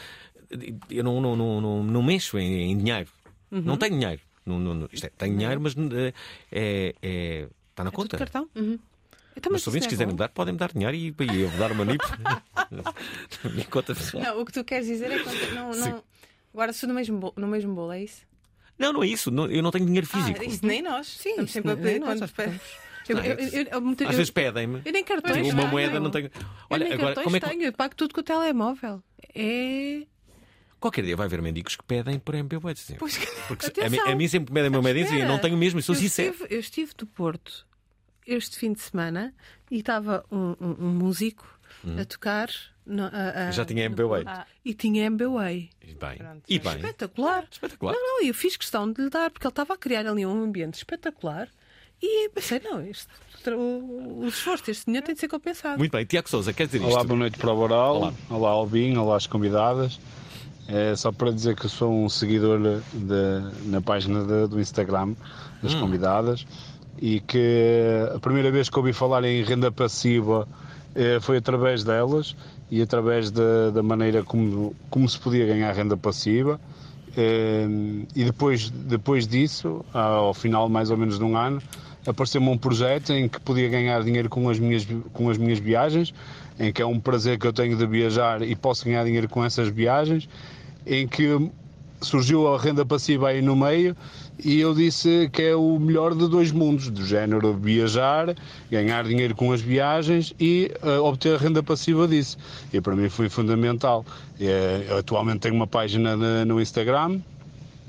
eu 0.90 1.04
não, 1.04 1.22
não, 1.22 1.36
não, 1.36 1.62
não, 1.62 1.84
não 1.84 2.04
mexo 2.04 2.38
em, 2.40 2.72
em 2.72 2.78
dinheiro. 2.78 3.10
Uhum. 3.52 3.62
Não 3.62 3.78
tenho 3.78 3.98
dinheiro. 4.00 4.22
Não, 4.44 4.60
não, 4.60 4.74
não- 4.74 4.90
isto 4.92 5.06
é, 5.06 5.10
tenho 5.16 5.38
dinheiro, 5.38 5.62
mas 5.62 5.76
eh, 5.78 6.14
é, 6.52 6.96
é- 7.02 7.48
está 7.70 7.84
na 7.84 7.92
Tudo 7.92 7.98
conta. 8.02 8.18
cartão? 8.18 8.50
Uhum. 8.56 8.80
Então, 9.36 9.52
Mas 9.52 9.64
se 9.64 9.70
ouvintes 9.70 9.88
quiserem 9.88 10.12
me 10.14 10.18
dar, 10.20 10.30
podem 10.30 10.54
me 10.54 10.60
dar 10.60 10.72
dinheiro 10.74 10.96
e, 10.96 11.08
e 11.34 11.42
eu 11.42 11.50
vou 11.50 11.60
dar 11.60 11.72
uma 11.72 11.86
NIP. 11.86 12.04
Na 13.44 13.50
minha 13.50 13.66
conta 13.66 13.96
pessoal. 13.96 14.24
Não, 14.24 14.42
o 14.42 14.46
que 14.46 14.52
tu 14.52 14.64
queres 14.64 14.88
dizer 14.88 15.12
é 15.12 15.20
que 15.20 15.52
não, 15.56 15.72
não... 15.72 16.04
agora 16.54 16.74
se 16.74 16.86
no 16.86 16.94
mesmo, 16.94 17.18
bolo, 17.18 17.34
no 17.38 17.48
mesmo 17.48 17.74
bolo, 17.74 17.92
é 17.94 18.04
isso? 18.04 18.22
Não, 18.78 18.92
não 18.94 19.04
é 19.04 19.08
isso. 19.08 19.32
não- 19.32 19.48
eu 19.50 19.62
não 19.64 19.72
tenho 19.72 19.86
dinheiro 19.86 20.08
físico. 20.08 20.40
Ah, 20.42 20.46
isso 20.46 20.66
nem 20.66 20.82
nós. 20.82 21.08
Sim, 21.08 21.30
Estamos 21.30 21.52
sempre 21.52 21.72
a 21.72 21.78
pedir 21.78 22.00
quando 22.02 22.30
Eu, 23.10 23.16
Não, 23.16 23.24
eu, 23.26 23.36
eu, 23.36 23.64
eu, 23.64 23.80
Às 23.94 24.00
eu- 24.02 24.08
vezes 24.12 24.30
pedem-me. 24.30 24.82
eu 24.86 24.92
nem 24.94 25.04
cartões 25.04 25.34
Tipo, 25.38 25.50
uma 25.50 25.56
tenho. 25.64 25.72
moeda 25.72 26.00
não 26.00 26.12
tenho. 26.12 26.28
Eu 26.28 26.32
Olha, 26.70 26.84
nem 26.86 26.94
agora, 26.94 27.16
como 27.24 27.36
é 27.36 27.40
que. 27.40 27.50
tenho, 27.50 27.64
eu 27.64 27.74
pago 27.74 27.96
tudo 27.96 28.14
com 28.14 28.22
o 28.22 28.24
telemóvel. 28.24 29.04
É. 29.34 30.04
Qualquer 30.80 31.04
dia 31.04 31.16
vai 31.18 31.26
haver 31.26 31.42
mendigos 31.42 31.76
que 31.76 31.84
pedem 31.84 32.20
por 32.20 32.36
que- 33.18 33.26
Porque 33.48 33.82
a, 33.82 34.12
a 34.12 34.16
mim 34.16 34.28
sempre 34.28 34.52
me 34.54 34.60
pedem 34.62 34.70
uma 34.70 34.82
medinha 34.82 35.18
e 35.18 35.22
eu 35.22 35.28
não 35.28 35.40
tenho 35.40 35.58
mesmo, 35.58 35.82
sou 35.82 35.96
eu 35.96 36.00
sincero. 36.00 36.32
Estive, 36.32 36.54
eu 36.56 36.60
estive 36.60 36.92
do 36.96 37.06
Porto 37.08 37.66
este 38.28 38.58
fim 38.58 38.74
de 38.74 38.80
semana 38.82 39.34
e 39.70 39.80
estava 39.80 40.24
um, 40.32 40.56
um- 40.62 40.76
um 40.80 40.90
músico 40.90 41.48
a 42.00 42.06
tocar. 42.06 42.50
no- 42.86 43.04
a- 43.04 43.08
a- 43.08 43.50
Hum. 43.50 43.52
Já 43.52 43.64
tinha 43.64 43.84
MBWay. 43.86 44.24
Porto. 44.26 44.46
E 44.66 44.74
tinha 44.74 45.04
MBWay. 45.06 45.70
E 45.84 45.94
bem. 45.94 46.18
E 46.50 46.60
bem. 46.60 46.76
Espetacular. 46.76 47.48
Espetacular. 47.50 47.94
Não, 47.94 48.02
não, 48.20 48.26
eu 48.26 48.34
fiz 48.34 48.58
questão 48.58 48.92
de 48.92 49.04
lhe 49.04 49.10
dar, 49.10 49.30
porque 49.30 49.46
ele 49.46 49.52
estava 49.52 49.76
a 49.76 49.78
criar 49.78 50.06
ali 50.08 50.26
um 50.26 50.44
ambiente 50.44 50.74
espetacular. 50.76 51.48
E 52.02 52.30
pensei, 52.30 52.60
não, 52.60 52.82
este, 52.82 53.08
o, 53.50 54.22
o 54.24 54.28
esforço 54.28 54.66
deste 54.66 54.86
senhor 54.86 55.04
tem 55.04 55.14
de 55.14 55.22
ser 55.22 55.28
compensado. 55.28 55.78
Muito 55.78 55.92
bem. 55.92 56.04
Tiago 56.06 56.28
Souza, 56.28 56.52
quer 56.52 56.66
dizer 56.66 56.80
isto? 56.80 56.90
Olá, 56.90 57.04
boa 57.04 57.20
noite 57.20 57.38
para 57.38 57.52
o 57.52 57.56
Boral. 57.56 57.96
Olá. 57.98 58.14
Olá, 58.32 58.50
Albin. 58.50 58.98
Olá, 58.98 59.16
as 59.18 59.28
convidadas. 59.28 60.00
É 60.68 60.96
só 60.96 61.12
para 61.12 61.32
dizer 61.32 61.56
que 61.56 61.70
sou 61.70 61.92
um 61.94 62.10
seguidor 62.10 62.60
de- 62.94 63.68
na 63.70 63.80
página 63.82 64.24
de- 64.26 64.48
do 64.48 64.60
Instagram 64.60 65.16
das 65.62 65.74
Hum. 65.76 65.82
convidadas 65.82 66.46
e 67.02 67.20
que 67.20 68.06
a 68.16 68.20
primeira 68.20 68.52
vez 68.52 68.70
que 68.70 68.78
ouvi 68.78 68.94
falar 68.94 69.24
em 69.24 69.44
renda 69.44 69.72
passiva 69.72 70.48
eh, 70.94 71.20
foi 71.20 71.38
através 71.38 71.84
delas 71.84 72.36
e 72.70 72.82
através 72.82 73.32
da, 73.32 73.72
da 73.72 73.82
maneira 73.82 74.24
como, 74.24 74.76
como 74.90 75.10
se 75.10 75.20
podia 75.20 75.46
ganhar 75.48 75.74
renda 75.74 75.98
passiva. 75.98 76.62
Eh, 77.18 77.68
e 78.16 78.24
depois, 78.24 78.70
depois 78.70 79.28
disso, 79.28 79.84
ao 79.92 80.34
final 80.34 80.70
mais 80.70 80.92
ou 80.92 80.98
menos 80.98 81.18
de 81.18 81.24
um 81.24 81.36
ano, 81.36 81.60
apareceu-me 82.06 82.50
um 82.50 82.58
projeto 82.58 83.12
em 83.14 83.28
que 83.28 83.40
podia 83.40 83.68
ganhar 83.68 84.04
dinheiro 84.04 84.30
com 84.30 84.48
as, 84.48 84.60
minhas, 84.60 84.88
com 85.12 85.28
as 85.30 85.40
minhas 85.40 85.58
viagens, 85.58 86.14
em 86.60 86.72
que 86.72 86.84
é 86.84 86.86
um 86.86 87.00
prazer 87.00 87.40
que 87.40 87.48
eu 87.48 87.54
tenho 87.54 87.76
de 87.76 87.86
viajar 87.88 88.44
e 88.44 88.56
posso 88.56 88.86
ganhar 88.86 89.04
dinheiro 89.04 89.28
com 89.28 89.44
essas 89.44 89.70
viagens, 89.70 90.30
em 90.86 91.08
que 91.08 91.50
surgiu 92.00 92.54
a 92.54 92.60
renda 92.60 92.86
passiva 92.86 93.30
aí 93.30 93.42
no 93.42 93.56
meio 93.56 93.96
e 94.44 94.60
eu 94.60 94.74
disse 94.74 95.30
que 95.32 95.42
é 95.42 95.56
o 95.56 95.80
melhor 95.80 96.14
de 96.16 96.28
dois 96.28 96.52
mundos, 96.52 96.90
do 96.90 97.06
género 97.06 97.54
viajar, 97.54 98.36
ganhar 98.70 99.04
dinheiro 99.04 99.36
com 99.36 99.52
as 99.52 99.62
viagens 99.62 100.34
e 100.40 100.72
eh, 100.82 101.00
obter 101.00 101.38
renda 101.40 101.62
passiva 101.64 102.08
disso. 102.08 102.38
E 102.74 102.80
para 102.82 102.96
mim 102.96 103.10
foi 103.10 103.30
fundamental. 103.30 104.06
Eh, 104.40 104.86
eu 104.90 104.98
atualmente 104.98 105.40
tenho 105.40 105.56
uma 105.56 105.68
página 105.68 106.16
na- 106.18 106.46
no 106.46 106.60
Instagram 106.62 107.20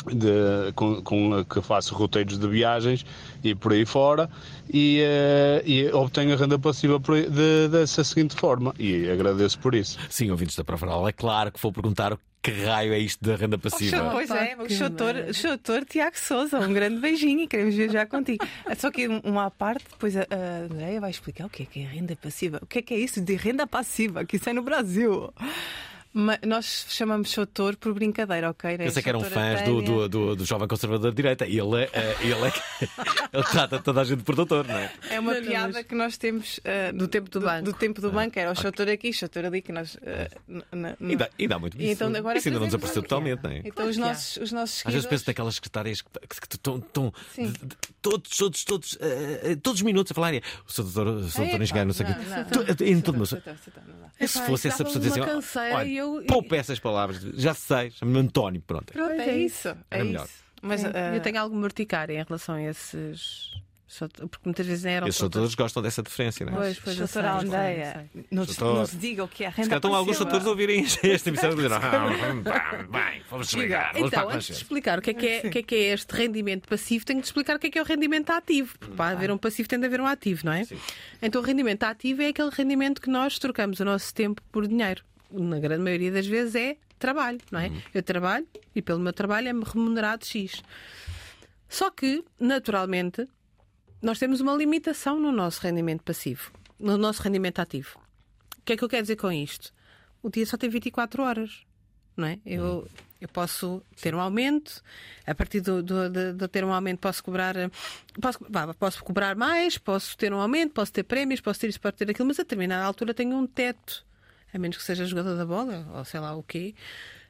de- 0.07 0.73
com, 0.75 1.01
com 1.03 1.35
a 1.35 1.45
que 1.45 1.61
faço 1.62 1.95
roteiros 1.95 2.37
de 2.38 2.49
viagens 2.49 3.07
e 3.45 3.55
por 3.55 3.73
aí 3.73 3.87
fora 3.87 4.29
e, 4.73 5.01
eh, 5.01 5.62
e 5.65 5.88
obtenho 5.93 6.33
a 6.35 6.37
renda 6.37 6.59
passiva 6.59 6.99
de- 6.99 7.69
dessa 7.69 8.03
seguinte 8.03 8.35
forma 8.35 8.75
e 8.79 9.09
agradeço 9.09 9.59
por 9.61 9.75
isso. 9.75 9.97
Sim, 10.11 10.31
ouvintes 10.31 10.57
da 10.57 10.65
Prova 10.65 10.87
Oral, 10.87 11.09
é 11.09 11.12
claro 11.12 11.53
que 11.53 11.61
vou 11.62 11.73
perguntar 11.73 12.19
Que 12.42 12.50
raio 12.50 12.92
é 12.92 12.98
isto 12.98 13.24
da 13.24 13.37
renda 13.37 13.57
passiva? 13.57 13.96
Pois 14.11 14.28
é, 14.31 14.57
o 14.57 14.66
doutor, 15.48 15.85
Tiago 15.85 16.18
Souza, 16.18 16.59
um 16.59 16.72
grande 16.72 16.98
beijinho 17.00 17.42
e 17.42 17.46
queremos 17.46 17.72
viajar 17.74 18.07
contigo. 18.07 18.44
Só 18.76 18.90
que 18.90 19.07
um- 19.07 19.20
uma 19.20 19.48
parte, 19.48 19.85
depois 19.88 20.16
a, 20.16 20.22
a 20.28 20.64
Andrea 20.64 21.00
vai 21.00 21.11
explicar 21.12 21.46
o 21.46 21.48
que 21.48 21.62
é 21.62 21.66
que 21.66 21.81
é 21.81 21.85
renda 21.85 22.16
passiva. 22.16 22.59
O 22.61 22.66
que 22.66 22.81
é 22.81 22.83
que 22.83 22.94
é 22.94 22.98
isso 22.98 23.20
de 23.20 23.35
renda 23.37 23.64
passiva, 23.64 24.24
que 24.24 24.37
isso 24.37 24.50
é 24.50 24.52
no 24.52 24.62
Brasil. 24.62 25.33
Ma- 26.14 26.38
nós 26.46 26.87
chamamos 26.90 27.35
doutor 27.35 27.75
por 27.77 27.94
brincadeira, 27.94 28.51
ok? 28.51 28.77
Eu 28.79 28.90
sei 28.90 29.03
que 29.03 29.09
eram 29.09 29.20
Doutora 29.20 29.57
fãs 29.57 29.62
do, 29.66 29.81
do, 29.81 30.09
do, 30.09 30.37
do 30.37 30.44
jovem 30.44 30.68
conservador 30.68 31.11
de 31.11 31.16
direita 31.16 31.46
ele, 31.46 31.85
é- 31.85 32.16
ele, 32.20 32.46
é 32.46 32.51
que- 32.51 32.61
ele 33.33 33.44
trata 33.44 33.79
toda 33.81 34.03
a 34.03 34.05
gente 34.05 34.22
por 34.22 34.37
doutor, 34.37 34.66
não 34.68 34.77
é? 34.77 34.92
É 35.09 35.18
uma 35.18 35.33
Não, 35.35 35.40
não, 35.40 35.46
piada 35.48 35.72
mas- 35.72 35.87
que 35.87 35.94
nós 35.94 36.18
temos 36.18 36.59
uh, 36.59 36.92
Do 36.94 37.09
tempo 37.09 37.31
do 37.31 37.40
banco. 37.40 37.64
Do 37.64 37.72
tempo 37.72 38.01
do 38.03 38.11
banco, 38.12 38.38
era 38.38 38.51
o 38.51 38.55
doutor 38.55 38.88
aqui, 38.90 39.09
o 39.11 39.20
doutor 39.20 39.46
ali, 39.46 39.62
que 39.62 39.72
nós. 39.72 39.94
uh, 39.94 39.98
E 41.01 41.16
dá, 41.16 41.31
e 41.38 41.48
dá 41.48 41.59
muito 41.59 41.81
E 41.81 41.90
então 41.90 42.14
agora 42.14 42.37
Isso 42.38 42.48
ainda 42.48 42.61
não 42.61 42.66
desapareceu 42.66 43.03
totalmente, 43.03 43.42
não 43.42 43.51
é? 43.51 43.62
Então 43.64 43.88
os 43.88 43.96
nossos, 43.96 44.37
os 44.37 44.53
nossos 44.53 44.79
Às 44.85 44.92
vezes 44.92 45.03
seguidores. 45.03 45.07
penso 45.07 45.25
naquelas 45.29 45.55
secretárias 45.55 46.03
que, 46.03 46.11
que, 46.11 46.40
que 46.48 46.57
estão, 46.57 46.79
todos, 48.03 48.37
todos, 48.37 48.64
todos, 48.64 48.98
eh, 49.01 49.57
todos 49.62 49.81
os 49.81 49.83
minutos 49.83 50.11
a 50.12 50.14
falar. 50.14 50.33
O 50.68 50.72
seu 50.72 50.85
doutor, 50.85 51.07
o 51.07 51.29
seu 51.31 51.40
doutor 51.40 51.55
Epá, 51.55 51.62
engenheiro, 51.64 51.87
não 51.87 51.94
sei 51.94 52.07
o 52.07 52.09
não, 52.09 52.16
quê. 52.16 52.25
não, 52.81 52.87
Em 52.87 53.01
todo 53.01 53.14
o 53.14 53.18
meu. 53.18 53.27
Doutor, 53.27 53.55
doutor, 53.64 53.83
não 53.88 54.01
dá. 54.01 54.27
Se 54.27 54.40
fosse 54.42 54.68
essa 54.68 54.85
pessoa 54.85 55.03
dizer 55.03 55.20
olha, 55.75 56.02
eu- 56.03 56.25
poupa 56.27 56.57
essas 56.57 56.79
palavras, 56.79 57.21
já 57.35 57.55
sei, 57.55 57.91
chama-me 57.91 58.19
António, 58.21 58.62
pronto. 58.67 58.93
Pronto, 58.93 59.12
é 59.12 59.37
isso. 59.37 59.69
É 59.69 59.77
Era 59.91 60.05
melhor. 60.05 60.25
isso. 60.25 60.43
Mas, 60.61 60.85
uh, 60.85 60.88
Eu 61.15 61.21
tenho 61.21 61.41
alguma 61.41 61.62
urticária 61.65 62.21
em 62.21 62.25
relação 62.25 62.55
a 62.55 62.62
esses. 62.62 63.51
Porque 63.99 64.38
muitas 64.47 64.65
vezes 64.67 64.87
eram. 64.87 65.07
Esses 65.07 65.21
doutores 65.21 65.55
gostam 65.55 65.83
dessa 65.83 66.03
diferença, 66.03 66.43
não 66.47 66.55
é? 66.55 66.57
Pois, 66.57 66.79
pois, 66.79 66.97
doutora 66.97 67.41
sei. 67.41 67.49
não, 68.31 68.47
se- 68.47 68.59
não 68.62 68.87
se 68.87 68.97
diga 68.97 69.25
o 69.25 69.29
que 69.29 69.45
é 69.45 69.49
a 69.49 69.51
Se 69.51 69.57
renda 69.59 69.69
calhar 69.69 69.79
estão 69.81 69.95
alguns 69.95 70.17
doutores 70.17 70.47
a 70.47 70.49
ouvirem 70.49 70.83
esta 70.83 71.29
emissão 71.29 71.51
e 71.51 71.67
ah, 71.67 72.87
bem, 72.91 73.23
vamos 73.29 73.49
explicar, 73.49 73.93
vamos 73.93 74.09
para 74.11 74.21
Então, 74.23 74.31
antes 74.31 74.47
de 74.47 74.53
explicar 74.55 74.99
o 74.99 75.03
que, 75.03 75.11
é 75.11 75.15
que 75.15 75.27
é, 75.29 75.38
o 75.47 75.51
que 75.51 75.59
é 75.59 75.62
que 75.62 75.75
é 75.75 75.79
este 75.93 76.11
rendimento 76.11 76.67
passivo, 76.69 77.05
tenho 77.05 77.21
de 77.21 77.27
explicar 77.27 77.57
o 77.57 77.59
que 77.59 77.67
é 77.67 77.71
que 77.71 77.79
é 77.79 77.83
o 77.83 77.85
rendimento 77.85 78.31
ativo. 78.31 78.75
Porque 78.79 78.95
para 78.95 79.15
haver 79.15 79.31
um 79.31 79.37
passivo 79.37 79.69
tem 79.69 79.79
de 79.79 79.85
haver 79.85 80.01
um 80.01 80.07
ativo, 80.07 80.47
não 80.47 80.53
é? 80.55 80.67
Então 81.21 81.43
o 81.43 81.45
rendimento 81.45 81.83
ativo 81.83 82.23
é 82.23 82.29
aquele 82.29 82.51
rendimento 82.51 82.99
que 82.99 83.11
nós 83.11 83.38
trocamos 83.38 83.79
o 83.81 83.85
nosso 83.85 84.15
tempo 84.15 84.41
por 84.51 84.67
dinheiro. 84.67 85.03
Na 85.33 85.59
grande 85.59 85.83
maioria 85.83 86.11
das 86.12 86.27
vezes 86.27 86.55
é 86.55 86.77
trabalho, 86.99 87.38
não 87.51 87.59
é? 87.61 87.71
Eu 87.92 88.03
trabalho 88.03 88.47
e 88.75 88.81
pelo 88.83 89.01
meu 89.01 89.12
trabalho 89.12 89.49
é-me 89.49 89.64
remunerado 89.64 90.25
X. 90.25 90.62
Só 91.68 91.90
que, 91.90 92.25
naturalmente, 92.38 93.27
nós 94.01 94.18
temos 94.18 94.40
uma 94.40 94.55
limitação 94.55 95.18
no 95.18 95.33
nosso 95.33 95.61
rendimento 95.62 96.03
passivo, 96.03 96.51
no 96.79 96.97
nosso 96.99 97.23
rendimento 97.23 97.61
ativo. 97.61 97.99
O 98.59 98.62
que 98.64 98.75
é 98.75 98.77
que 98.77 98.85
eu 98.85 98.88
quero 98.88 99.03
dizer 99.03 99.16
com 99.16 99.33
isto? 99.33 99.73
O 100.23 100.31
dia 100.31 100.45
só 100.47 100.57
tem 100.57 100.68
24 100.71 101.23
horas, 101.23 101.62
não 102.16 102.27
é? 102.29 102.38
Eu, 102.45 102.87
eu 103.21 103.29
posso 103.29 103.83
ter 104.01 104.14
um 104.14 104.21
aumento, 104.21 104.83
a 105.27 105.35
partir 105.35 105.61
do, 105.61 105.83
do- 105.83 106.09
de, 106.11 106.33
de 106.35 106.49
ter 106.49 106.64
um 106.64 106.73
aumento 106.73 107.01
posso 107.01 107.25
cobrar, 107.25 107.55
posso, 108.21 108.38
vá, 108.49 108.73
posso 108.75 109.03
cobrar 109.03 109.35
mais, 109.35 109.79
posso 109.79 110.16
ter 110.16 110.33
um 110.33 110.40
aumento, 110.40 110.73
posso 110.75 110.92
ter 110.92 111.03
prémios, 111.03 111.40
posso 111.40 111.59
ter 111.59 111.68
isso, 111.68 111.81
posso 111.81 111.97
ter 111.97 112.09
aquilo, 112.11 112.29
mas 112.29 112.38
a 112.38 112.42
determinada 112.42 112.85
altura 112.85 113.12
tenho 113.14 113.37
um 113.37 113.47
teto, 113.47 114.05
a 114.53 114.59
menos 114.59 114.77
que 114.77 114.83
seja 114.83 115.05
jogador 115.07 115.37
da 115.37 115.47
bola, 115.47 115.87
ou 115.95 116.05
sei 116.05 116.21
lá 116.21 116.35
o 116.35 116.43
quê, 116.43 116.75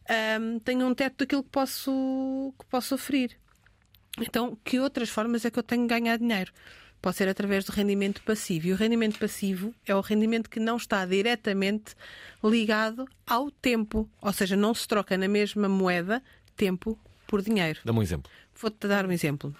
ahm, 0.08 0.58
tenho 0.58 0.86
um 0.86 0.94
teto 0.94 1.18
daquilo 1.18 1.42
que 1.42 1.50
posso, 1.50 2.54
que 2.58 2.66
posso 2.66 2.94
oferir. 2.94 3.36
Então, 4.20 4.58
que 4.64 4.78
outras 4.78 5.08
formas 5.08 5.44
é 5.44 5.50
que 5.50 5.58
eu 5.58 5.62
tenho 5.62 5.82
de 5.82 5.88
ganhar 5.88 6.18
dinheiro? 6.18 6.52
Pode 7.00 7.16
ser 7.16 7.28
através 7.28 7.64
do 7.64 7.72
rendimento 7.72 8.22
passivo. 8.22 8.68
E 8.68 8.72
o 8.72 8.76
rendimento 8.76 9.18
passivo 9.18 9.74
é 9.86 9.94
o 9.94 10.00
rendimento 10.00 10.48
que 10.48 10.60
não 10.60 10.76
está 10.76 11.04
diretamente 11.04 11.96
ligado 12.44 13.08
ao 13.26 13.50
tempo. 13.50 14.08
Ou 14.20 14.32
seja, 14.32 14.54
não 14.54 14.72
se 14.72 14.86
troca 14.86 15.16
na 15.16 15.26
mesma 15.26 15.68
moeda 15.68 16.22
tempo 16.56 16.98
por 17.26 17.42
dinheiro. 17.42 17.80
Dá-me 17.84 17.98
um 17.98 18.02
exemplo. 18.02 18.30
Vou-te 18.54 18.86
dar 18.86 19.04
um 19.04 19.10
exemplo. 19.10 19.54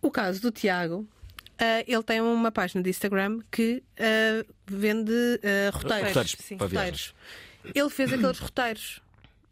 O 0.00 0.10
caso 0.10 0.40
do 0.40 0.52
Tiago, 0.52 1.08
ah, 1.62 1.84
ele 1.86 2.02
tem 2.02 2.20
uma 2.20 2.50
página 2.50 2.82
de 2.82 2.90
Instagram 2.90 3.38
que 3.50 3.84
ah, 3.96 4.44
vende 4.66 5.12
ah, 5.12 5.70
roteiros. 5.70 6.08
Roteiros 6.08 6.36
Sim, 6.40 6.56
para 6.56 6.66
roteiros. 6.66 7.14
Ele 7.72 7.90
fez 7.90 8.12
aqueles 8.12 8.38
roteiros. 8.40 9.00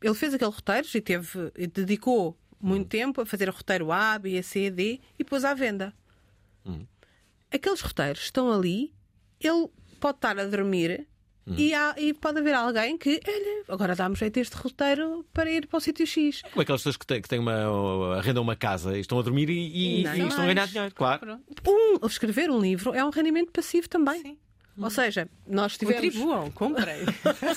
Ele 0.02 0.14
fez 0.14 0.34
aqueles 0.34 0.54
roteiros 0.54 0.94
e 0.94 1.00
teve, 1.00 1.52
e 1.56 1.66
dedicou 1.68 2.36
muito 2.60 2.88
tempo 2.88 3.20
a 3.20 3.26
fazer 3.26 3.48
o 3.48 3.52
roteiro 3.52 3.92
A, 3.92 4.18
B, 4.18 4.42
C, 4.42 4.70
D 4.70 5.00
e 5.18 5.22
pôs 5.22 5.44
à 5.44 5.54
venda. 5.54 5.94
Aqueles 7.52 7.80
roteiros 7.80 8.22
estão 8.22 8.52
ali, 8.52 8.92
ele 9.40 9.68
pode 9.98 10.18
estar 10.18 10.38
a 10.38 10.44
dormir 10.46 11.06
e, 11.46 11.74
há- 11.74 11.94
e 11.98 12.12
pode 12.14 12.38
haver 12.38 12.54
alguém 12.54 12.96
que, 12.96 13.20
olha, 13.26 13.64
agora 13.68 13.94
dá-me 13.96 14.14
jeito 14.14 14.36
este 14.38 14.54
roteiro 14.56 15.24
para 15.32 15.50
ir 15.50 15.66
para 15.66 15.78
o 15.78 15.80
sítio 15.80 16.06
X. 16.06 16.42
Como 16.42 16.60
é 16.60 16.62
aquelas 16.62 16.80
pessoas 16.80 16.96
que 16.96 17.06
têm, 17.06 17.20
que 17.22 17.28
têm 17.28 17.38
uma, 17.38 18.16
arrendam 18.18 18.42
uma 18.42 18.54
casa 18.56 18.96
e 18.96 19.00
estão 19.00 19.18
a 19.18 19.22
dormir 19.22 19.48
e, 19.50 19.52
e- 19.54 20.02
e 20.06 20.26
estão 20.28 20.44
a 20.44 20.46
ganhar 20.46 20.66
dinheiro, 20.66 20.94
claro. 20.94 21.38
Um, 21.66 22.06
escrever 22.06 22.50
um 22.50 22.58
livro 22.60 22.94
é 22.94 23.04
um 23.04 23.10
rendimento 23.10 23.50
passivo 23.52 23.88
também. 23.88 24.38
Ou 24.80 24.90
seja, 24.90 25.28
nós 25.46 25.76
tivemos. 25.76 26.02
Contribuam, 26.02 26.50
comprem. 26.52 27.00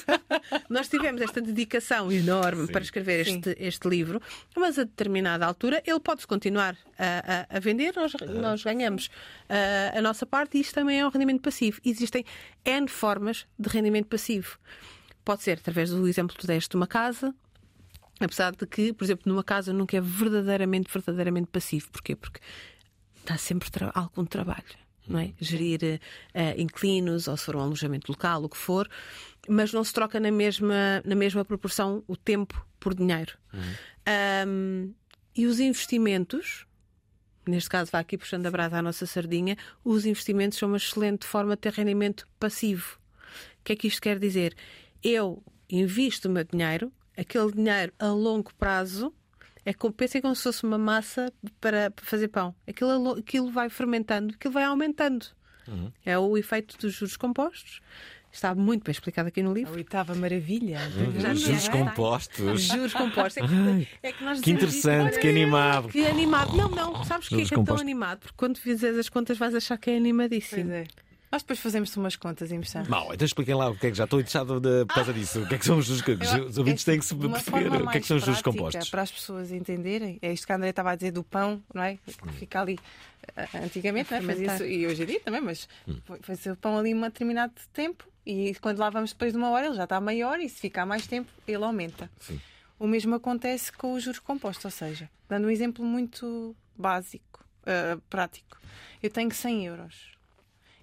nós 0.69 0.87
tivemos 0.89 1.21
esta 1.21 1.41
dedicação 1.41 2.11
enorme 2.11 2.67
para 2.67 2.81
escrever 2.81 3.25
este, 3.27 3.55
este 3.59 3.87
livro, 3.87 4.21
mas 4.55 4.77
a 4.77 4.83
determinada 4.83 5.45
altura 5.45 5.81
ele 5.85 5.99
pode-se 5.99 6.27
continuar 6.27 6.75
a, 6.97 7.47
a- 7.51 7.57
a 7.57 7.59
vender, 7.59 7.93
nós, 7.95 8.13
nós 8.41 8.63
ganhamos 8.63 9.09
ah, 9.49 9.97
a 9.97 10.01
nossa 10.01 10.25
parte 10.25 10.57
e 10.57 10.61
isto 10.61 10.73
também 10.75 10.99
é 10.99 11.05
um 11.05 11.09
rendimento 11.09 11.41
passivo. 11.41 11.79
Existem 11.85 12.25
N 12.65 12.87
formas 12.87 13.45
de 13.57 13.69
rendimento 13.69 14.07
passivo. 14.07 14.57
Pode 15.23 15.43
ser 15.43 15.57
através 15.59 15.89
do 15.89 16.07
exemplo 16.07 16.35
que 16.35 16.41
tu 16.41 16.47
deste 16.47 16.71
de 16.71 16.75
uma 16.75 16.87
casa, 16.87 17.33
apesar 18.19 18.51
de 18.53 18.65
que, 18.67 18.91
por 18.91 19.05
exemplo, 19.05 19.23
numa 19.31 19.43
casa 19.43 19.71
nunca 19.71 19.95
é 19.95 20.01
verdadeiramente, 20.01 20.91
verdadeiramente 20.91 21.47
passivo. 21.47 21.89
Porquê? 21.91 22.15
Porque 22.15 22.39
dá 23.25 23.37
sempre 23.37 23.71
tra- 23.71 23.91
algum 23.95 24.25
trabalho. 24.25 24.82
Não 25.07 25.19
é? 25.19 25.33
Gerir 25.39 25.99
eh, 26.33 26.55
inquilinos 26.57 27.27
ou 27.27 27.35
se 27.35 27.45
for 27.45 27.55
um 27.55 27.59
alojamento 27.59 28.11
local, 28.11 28.43
o 28.43 28.49
que 28.49 28.57
for, 28.57 28.89
mas 29.47 29.73
não 29.73 29.83
se 29.83 29.93
troca 29.93 30.19
na 30.19 30.31
mesma, 30.31 31.01
na 31.03 31.15
mesma 31.15 31.43
proporção 31.43 32.03
o 32.07 32.15
tempo 32.15 32.65
por 32.79 32.93
dinheiro. 32.93 33.37
Ahm, 34.05 34.93
e 35.35 35.45
os 35.45 35.59
investimentos, 35.59 36.65
neste 37.45 37.69
caso, 37.69 37.91
vai 37.91 38.01
aqui 38.01 38.17
puxando 38.17 38.45
a 38.45 38.51
brasa 38.51 38.77
à 38.77 38.81
nossa 38.81 39.05
sardinha, 39.05 39.57
os 39.83 40.05
investimentos 40.05 40.57
são 40.57 40.69
uma 40.69 40.77
excelente 40.77 41.25
forma 41.25 41.55
de 41.55 41.61
ter 41.61 41.73
rendimento 41.73 42.27
passivo. 42.39 42.97
O 43.59 43.63
que 43.63 43.73
é 43.73 43.75
que 43.75 43.87
isto 43.87 44.01
quer 44.01 44.19
dizer? 44.19 44.55
Eu 45.03 45.43
invisto 45.69 46.27
o 46.27 46.31
meu 46.31 46.43
dinheiro, 46.43 46.91
aquele 47.17 47.51
dinheiro 47.51 47.93
a 47.97 48.07
longo 48.07 48.53
prazo. 48.55 49.13
É 49.65 49.73
como, 49.73 49.93
pensem 49.93 50.21
como 50.21 50.35
se 50.35 50.43
fosse 50.43 50.63
uma 50.63 50.77
massa 50.77 51.31
para, 51.61 51.89
para 51.91 52.05
fazer 52.05 52.27
pão. 52.27 52.53
Aquilo, 52.67 52.97
lo- 52.97 53.19
aquilo 53.19 53.49
vai 53.51 53.69
fermentando, 53.69 54.33
aquilo 54.33 54.53
vai 54.53 54.63
aumentando. 54.63 55.25
É 56.05 56.17
o 56.19 56.37
efeito 56.37 56.77
dos 56.77 56.93
juros 56.93 57.15
compostos. 57.15 57.79
Está 58.29 58.53
muito 58.55 58.83
bem 58.83 58.91
explicado 58.91 59.27
aqui 59.27 59.43
no 59.43 59.53
livro. 59.53 59.73
A 59.73 59.77
oitava 59.77 60.15
maravilha. 60.15 60.79
Uhum. 60.97 61.35
Juros 61.35 61.69
compostos. 61.69 62.61
Juros 62.63 62.91
compostos. 62.93 63.37
É 63.37 63.47
que, 63.47 63.87
é 64.07 64.11
que 64.11 64.23
nós 64.23 64.41
que 64.41 64.51
interessante, 64.51 65.11
olha, 65.13 65.19
que 65.21 65.29
animado. 65.29 65.87
Que 65.89 66.05
animado. 66.07 66.57
Não, 66.57 66.67
não. 66.67 67.03
Sabes 67.05 67.29
porquê 67.29 67.45
Juros 67.45 67.49
que 67.49 67.55
é 67.59 67.63
tão 67.63 67.77
animado? 67.77 68.19
Porque 68.21 68.35
quando 68.35 68.57
fizeres 68.57 68.97
as 68.97 69.07
contas 69.07 69.37
vais 69.37 69.53
achar 69.53 69.77
que 69.77 69.91
é 69.91 69.95
animadíssimo. 69.97 70.63
Pois 70.65 70.73
é. 70.73 70.85
Nós 71.33 71.41
depois 71.41 71.59
fazemos 71.59 71.97
umas 71.97 72.15
contas 72.15 72.51
e 72.51 72.57
mostramos. 72.59 72.87
Mal, 72.87 73.11
então 73.11 73.25
expliquem 73.25 73.55
lá 73.55 73.67
o 73.67 73.75
que 73.75 73.87
é 73.87 73.89
que 73.89 73.97
já 73.97 74.03
estou 74.03 74.19
interessado 74.19 74.59
de, 74.59 74.85
por 74.85 74.93
causa 74.93 75.11
disso. 75.11 75.41
O 75.41 75.47
que 75.47 75.55
é 75.55 75.57
que 75.57 75.65
são 75.65 75.79
os 75.79 75.85
juros 75.87 76.03
Eu- 76.07 76.45
Os 76.45 76.59
ouvintes 76.59 76.83
têm 76.83 76.99
que 76.99 77.03
se 77.05 77.15
perceber 77.15 77.81
o 77.81 77.89
que 77.89 77.97
é 77.97 78.01
que 78.01 78.05
são 78.05 78.17
os 78.17 78.23
juros 78.23 78.39
compostos. 78.43 78.87
Para 78.91 79.01
as 79.01 79.11
pessoas 79.11 79.51
entenderem, 79.51 80.19
é 80.21 80.31
isto 80.31 80.45
que 80.45 80.53
a 80.53 80.57
André 80.57 80.69
estava 80.69 80.91
a 80.91 80.95
dizer 80.95 81.09
do 81.09 81.23
pão, 81.23 81.59
não 81.73 81.81
é? 81.81 81.97
Que 82.05 82.33
fica 82.33 82.61
ali 82.61 82.77
ah, 83.35 83.47
antigamente, 83.63 84.11
não 84.11 84.19
é? 84.19 84.21
Fazia 84.21 84.35
fermentar. 84.35 84.55
isso, 84.57 84.65
e 84.65 84.85
hoje 84.85 85.01
em 85.01 85.05
dia 85.07 85.19
também, 85.21 85.41
mas 85.41 85.67
Hum. 85.87 85.95
fazia 86.21 86.53
o 86.53 86.55
pão 86.55 86.77
ali 86.77 86.93
um 86.93 87.01
determinado 87.01 87.53
tempo 87.73 88.07
e 88.23 88.53
quando 88.61 88.77
lá 88.77 88.91
vamos 88.91 89.11
depois 89.11 89.31
de 89.31 89.37
uma 89.39 89.49
hora 89.49 89.65
ele 89.65 89.75
já 89.75 89.85
está 89.85 89.99
maior 89.99 90.39
e 90.39 90.47
se 90.47 90.59
ficar 90.61 90.85
mais 90.85 91.07
tempo 91.07 91.31
ele 91.47 91.63
aumenta. 91.63 92.11
Sim. 92.19 92.39
O 92.77 92.85
mesmo 92.85 93.15
acontece 93.15 93.71
com 93.71 93.93
os 93.93 94.03
juros 94.03 94.19
compostos, 94.19 94.65
ou 94.65 94.69
seja, 94.71 95.09
dando 95.27 95.47
um 95.47 95.49
exemplo 95.49 95.83
muito 95.83 96.55
básico, 96.77 97.43
ah, 97.65 97.97
prático. 98.07 98.55
Eu 99.01 99.09
tenho 99.09 99.33
100 99.33 99.65
euros 99.65 100.12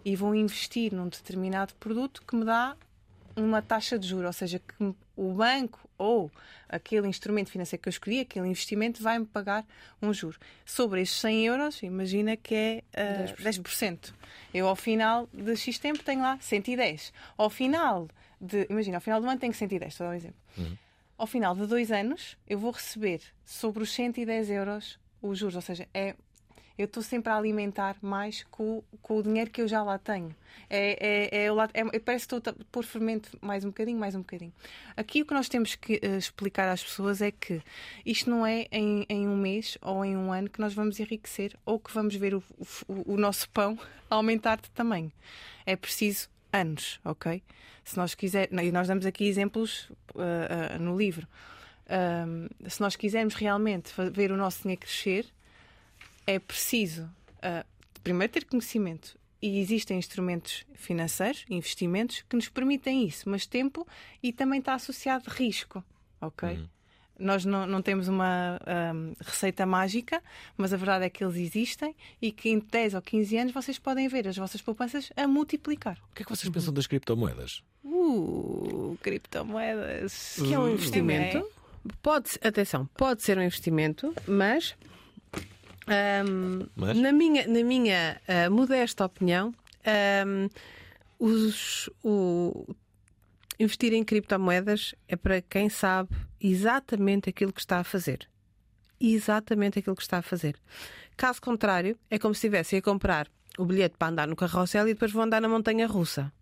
e 0.04 0.16
vou 0.16 0.34
investir 0.34 0.92
num 0.92 1.08
determinado 1.08 1.74
produto 1.74 2.22
que 2.26 2.36
me 2.36 2.44
dá 2.44 2.76
uma 3.36 3.62
taxa 3.62 3.98
de 3.98 4.06
juros, 4.06 4.26
ou 4.26 4.32
seja, 4.32 4.58
que 4.58 4.94
o 5.16 5.32
banco 5.32 5.88
ou 5.96 6.30
aquele 6.68 7.06
instrumento 7.08 7.50
financeiro 7.50 7.82
que 7.82 7.88
eu 7.88 7.90
escolhi, 7.90 8.20
aquele 8.20 8.48
investimento, 8.48 9.02
vai-me 9.02 9.26
pagar 9.26 9.66
um 10.00 10.12
juro. 10.12 10.38
Sobre 10.64 11.02
esses 11.02 11.20
100 11.20 11.46
euros, 11.46 11.82
imagina 11.82 12.36
que 12.36 12.54
é 12.54 12.84
ah, 12.94 13.34
10%. 13.38 14.12
Eu, 14.52 14.66
ao 14.66 14.76
final 14.76 15.28
de 15.32 15.56
X 15.56 15.78
tempo, 15.78 16.02
tenho 16.02 16.22
lá 16.22 16.38
110. 16.40 17.12
Ao 17.36 17.50
final 17.50 18.08
de. 18.40 18.66
Imagina, 18.70 18.96
ao 18.96 19.00
final 19.00 19.20
do 19.20 19.28
ano 19.28 19.38
tenho 19.38 19.52
110, 19.52 19.92
estou 19.92 20.06
a 20.06 20.08
dar 20.08 20.14
um 20.14 20.16
exemplo. 20.16 20.40
Ao 21.18 21.26
final 21.26 21.54
de 21.54 21.66
dois 21.66 21.92
anos, 21.92 22.38
eu 22.48 22.58
vou 22.58 22.70
receber 22.70 23.20
sobre 23.44 23.82
os 23.82 23.92
110 23.92 24.50
euros 24.50 24.98
os 25.20 25.38
juros, 25.38 25.56
ou 25.56 25.62
seja, 25.62 25.86
é. 25.92 26.14
Eu 26.80 26.86
estou 26.86 27.02
sempre 27.02 27.30
a 27.30 27.36
alimentar 27.36 27.94
mais 28.00 28.42
com, 28.50 28.82
com 29.02 29.18
o 29.18 29.22
dinheiro 29.22 29.50
que 29.50 29.60
eu 29.60 29.68
já 29.68 29.82
lá 29.82 29.98
tenho. 29.98 30.34
É, 30.70 31.28
é, 31.34 31.44
é, 31.44 31.96
é- 31.96 31.98
parece 31.98 32.26
que 32.26 32.34
estou 32.34 32.52
a 32.54 32.64
pôr 32.72 32.84
fermento 32.84 33.36
mais 33.42 33.66
um 33.66 33.68
bocadinho, 33.68 33.98
mais 33.98 34.14
um 34.14 34.20
bocadinho. 34.20 34.50
Aqui 34.96 35.20
o 35.20 35.26
que 35.26 35.34
nós 35.34 35.46
temos 35.46 35.74
que 35.74 36.00
eh, 36.02 36.16
explicar 36.16 36.70
às 36.70 36.82
pessoas 36.82 37.20
é 37.20 37.30
que 37.30 37.60
isto 38.06 38.30
não 38.30 38.46
é 38.46 38.66
em, 38.72 39.04
em 39.10 39.28
um 39.28 39.36
mês 39.36 39.76
ou 39.82 40.02
em 40.02 40.16
um 40.16 40.32
ano 40.32 40.48
que 40.48 40.58
nós 40.58 40.72
vamos 40.72 40.98
enriquecer 40.98 41.54
ou 41.66 41.78
que 41.78 41.92
vamos 41.92 42.14
ver 42.16 42.34
o, 42.34 42.42
o- 42.88 43.12
o 43.12 43.16
nosso 43.18 43.46
pão 43.50 43.78
aumentar 44.08 44.58
de 44.58 44.70
tamanho. 44.70 45.12
É 45.66 45.76
preciso 45.76 46.30
anos, 46.50 46.98
ok? 47.04 47.42
Se 47.84 47.98
nós 47.98 48.14
quisermos, 48.14 48.62
e 48.64 48.72
nós 48.72 48.88
damos 48.88 49.04
aqui 49.04 49.26
exemplos 49.26 49.92
ah, 50.16 50.76
ah, 50.76 50.78
no 50.78 50.96
livro. 50.96 51.28
Ahm, 51.90 52.48
se 52.68 52.80
nós 52.80 52.96
quisermos 52.96 53.34
realmente 53.34 53.92
ver 54.12 54.32
o 54.32 54.36
nosso 54.38 54.62
dinheiro 54.62 54.80
crescer, 54.80 55.26
é 56.34 56.38
preciso 56.38 57.08
ah, 57.42 57.64
primeiro 58.02 58.32
ter 58.32 58.44
conhecimento. 58.44 59.18
E 59.42 59.58
existem 59.60 59.98
instrumentos 59.98 60.64
financeiros, 60.74 61.44
investimentos, 61.48 62.22
que 62.28 62.36
nos 62.36 62.48
permitem 62.48 63.06
isso, 63.06 63.28
mas 63.28 63.46
tempo 63.46 63.86
e 64.22 64.32
também 64.32 64.58
está 64.60 64.74
associado 64.74 65.30
risco, 65.30 65.82
ok? 66.20 66.60
Nós 67.18 67.44
não, 67.44 67.66
não 67.66 67.80
temos 67.82 68.06
uma 68.08 68.58
ahm, 68.66 69.12
receita 69.20 69.64
mágica, 69.66 70.22
mas 70.58 70.72
a 70.72 70.76
verdade 70.76 71.04
é 71.06 71.10
que 71.10 71.22
eles 71.24 71.36
existem 71.36 71.94
e 72.20 72.30
que 72.32 72.48
em 72.50 72.58
10 72.58 72.94
ou 72.94 73.02
15 73.02 73.36
anos 73.38 73.52
vocês 73.52 73.78
podem 73.78 74.08
ver 74.08 74.26
as 74.28 74.36
vossas 74.36 74.60
poupanças 74.62 75.10
a 75.16 75.26
multiplicar. 75.26 75.98
O 76.10 76.14
que 76.14 76.22
é 76.22 76.24
que 76.24 76.30
vocês 76.30 76.50
pensam 76.50 76.72
das 76.72 76.86
criptomoedas? 76.86 77.62
Uh, 77.84 78.96
criptomoedas. 79.02 80.36
Que 80.36 80.52
é 80.54 80.58
um 80.58 80.64
Hum. 80.64 80.72
investimento. 80.72 81.46
Pode, 82.02 82.30
atenção, 82.42 82.86
pode 82.94 83.22
ser 83.22 83.38
um 83.38 83.42
investimento, 83.42 84.14
mas, 84.26 84.74
ahm, 85.86 86.66
Mas? 86.76 86.96
na 86.96 87.12
minha, 87.12 87.46
na 87.46 87.62
minha 87.62 88.20
ah, 88.26 88.50
modesta 88.50 89.04
opinião, 89.04 89.54
ahm, 89.84 90.48
os, 91.18 91.90
o, 92.02 92.66
investir 93.58 93.92
em 93.92 94.02
criptomoedas 94.02 94.94
é 95.06 95.16
para 95.16 95.42
quem 95.42 95.68
sabe 95.68 96.10
exatamente 96.40 97.28
aquilo 97.28 97.52
que 97.52 97.60
está 97.60 97.78
a 97.78 97.84
fazer. 97.84 98.28
Exatamente 98.98 99.78
aquilo 99.78 99.96
que 99.96 100.02
está 100.02 100.18
a 100.18 100.22
fazer. 100.22 100.56
Caso 101.16 101.40
contrário, 101.40 101.98
é 102.10 102.18
como 102.18 102.34
se 102.34 102.38
estivesse 102.38 102.76
a 102.76 102.82
comprar 102.82 103.28
o 103.58 103.64
bilhete 103.64 103.96
para 103.98 104.08
andar 104.08 104.26
no 104.28 104.36
carrossel 104.36 104.88
e 104.88 104.94
depois 104.94 105.12
vão 105.12 105.24
andar 105.24 105.40
na 105.40 105.48
montanha 105.48 105.86
russa. 105.86 106.32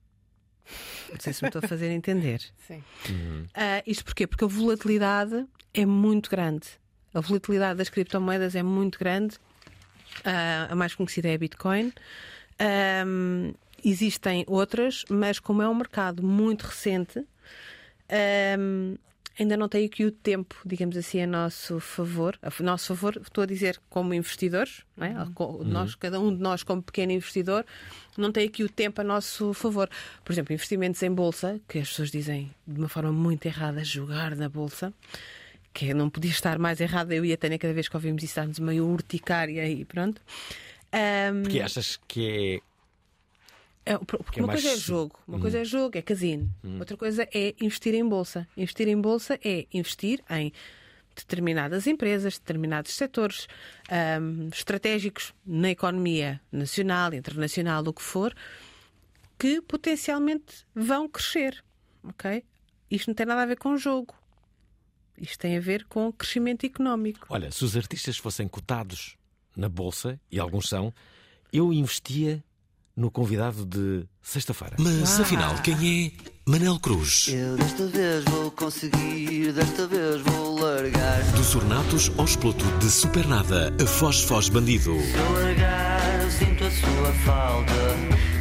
Não 1.10 1.18
sei 1.18 1.32
se 1.32 1.42
me 1.42 1.48
estou 1.48 1.60
a 1.64 1.68
fazer 1.68 1.90
entender. 1.90 2.42
Sim. 2.66 2.82
Ah, 3.54 3.82
isto 3.86 4.04
porquê? 4.04 4.26
Porque 4.26 4.44
a 4.44 4.48
volatilidade 4.48 5.46
é 5.74 5.86
muito 5.86 6.30
grande. 6.30 6.68
A 7.14 7.20
volatilidade 7.20 7.78
das 7.78 7.88
criptomoedas 7.88 8.54
é 8.54 8.62
muito 8.62 8.98
grande. 8.98 9.36
Ah, 10.24 10.68
a 10.70 10.74
mais 10.74 10.94
conhecida 10.94 11.28
é 11.28 11.34
a 11.34 11.38
Bitcoin. 11.38 11.92
Ahm, 12.58 13.52
existem 13.84 14.44
outras, 14.46 15.04
mas 15.08 15.38
como 15.38 15.62
é 15.62 15.68
um 15.68 15.74
mercado 15.74 16.22
muito 16.22 16.62
recente, 16.66 17.24
ahm, 18.10 18.96
ainda 19.38 19.56
não 19.56 19.68
tem 19.68 19.86
aqui 19.86 20.04
o 20.04 20.10
tempo, 20.10 20.56
digamos 20.66 20.96
assim, 20.96 21.20
a 21.22 21.26
nosso 21.26 21.78
favor. 21.78 22.36
A 22.42 22.62
nosso 22.62 22.88
favor, 22.88 23.16
estou 23.22 23.42
a 23.42 23.46
dizer 23.46 23.80
como 23.88 24.12
investidores, 24.12 24.82
não 24.96 25.06
é? 25.06 25.14
Co- 25.34 25.62
nós, 25.64 25.94
cada 25.94 26.18
um 26.20 26.34
de 26.34 26.42
nós, 26.42 26.62
como 26.64 26.82
pequeno 26.82 27.12
investidor, 27.12 27.64
não 28.16 28.32
tem 28.32 28.48
aqui 28.48 28.64
o 28.64 28.68
tempo 28.68 29.00
a 29.00 29.04
nosso 29.04 29.52
favor. 29.54 29.88
Por 30.24 30.32
exemplo, 30.32 30.52
investimentos 30.52 31.02
em 31.02 31.10
bolsa, 31.12 31.60
que 31.68 31.78
as 31.78 31.88
pessoas 31.88 32.10
dizem 32.10 32.52
de 32.66 32.78
uma 32.80 32.88
forma 32.88 33.12
muito 33.12 33.46
errada, 33.46 33.84
jogar 33.84 34.34
na 34.34 34.48
bolsa. 34.48 34.92
Que 35.78 35.94
não 35.94 36.10
podia 36.10 36.32
estar 36.32 36.58
mais 36.58 36.80
errada, 36.80 37.14
eu 37.14 37.24
e 37.24 37.32
a 37.32 37.36
Tânia, 37.36 37.56
cada 37.56 37.72
vez 37.72 37.88
que 37.88 37.96
ouvimos 37.96 38.20
isso, 38.24 38.32
estamos 38.32 38.58
meio 38.58 38.84
urticária 38.84 39.64
e 39.68 39.84
pronto. 39.84 40.20
Ahm, 40.90 41.42
Porque 41.44 41.60
achas 41.60 42.00
que 42.08 42.60
é, 43.86 43.96
porque 43.98 44.32
Que 44.32 44.40
é 44.40 44.42
uma 44.42 44.52
coisa 44.54 44.66
é 44.66 44.70
mais- 44.72 44.82
jogo, 44.82 45.20
uma 45.28 45.36
Uhum. 45.36 45.40
coisa 45.42 45.58
é 45.60 45.64
jogo, 45.64 45.96
é 45.96 46.02
casino. 46.02 46.52
Uhum. 46.64 46.80
Outra 46.80 46.96
coisa 46.96 47.28
é 47.32 47.54
investir 47.60 47.94
em 47.94 48.04
bolsa. 48.04 48.48
Investir 48.56 48.88
em 48.88 49.00
bolsa 49.00 49.38
é 49.44 49.66
investir 49.72 50.20
em 50.28 50.52
determinadas 51.14 51.86
empresas, 51.86 52.38
determinados 52.40 52.92
setores 52.94 53.46
ahm, 53.88 54.48
estratégicos 54.52 55.32
na 55.46 55.70
economia 55.70 56.40
nacional, 56.50 57.14
internacional, 57.14 57.84
o 57.86 57.92
que 57.92 58.02
for, 58.02 58.34
que 59.38 59.60
potencialmente 59.62 60.66
vão 60.74 61.08
crescer. 61.08 61.62
Ok? 62.02 62.42
Isto 62.90 63.08
não 63.08 63.14
tem 63.14 63.26
nada 63.26 63.42
a 63.42 63.46
ver 63.46 63.58
com 63.58 63.76
jogo. 63.76 64.12
Isto 65.20 65.38
tem 65.38 65.56
a 65.56 65.60
ver 65.60 65.84
com 65.88 66.12
crescimento 66.12 66.64
económico. 66.64 67.26
Olha, 67.28 67.50
se 67.50 67.64
os 67.64 67.76
artistas 67.76 68.16
fossem 68.16 68.46
cotados 68.46 69.16
na 69.56 69.68
bolsa, 69.68 70.20
e 70.30 70.38
alguns 70.38 70.68
são, 70.68 70.94
eu 71.52 71.72
investia 71.72 72.42
no 72.98 73.10
convidado 73.10 73.64
de 73.64 74.04
sexta-feira. 74.20 74.76
Mas 74.78 75.20
afinal, 75.20 75.54
quem 75.62 75.74
é 76.06 76.30
Manel 76.50 76.80
Cruz? 76.80 77.28
Eu 77.28 77.56
desta 77.56 77.86
vez 77.86 78.24
vou 78.24 78.50
conseguir, 78.50 79.52
desta 79.52 79.86
vez 79.86 80.20
vou 80.22 80.58
largar. 80.58 81.22
Dos 81.32 81.54
ornatos 81.54 82.10
ao 82.18 82.24
exploto 82.24 82.64
de 82.78 82.90
Supernada, 82.90 83.72
a 83.80 83.86
Foz 83.86 84.22
Foz 84.22 84.48
Bandido. 84.48 85.00
Se 85.00 85.14
eu 85.14 85.32
largar, 85.32 86.22
eu 86.22 86.30
sinto 86.30 86.64
a 86.64 86.70
sua 86.70 87.12
falta. 87.24 87.72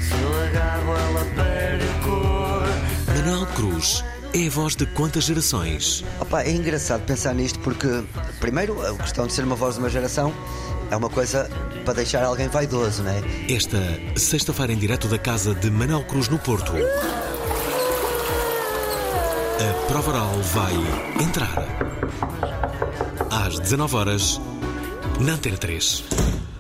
Se 0.02 0.14
eu 0.22 0.44
agarro, 0.46 0.92
ela 0.92 1.26
perde 1.36 1.86
a 1.86 2.04
cor. 2.04 3.16
Manel 3.16 3.46
Cruz 3.54 4.04
é 4.34 4.48
a 4.48 4.50
voz 4.50 4.76
de 4.76 4.86
quantas 4.86 5.26
gerações? 5.26 6.04
Opa, 6.20 6.44
é 6.44 6.52
engraçado 6.52 7.04
pensar 7.06 7.34
nisto 7.34 7.60
porque, 7.60 7.88
primeiro, 8.40 8.80
a 8.86 8.96
questão 8.98 9.28
de 9.28 9.34
ser 9.34 9.44
uma 9.44 9.56
voz 9.56 9.76
de 9.76 9.80
uma 9.80 9.90
geração 9.90 10.34
é 10.90 10.96
uma 10.96 11.10
coisa 11.10 11.50
para 11.84 11.96
deixar 11.96 12.24
alguém 12.24 12.48
vaidoso, 12.48 13.04
não 13.04 13.12
é? 13.12 13.22
Esta 13.50 13.78
sexta-feira 14.16 14.74
em 14.74 14.78
direto 14.78 15.08
da 15.08 15.18
casa 15.18 15.54
de 15.54 15.70
Manel 15.70 16.04
Cruz 16.04 16.30
no 16.30 16.40
Porto. 16.40 16.72
A 19.60 19.88
prova 19.88 20.12
oral 20.12 20.42
vai 20.54 20.74
entrar. 21.24 21.66
Às 23.30 23.60
19 23.60 23.96
horas 23.96 24.42
na 25.20 25.34
Antena 25.34 25.58
3. 25.58 26.04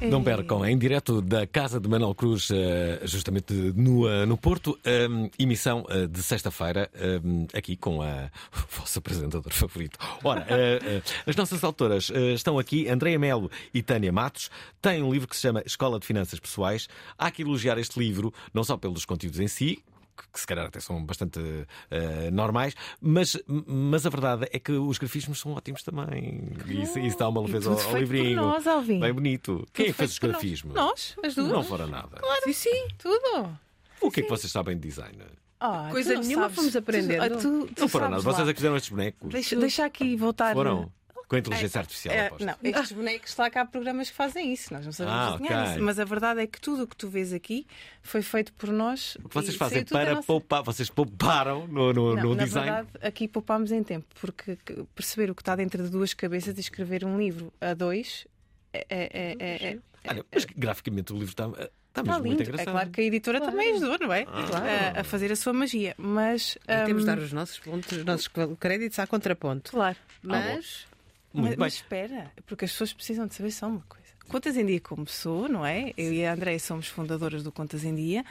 Não 0.01 0.23
percam, 0.23 0.65
em 0.65 0.77
direto 0.77 1.21
da 1.21 1.47
casa 1.47 1.79
de 1.79 1.87
Manuel 1.87 2.13
Cruz, 2.13 2.49
eh, 2.51 3.01
justamente 3.03 3.53
no, 3.53 4.07
eh, 4.07 4.25
no 4.25 4.37
Porto, 4.37 4.77
eh, 4.85 5.07
emissão 5.39 5.85
eh, 5.89 6.07
de 6.07 6.21
sexta-feira, 6.21 6.89
eh, 6.93 7.19
aqui 7.57 7.75
com 7.75 8.01
a 8.01 8.29
o 8.53 8.79
vosso 8.79 8.99
apresentador 8.99 9.51
favorito. 9.51 9.97
Ora, 10.23 10.45
as 11.25 11.35
nossas 11.35 11.63
autoras 11.63 12.11
estão 12.33 12.59
aqui, 12.59 12.87
Andreia 12.87 13.17
Melo 13.17 13.49
e 13.73 13.81
Tânia 13.81 14.11
Matos, 14.11 14.49
têm 14.81 15.01
um 15.01 15.11
livro 15.11 15.27
que 15.27 15.35
se 15.35 15.41
chama 15.41 15.63
Escola 15.65 15.99
de 15.99 16.05
Finanças 16.05 16.39
Pessoais. 16.39 16.87
Há 17.17 17.31
que 17.31 17.41
elogiar 17.41 17.77
este 17.77 17.99
livro, 17.99 18.33
não 18.53 18.63
só 18.63 18.77
pelos 18.77 19.05
conteúdos 19.05 19.39
em 19.39 19.47
si, 19.47 19.83
que 20.33 20.39
se 20.39 20.47
calhar 20.47 20.65
até 20.65 20.79
são 20.79 21.03
bastante 21.05 21.39
eh, 21.91 22.31
normais, 22.31 22.73
mas, 23.01 23.37
mas 23.65 24.05
a 24.05 24.09
verdade 24.09 24.47
é 24.51 24.59
que 24.59 24.71
os 24.71 24.97
grafismos 24.97 25.39
são 25.39 25.53
ótimos 25.53 25.83
também. 25.83 26.43
E 26.67 26.81
isso, 26.83 26.99
isso 26.99 27.17
dá 27.17 27.27
uma 27.29 27.41
leveza 27.41 27.69
tudo 27.69 27.81
ao, 27.81 27.89
ao 27.89 27.97
livrinho. 27.97 28.35
nós, 28.37 28.65
Alvin. 28.67 28.99
Bem 28.99 29.13
bonito. 29.13 29.65
Quem 29.73 29.85
é 29.85 29.87
que 29.89 29.93
fez 29.93 30.11
os 30.11 30.19
grafismos? 30.19 30.73
Nós, 30.73 31.15
as 31.23 31.35
duas. 31.35 31.49
Não 31.49 31.63
fora 31.63 31.87
nada. 31.87 32.17
Claro. 32.17 32.41
Sim, 32.45 32.53
sim, 32.53 32.87
tudo. 32.97 33.57
O 34.01 34.11
que 34.11 34.19
é 34.21 34.23
que 34.23 34.29
vocês 34.29 34.51
sabem 34.51 34.77
de 34.77 34.87
design? 34.87 35.17
Ah, 35.59 35.87
Coisa 35.91 36.13
nenhuma, 36.19 36.43
sabes. 36.43 36.55
fomos 36.55 36.75
aprendendo. 36.75 37.37
Tu, 37.39 37.65
tu, 37.67 37.73
tu 37.73 37.81
Não 37.81 37.87
foram 37.89 38.09
nada. 38.09 38.21
Vocês 38.21 38.45
lá. 38.45 38.51
é 38.51 38.53
que 38.53 38.59
fizeram 38.59 38.75
estes 38.77 38.91
bonecos. 38.91 39.29
Deixa, 39.31 39.55
deixa 39.55 39.85
aqui 39.85 40.15
voltar. 40.15 40.53
Foram. 40.53 40.91
Com 41.27 41.35
a 41.35 41.39
inteligência 41.39 41.79
artificial, 41.79 42.15
É, 42.15 42.27
aposto. 42.27 42.45
não, 42.45 42.55
estes 42.63 42.91
bonecos, 42.93 43.35
lá 43.35 43.49
cá 43.49 43.61
há 43.61 43.65
programas 43.65 44.09
que 44.09 44.15
fazem 44.15 44.53
isso, 44.53 44.73
nós 44.73 44.85
não 44.85 44.93
sabemos 44.93 45.19
Ah, 45.19 45.31
desenhar 45.37 45.61
ok. 45.63 45.73
isso. 45.75 45.83
Mas 45.83 45.99
a 45.99 46.05
verdade 46.05 46.39
é 46.39 46.47
que 46.47 46.61
tudo 46.61 46.83
o 46.83 46.87
que 46.87 46.95
tu 46.95 47.09
vês 47.09 47.33
aqui 47.33 47.67
foi 48.01 48.21
feito 48.21 48.53
por 48.53 48.69
nós. 48.71 49.17
O 49.21 49.27
que 49.27 49.35
vocês 49.35 49.55
fazem 49.57 49.83
para 49.83 50.11
nossa- 50.15 50.25
poupar? 50.25 50.63
Vocês 50.63 50.89
pouparam 50.89 51.67
no, 51.67 51.91
no, 51.91 52.15
Não, 52.15 52.23
no 52.23 52.35
na 52.35 52.45
design? 52.45 52.71
verdade, 52.71 52.89
aqui 53.05 53.27
poupámos 53.27 53.73
em 53.73 53.83
tempo, 53.83 54.05
porque 54.21 54.57
que- 54.65 54.83
perceber 54.95 55.29
o 55.29 55.35
que 55.35 55.41
está 55.41 55.53
dentro 55.55 55.83
de 55.83 55.89
duas 55.89 56.13
cabeças 56.13 56.55
e 56.57 56.61
escrever 56.61 57.03
um 57.03 57.17
livro 57.17 57.51
a 57.59 57.73
dois 57.73 58.25
é. 58.71 58.85
é, 58.89 59.09
é, 59.11 59.35
é, 59.39 59.67
é- 59.73 59.79
Olha, 60.09 60.25
mas 60.33 60.45
graficamente 60.45 61.11
o 61.11 61.15
livro 61.17 61.31
está, 61.31 61.47
está 61.49 61.69
Está 61.89 62.03
mesmo 62.03 62.19
muito 62.19 62.29
lindo. 62.37 62.43
engraçado. 62.43 62.69
É 62.69 62.71
claro 62.71 62.89
que 62.91 63.01
a 63.01 63.03
editora 63.03 63.41
também 63.41 63.71
ajudou, 63.75 63.97
não 63.99 64.13
é? 64.13 64.23
Claro. 64.23 64.65
A, 64.97 65.01
a 65.01 65.03
fazer 65.03 65.29
a 65.31 65.35
sua 65.35 65.51
magia. 65.51 65.93
Mas. 65.97 66.57
E 66.67 66.85
temos 66.85 67.03
de 67.03 67.11
hum, 67.11 67.15
dar 67.15 67.17
os 67.19 67.33
nossos, 67.33 67.59
pontos, 67.59 67.91
os 67.91 68.05
nossos 68.05 68.29
créditos 68.59 68.97
à 68.99 69.05
contraponto. 69.07 69.71
Claro. 69.71 69.97
Mas. 70.21 70.85
Muito 71.33 71.43
mas, 71.43 71.49
bem. 71.49 71.57
mas 71.59 71.73
espera, 71.73 72.31
porque 72.45 72.65
as 72.65 72.71
pessoas 72.71 72.93
precisam 72.93 73.27
de 73.27 73.35
saber 73.35 73.51
só 73.51 73.67
uma 73.67 73.81
coisa. 73.87 74.07
Contas 74.27 74.57
em 74.57 74.65
Dia 74.65 74.81
começou, 74.81 75.47
não 75.47 75.65
é? 75.65 75.93
Eu 75.95 76.11
e 76.11 76.25
a 76.25 76.33
Andréia 76.33 76.59
somos 76.59 76.87
fundadoras 76.87 77.43
do 77.43 77.51
Contas 77.51 77.83
em 77.83 77.95
Dia. 77.95 78.25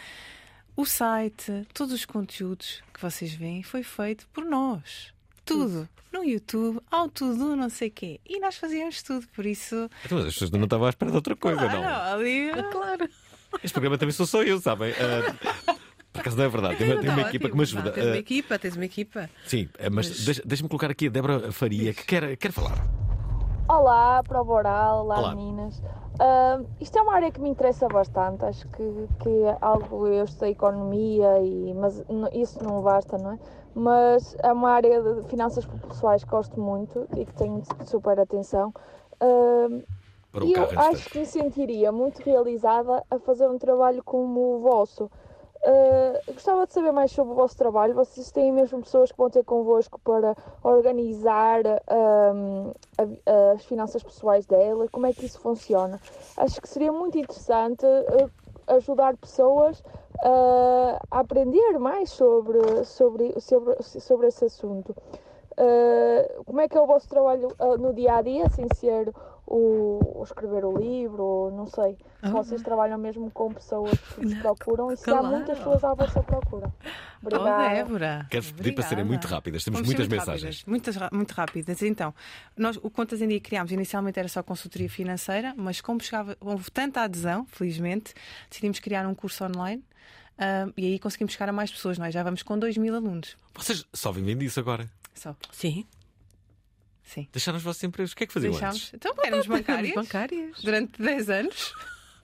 O 0.76 0.84
site, 0.84 1.66
todos 1.72 1.94
os 1.94 2.04
conteúdos 2.04 2.82
que 2.92 3.00
vocês 3.00 3.32
veem 3.32 3.62
foi 3.62 3.82
feito 3.82 4.28
por 4.28 4.44
nós. 4.44 5.14
Tudo. 5.44 5.88
No 6.12 6.22
YouTube, 6.22 6.80
ao 6.90 7.08
tudo, 7.08 7.56
não 7.56 7.70
sei 7.70 7.88
o 7.88 7.90
quê. 7.90 8.20
E 8.26 8.38
nós 8.40 8.56
fazíamos 8.56 9.02
tudo, 9.02 9.26
por 9.28 9.46
isso. 9.46 9.88
Então, 10.04 10.18
mas 10.18 10.26
as 10.26 10.34
pessoas 10.34 10.50
não 10.50 10.64
estavam 10.64 10.86
à 10.86 10.90
espera 10.90 11.10
de 11.10 11.16
outra 11.16 11.36
coisa, 11.36 11.62
não. 11.68 11.82
Ah, 11.82 12.12
ali... 12.12 12.50
Claro. 12.72 13.08
Este 13.62 13.72
programa 13.72 13.96
também 13.96 14.12
sou 14.12 14.26
só 14.26 14.42
eu, 14.42 14.60
sabem? 14.60 14.92
Ah, 14.92 15.76
por 16.16 16.20
acaso 16.22 16.36
não 16.36 16.44
é 16.44 16.48
verdade. 16.48 16.76
Tem, 16.76 16.86
uma- 16.92 17.00
tem 17.00 17.10
uma 17.10 17.22
Tá 17.22 17.28
equipa 17.28 17.48
que 17.48 17.56
me 17.56 17.62
ajuda. 17.62 17.84
Não, 17.84 17.92
Tens 17.92 18.06
uma 18.06 18.14
Ah, 18.14 18.18
equipa, 18.18 18.58
tens 18.58 18.76
uma 18.76 18.84
equipa. 18.84 19.30
Sim, 19.44 19.68
eh, 19.78 19.90
mas, 19.90 20.24
deixa- 20.24 20.42
deixa-me 20.44 20.68
colocar 20.68 20.90
aqui 20.90 21.06
a 21.06 21.10
Débora 21.10 21.52
Faria, 21.52 21.92
que 21.94 22.04
quer, 22.04 22.36
quer 22.36 22.52
falar. 22.52 22.76
Olá, 23.68 24.22
prova 24.22 24.52
oral, 24.52 25.04
olá, 25.04 25.18
Olá. 25.18 25.34
meninas. 25.34 25.82
Ah, 26.18 26.60
isto 26.80 26.98
é 26.98 27.02
uma 27.02 27.14
área 27.14 27.30
que 27.30 27.40
me 27.40 27.48
interessa 27.50 27.88
bastante, 27.88 28.44
acho 28.44 28.66
que, 28.68 29.08
que 29.20 29.28
é 29.28 29.58
algo, 29.60 30.06
eu 30.06 30.24
estudei 30.24 30.52
economia, 30.52 31.38
e, 31.40 31.74
mas 31.74 32.02
isso 32.32 32.62
não 32.64 32.80
basta, 32.80 33.18
não 33.18 33.32
é? 33.32 33.38
Mas 33.74 34.34
é 34.42 34.50
uma 34.52 34.70
área 34.70 35.02
de 35.02 35.28
finanças 35.28 35.66
pessoais 35.66 36.24
que 36.24 36.30
gosto 36.30 36.58
muito 36.58 37.06
e 37.16 37.26
que 37.26 37.34
tenho 37.34 37.62
super 37.84 38.18
atenção. 38.18 38.72
Para 40.32 40.44
o 40.44 40.46
e 40.48 40.52
eu 40.54 40.62
acho 40.76 41.10
que 41.10 41.18
me 41.18 41.26
sentiria 41.26 41.90
muito 41.92 42.22
realizada 42.22 43.02
a 43.10 43.18
fazer 43.18 43.48
um 43.48 43.58
trabalho 43.58 44.02
como 44.02 44.56
o 44.56 44.60
vosso. 44.60 45.10
Uh, 45.66 46.32
gostava 46.32 46.64
de 46.64 46.72
saber 46.72 46.92
mais 46.92 47.10
sobre 47.10 47.32
o 47.32 47.34
vosso 47.36 47.56
trabalho. 47.56 47.92
Vocês 47.92 48.30
têm 48.30 48.52
mesmo 48.52 48.80
pessoas 48.82 49.10
que 49.10 49.18
vão 49.18 49.28
ter 49.28 49.44
convosco 49.44 49.98
para 49.98 50.36
organizar 50.62 51.60
um, 51.90 52.70
a- 52.96 53.52
as 53.52 53.64
finanças 53.64 54.00
pessoais 54.00 54.46
dela? 54.46 54.86
Como 54.92 55.06
é 55.06 55.12
que 55.12 55.26
isso 55.26 55.40
funciona? 55.40 56.00
Acho 56.36 56.60
que 56.62 56.68
seria 56.68 56.92
muito 56.92 57.18
interessante 57.18 57.84
uh, 57.84 58.30
ajudar 58.68 59.16
pessoas 59.16 59.80
uh, 59.80 61.00
a 61.10 61.18
aprender 61.18 61.80
mais 61.80 62.10
sobre, 62.10 62.84
sobre, 62.84 63.40
sobre, 63.40 63.82
sobre 63.82 64.28
esse 64.28 64.44
assunto. 64.44 64.94
Como 66.44 66.60
é 66.60 66.68
que 66.68 66.76
é 66.76 66.80
o 66.80 66.86
vosso 66.86 67.08
trabalho 67.08 67.48
no 67.78 67.94
dia 67.94 68.16
a 68.16 68.22
dia, 68.22 68.46
sem 68.50 68.66
ser 68.74 69.10
o, 69.46 70.20
o 70.20 70.24
escrever 70.24 70.64
o 70.64 70.76
livro, 70.76 71.22
ou 71.22 71.50
não 71.52 71.66
sei. 71.66 71.96
Se 72.24 72.30
vocês 72.30 72.62
trabalham 72.62 72.98
mesmo 72.98 73.30
com 73.30 73.52
pessoas 73.52 73.92
que 73.98 74.20
vos 74.26 74.34
procuram 74.38 74.90
e 74.90 74.96
se 74.96 75.08
há 75.10 75.18
Claro. 75.18 75.36
muitas 75.36 75.58
pessoas 75.58 75.84
à 75.84 75.94
vossa 75.94 76.22
procura. 76.22 76.72
Oh, 76.84 77.26
Obrigada. 77.26 77.74
Débora. 77.74 78.26
Quero-vos 78.30 78.52
pedir 78.52 78.72
para 78.74 78.84
serem 78.84 79.04
muito 79.04 79.26
rápidas. 79.26 79.62
Temos 79.64 79.78
Vamos 79.80 79.88
ser 79.90 79.96
muitas 79.96 80.08
muito 80.08 80.26
mensagens. 80.26 80.62
rápidas, 80.64 80.96
muitas, 80.96 81.10
muito 81.12 81.30
rápidas. 81.32 81.82
Então, 81.82 82.14
nós, 82.56 82.76
o 82.82 82.90
Contas 82.90 83.20
em 83.22 83.28
Dia 83.28 83.38
que 83.40 83.48
criámos 83.48 83.70
inicialmente 83.72 84.18
era 84.18 84.28
só 84.28 84.42
consultoria 84.42 84.88
financeira, 84.90 85.54
mas 85.56 85.80
como 85.80 86.00
chegava, 86.02 86.36
houve 86.40 86.70
tanta 86.70 87.02
adesão, 87.02 87.46
felizmente, 87.46 88.12
decidimos 88.50 88.80
criar 88.80 89.06
um 89.06 89.14
curso 89.14 89.44
online 89.44 89.84
ah, 90.38 90.66
e 90.76 90.86
aí 90.86 90.98
conseguimos 90.98 91.32
chegar 91.34 91.48
a 91.48 91.52
mais 91.52 91.70
pessoas. 91.70 91.98
Nós 91.98 92.12
já 92.12 92.22
vamos 92.22 92.42
com 92.42 92.58
2 92.58 92.76
mil 92.78 92.94
alunos. 92.94 93.36
Vocês 93.54 93.84
só 93.92 94.10
vivem 94.10 94.36
disso 94.36 94.58
agora. 94.60 94.88
Só. 95.14 95.34
Sim. 95.52 95.86
Sim. 97.06 97.26
Deixaram 97.32 97.56
os 97.56 97.62
vossos 97.64 97.82
empregos. 97.84 98.12
O 98.12 98.16
que 98.16 98.24
é 98.24 98.26
que 98.26 98.32
faziam 98.32 98.50
Deixámos. 98.52 98.76
antes? 98.76 98.94
Então, 98.94 99.14
éramos 99.24 99.46
bancárias, 99.46 99.94
bancárias. 99.94 100.60
durante 100.62 101.00
10 101.00 101.30
anos. 101.30 101.72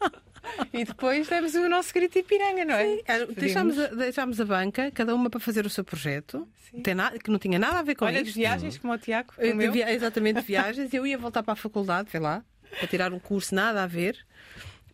e 0.72 0.85
depois 0.85 1.28
demos 1.28 1.55
o 1.55 1.68
nosso 1.68 1.95
grito 1.95 2.14
de 2.14 2.22
piranga, 2.24 2.64
não 2.64 2.74
é? 2.74 2.99
Deixámos 3.37 3.78
a, 3.78 3.87
deixámos 3.89 4.41
a 4.41 4.45
banca, 4.45 4.91
cada 4.91 5.14
uma 5.14 5.30
para 5.30 5.39
fazer 5.41 5.64
o 5.64 5.70
seu 5.70 5.85
projeto, 5.85 6.47
nada, 6.95 7.18
que 7.18 7.30
não 7.30 7.39
tinha 7.39 7.59
nada 7.59 7.78
a 7.78 7.83
ver 7.83 7.95
com 7.95 8.05
Olha, 8.05 8.16
isto. 8.16 8.26
de 8.26 8.33
viagens, 8.33 8.76
como 8.76 8.93
o 8.93 8.99
Tiago. 8.99 9.33
Eu 9.39 9.55
o 9.55 9.57
meu. 9.57 9.70
via- 9.72 9.93
exatamente, 9.93 10.41
viagens. 10.41 10.93
Eu 10.93 11.07
ia 11.07 11.16
voltar 11.16 11.43
para 11.45 11.53
a 11.53 11.57
faculdade, 11.57 12.09
vê 12.12 12.18
lá, 12.18 12.45
para 12.78 12.89
tirar 12.89 13.12
um 13.12 13.20
curso, 13.20 13.55
nada 13.55 13.85
a 13.85 13.87
ver, 13.87 14.18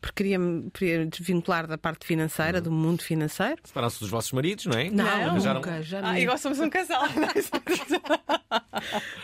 porque 0.01 0.23
queria-me 0.23 0.71
queria 0.71 1.07
desvincular 1.07 1.67
da 1.67 1.77
parte 1.79 2.07
financeira, 2.07 2.61
do 2.61 2.71
mundo 2.71 3.03
financeiro. 3.03 3.57
Separaram-se 3.65 4.01
dos 4.01 4.11
vossos 4.11 4.33
maridos, 4.33 4.67
não 4.67 4.79
é? 4.79 4.91
Não, 4.91 5.07
Arranjaram- 5.07 5.61
nunca, 5.61 5.83
já 5.83 6.01
Ah, 6.09 6.19
igual 6.21 6.39
somos 6.39 6.59
um 6.61 6.71
casal. 6.71 7.03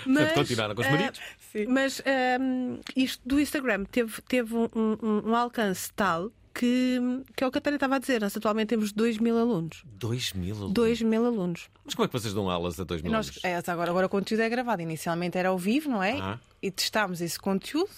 Mas, 0.07 0.33
continuaram 0.33 0.75
com 0.75 0.81
os 0.83 0.87
ah, 0.87 0.91
maridos? 0.91 1.21
mas 1.69 2.03
ahm, 2.05 2.79
isto 2.97 3.21
do 3.27 3.41
Instagram 3.41 3.85
teve, 3.85 4.21
teve 4.23 4.55
um, 4.55 4.69
um- 4.75 5.31
um 5.31 5.35
alcance 5.37 5.91
tal 5.95 6.31
que, 6.53 7.01
que 7.37 7.43
é 7.43 7.47
o 7.47 7.51
que 7.51 7.59
a 7.59 7.61
Tânia 7.61 7.77
estava 7.77 7.97
a 7.97 7.99
dizer. 7.99 8.21
Nós 8.21 8.37
atualmente 8.37 8.69
temos 8.69 8.93
2 8.93 9.19
mil 9.19 9.37
alunos. 9.39 9.83
2 9.99 10.33
mil 10.35 10.55
alunos. 10.57 10.73
2 10.75 11.03
mil 11.03 11.25
alunos. 11.27 11.69
Mas 11.85 11.95
como 11.95 12.05
é 12.05 12.09
que 12.09 12.13
vocês 12.13 12.33
dão 12.35 12.49
aulas 12.51 12.79
a 12.79 12.85
2 12.85 13.03
mil 13.03 13.11
Nós, 13.13 13.27
alunos? 13.29 13.45
é, 13.45 13.71
agora, 13.73 13.91
agora 13.91 14.07
o 14.07 14.09
conteúdo 14.09 14.41
é 14.41 14.49
gravado. 14.49 14.83
Inicialmente 14.83 15.37
era 15.39 15.49
ao 15.49 15.59
vivo, 15.59 15.89
não 15.91 16.03
é? 16.03 16.19
Ah. 16.21 16.39
E 16.63 16.71
testámos 16.71 17.21
esse 17.21 17.39
conteúdo. 17.39 17.91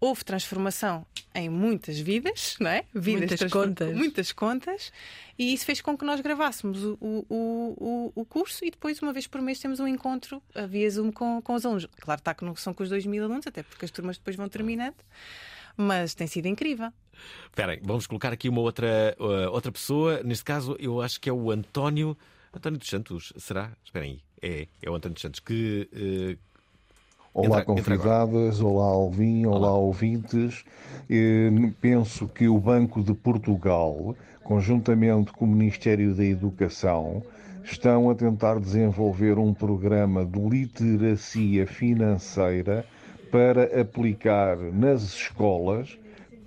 Houve 0.00 0.24
transformação 0.24 1.04
em 1.34 1.48
muitas 1.48 1.98
vidas, 1.98 2.56
não 2.60 2.70
é? 2.70 2.84
Vidas 2.94 3.28
Muitas 3.30 3.50
contas. 3.52 3.96
Muitas 3.96 4.32
contas. 4.32 4.92
E 5.38 5.52
isso 5.52 5.64
fez 5.64 5.80
com 5.80 5.96
que 5.96 6.04
nós 6.04 6.20
gravássemos 6.20 6.82
o, 6.84 6.96
o, 7.00 7.26
o, 7.78 8.12
o- 8.14 8.24
curso 8.24 8.64
e 8.64 8.70
depois, 8.70 9.00
uma 9.02 9.12
vez 9.12 9.26
por 9.26 9.40
mês, 9.40 9.58
temos 9.58 9.80
um 9.80 9.86
encontro 9.86 10.42
via 10.68 10.90
Zoom 10.90 11.10
com, 11.12 11.40
com 11.42 11.54
os 11.54 11.64
alunos. 11.66 11.86
Claro 12.00 12.18
está 12.20 12.34
que 12.34 12.44
não 12.44 12.54
são 12.56 12.72
com 12.74 12.82
os 12.82 12.88
2 12.88 13.06
mil 13.06 13.22
alunos, 13.24 13.46
até 13.46 13.62
porque 13.62 13.84
as 13.84 13.90
turmas 13.90 14.18
depois 14.18 14.36
vão 14.36 14.48
terminando. 14.48 14.96
Mas 15.76 16.12
tem 16.14 16.26
sido 16.26 16.46
incrível. 16.46 16.92
Esperem, 17.46 17.80
vamos 17.82 18.06
colocar 18.06 18.32
aqui 18.32 18.48
uma 18.48 18.60
outra, 18.60 19.16
uh, 19.20 19.50
outra 19.52 19.70
pessoa. 19.70 20.22
Neste 20.24 20.44
caso, 20.44 20.76
eu 20.80 21.00
acho 21.00 21.20
que 21.20 21.28
é 21.28 21.32
o 21.32 21.50
António. 21.52 22.16
António 22.52 22.78
dos 22.78 22.88
Santos, 22.88 23.32
será? 23.36 23.72
Esperem 23.84 24.12
aí. 24.12 24.20
É, 24.40 24.68
é 24.82 24.90
o 24.90 24.94
António 24.94 25.14
dos 25.14 25.22
Santos 25.22 25.38
que. 25.40 25.88
uh, 25.92 26.47
Olá, 27.38 27.60
entra- 27.60 27.72
entra 27.72 27.96
convidadas, 27.96 28.60
olá, 28.60 28.86
Alvin, 28.86 29.46
olá, 29.46 29.72
ouvintes. 29.72 30.64
Eh, 31.08 31.48
penso 31.80 32.26
que 32.26 32.48
o 32.48 32.58
Banco 32.58 33.00
de 33.00 33.14
Portugal, 33.14 34.16
conjuntamente 34.42 35.30
com 35.30 35.44
o 35.44 35.48
Ministério 35.48 36.16
da 36.16 36.24
Educação, 36.24 37.22
estão 37.62 38.10
a 38.10 38.14
tentar 38.16 38.58
desenvolver 38.58 39.38
um 39.38 39.54
programa 39.54 40.26
de 40.26 40.40
literacia 40.40 41.64
financeira 41.64 42.84
para 43.30 43.80
aplicar 43.80 44.56
nas 44.56 45.04
escolas 45.04 45.96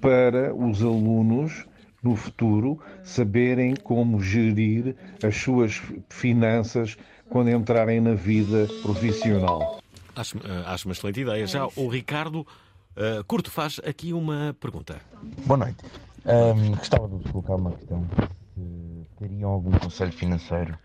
para 0.01 0.53
os 0.53 0.81
alunos 0.83 1.65
no 2.03 2.17
futuro 2.17 2.79
saberem 3.01 3.75
como 3.77 4.19
gerir 4.21 4.93
as 5.23 5.37
suas 5.37 5.81
finanças 6.09 6.97
quando 7.29 7.49
entrarem 7.49 8.01
na 8.01 8.13
vida 8.13 8.67
profissional. 8.81 9.80
Acho, 10.15 10.37
uh, 10.37 10.41
acho 10.67 10.87
uma 10.87 10.93
excelente 10.93 11.21
ideia. 11.21 11.47
Já 11.47 11.67
o 11.75 11.87
Ricardo 11.87 12.41
uh, 12.41 13.23
Curto 13.25 13.49
faz 13.49 13.79
aqui 13.85 14.13
uma 14.13 14.55
pergunta. 14.59 15.01
Boa 15.45 15.57
noite. 15.57 15.77
Ahm, 16.25 16.75
gostava 16.75 17.07
de 17.07 17.15
vos 17.15 17.31
colocar 17.31 17.55
uma 17.55 17.71
questão. 17.71 18.07
Se 18.55 19.07
teriam 19.17 19.51
algum 19.51 19.71
conselho 19.71 20.11
financeiro 20.11 20.77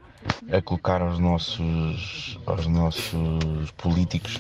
a 0.50 0.62
colocar 0.62 1.02
aos 1.02 1.18
nossos, 1.18 2.38
aos 2.46 2.66
nossos 2.66 3.70
políticos 3.76 4.38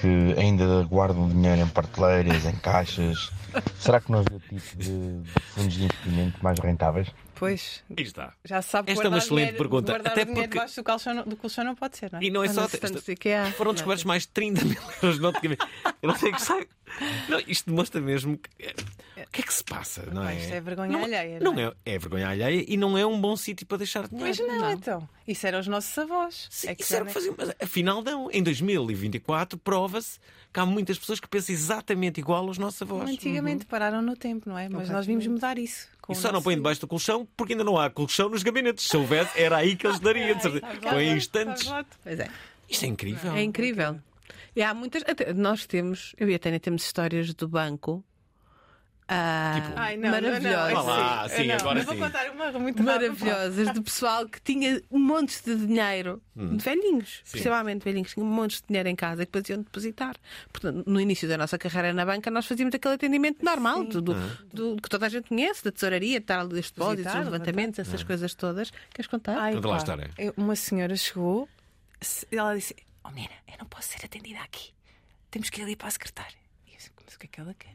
que 0.00 0.38
ainda 0.38 0.84
guardam 0.84 1.28
dinheiro 1.28 1.60
em 1.62 1.68
prateleiras, 1.68 2.44
em 2.44 2.56
caixas? 2.56 3.32
Será 3.78 4.00
que 4.00 4.10
não 4.10 4.20
havia 4.20 4.38
tipo 4.38 4.76
de 4.76 5.20
fundos 5.54 5.74
de 5.74 5.84
investimento 5.84 6.42
mais 6.42 6.58
rentáveis? 6.58 7.08
Pois. 7.34 7.82
Aí 7.96 8.04
está. 8.04 8.32
Já 8.44 8.62
sabe 8.62 8.92
Esta 8.92 9.04
é 9.04 9.08
uma 9.08 9.18
excelente 9.18 9.36
dinheiro- 9.46 9.56
pergunta, 9.58 9.96
até 9.96 10.24
porque- 10.24 10.46
debaixo 10.48 10.76
do 10.76 10.84
colchão, 10.84 11.14
não- 11.14 11.24
do 11.24 11.36
colchão 11.36 11.64
não 11.64 11.74
pode 11.74 11.96
ser, 11.96 12.10
não 12.12 12.18
é? 12.20 12.22
E 12.24 12.30
não 12.30 12.44
é 12.44 12.48
só. 12.48 12.64
esta-. 12.64 12.88
Foram 13.56 13.72
descobertos 13.72 14.04
mais 14.04 14.22
de 14.22 14.28
30 14.28 14.64
mil 14.64 14.76
euros 15.02 15.18
no 15.18 15.32
Eu 16.02 16.08
não 16.08 16.16
sei 16.16 16.30
o 16.30 16.34
que 16.34 16.42
sai. 16.42 16.66
Não, 17.28 17.40
isto 17.46 17.70
demonstra 17.70 18.00
mesmo 18.00 18.38
que. 18.38 18.48
O 19.24 19.30
que 19.34 19.40
é 19.40 19.44
que 19.44 19.52
se 19.54 19.64
passa, 19.64 20.06
não 20.12 20.28
é? 20.28 20.36
Isto 20.36 20.52
é 20.54 20.60
vergonha 20.60 20.92
Não- 20.92 21.04
alheia. 21.04 21.40
Não 21.40 21.58
é? 21.58 21.72
é, 21.84 21.94
é 21.94 21.98
vergonha 21.98 22.28
alheia 22.28 22.64
e 22.68 22.76
não 22.76 22.96
é 22.96 23.04
um 23.04 23.20
bom 23.20 23.36
sítio 23.36 23.66
para 23.66 23.78
deixar 23.78 24.06
dinheiro. 24.06 24.36
Pois 24.36 24.48
não, 24.48 24.70
então. 24.70 25.08
Isso 25.26 25.44
eram 25.46 25.58
os 25.58 25.66
nossos 25.66 25.96
avós. 25.98 26.48
é 26.64 26.74
que 26.74 26.82
Isso 26.84 26.94
era 26.94 27.02
o 27.04 27.06
que 27.08 27.12
faziam. 27.12 27.34
Mas, 27.36 27.50
afinal, 27.60 28.00
não. 28.02 28.30
Em 28.30 28.42
2024, 28.42 29.58
prova-se 29.58 30.20
que 30.54 30.60
há 30.60 30.64
muitas 30.64 30.96
pessoas 30.96 31.18
que 31.18 31.26
pensam 31.26 31.52
exatamente 31.52 32.20
igual 32.20 32.46
aos 32.46 32.58
nossos 32.58 32.80
avós. 32.80 33.10
Antigamente 33.10 33.66
pararam 33.66 34.00
no 34.00 34.14
tempo, 34.16 34.48
não 34.48 34.56
é? 34.56 34.68
Mas 34.68 34.88
nós 34.88 35.04
vimos 35.04 35.26
mudar 35.26 35.58
isso. 35.58 35.88
E 36.08 36.14
só 36.14 36.30
não 36.30 36.40
põem 36.40 36.54
debaixo 36.54 36.80
do 36.80 36.86
colchão 36.86 37.26
porque 37.36 37.54
ainda 37.54 37.64
não 37.64 37.76
há 37.76 37.90
colchão 37.90 38.28
nos 38.28 38.44
gabinetes. 38.44 38.86
Se 38.86 38.96
houvesse, 38.96 39.36
era 39.36 39.56
aí 39.56 39.74
que 39.74 39.84
eles 39.84 39.98
dariam. 40.00 40.36
de 40.36 40.42
certeza. 40.42 40.66
Põem 40.80 41.08
em 41.08 41.16
instantes. 41.16 41.68
Pois 42.04 42.20
é. 42.20 42.28
Isto 42.68 42.84
é 42.84 42.88
incrível. 42.88 43.32
É 43.32 43.42
incrível. 43.42 44.00
E 44.54 44.62
há 44.62 44.72
muitas. 44.72 45.02
até 45.02 45.32
nós 45.32 45.66
temos, 45.66 46.14
eu 46.16 46.30
e 46.30 46.34
a 46.36 46.38
Tânia 46.38 46.60
temos 46.60 46.84
histórias 46.84 47.34
do 47.34 47.48
banco. 47.48 48.04
Ah, 49.06 49.72
Ai, 49.76 49.96
não, 49.98 50.10
maravilhosas. 50.10 50.42
Não, 50.72 50.74
não, 50.74 50.84
Vá 50.84 50.96
lá, 50.96 51.22
assim, 51.24 51.36
sim, 51.42 51.46
não, 51.48 51.54
agora 51.56 51.82
vou 51.82 51.96
contar 51.96 52.30
uma 52.30 52.52
muito 52.58 52.82
maravilhosas 52.82 53.72
de 53.72 53.80
pessoal 53.82 54.26
que 54.28 54.40
tinha 54.40 54.80
montes 54.90 55.42
de 55.42 55.54
dinheiro, 55.56 56.22
Hum. 56.36 56.56
de 56.56 56.64
velhinhos, 56.64 57.20
Sim. 57.24 57.32
principalmente 57.32 57.82
velhinhos, 57.84 58.12
tinham 58.14 58.26
montes 58.26 58.60
de 58.62 58.66
dinheiro 58.68 58.88
em 58.88 58.96
casa 58.96 59.26
que 59.26 59.32
depois 59.32 59.48
iam 59.50 59.60
depositar. 59.62 60.16
Portanto, 60.52 60.84
no 60.86 61.00
início 61.00 61.28
da 61.28 61.36
nossa 61.36 61.58
carreira 61.58 61.92
na 61.92 62.04
banca, 62.06 62.30
nós 62.30 62.46
fazíamos 62.46 62.74
aquele 62.74 62.94
atendimento 62.94 63.44
normal, 63.44 63.84
do, 63.84 64.00
do- 64.00 64.12
Ah. 64.14 64.38
do- 64.52 64.76
que 64.76 64.88
toda 64.88 65.06
a 65.06 65.08
gente 65.08 65.28
conhece, 65.28 65.62
da 65.64 65.70
tesouraria, 65.70 66.20
tal, 66.20 66.48
dos 66.48 66.70
depósitos, 66.70 67.04
Depositar, 67.04 67.22
dos 67.24 67.32
levantamentos, 67.32 67.78
essas 67.80 68.00
Ah. 68.02 68.04
coisas 68.06 68.34
todas. 68.34 68.70
Queres 68.94 69.06
contar? 69.08 69.36
Ai, 69.38 69.54
Conta 69.54 69.68
lá 69.68 69.74
pá, 69.74 69.78
história. 69.78 70.10
eu- 70.18 70.34
Uma 70.36 70.56
senhora 70.56 70.96
chegou, 70.96 71.48
ela 72.32 72.54
disse: 72.56 72.74
Oh, 73.04 73.10
menina, 73.10 73.34
eu 73.48 73.54
não 73.58 73.66
posso 73.66 73.88
ser 73.88 74.04
atendida 74.04 74.40
aqui. 74.40 74.72
Temos 75.30 75.50
que 75.50 75.60
ir 75.60 75.64
ali 75.64 75.76
para 75.76 75.88
a 75.88 75.90
secretária. 75.90 76.36
E 76.66 76.70
eu 76.72 76.76
disse: 76.78 76.90
Mas 77.04 77.14
o 77.14 77.18
que 77.18 77.26
é 77.26 77.28
que 77.28 77.40
ela 77.40 77.54
quer? 77.58 77.74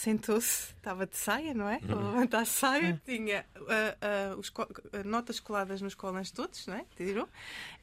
Sentou-se, 0.00 0.72
estava 0.74 1.06
de 1.06 1.14
saia, 1.16 1.52
não 1.52 1.68
é? 1.68 1.78
Ela 1.86 2.10
levanta 2.10 2.38
a 2.38 2.44
saia, 2.46 3.00
tinha 3.04 3.44
ah, 3.68 3.96
ah, 4.00 4.36
os 4.38 4.48
co- 4.48 4.66
ah, 4.94 5.04
notas 5.04 5.38
coladas 5.38 5.82
nos 5.82 5.94
colãs 5.94 6.30
todos, 6.30 6.66
não 6.66 6.74
é? 6.74 6.86
Tirou? 6.96 7.28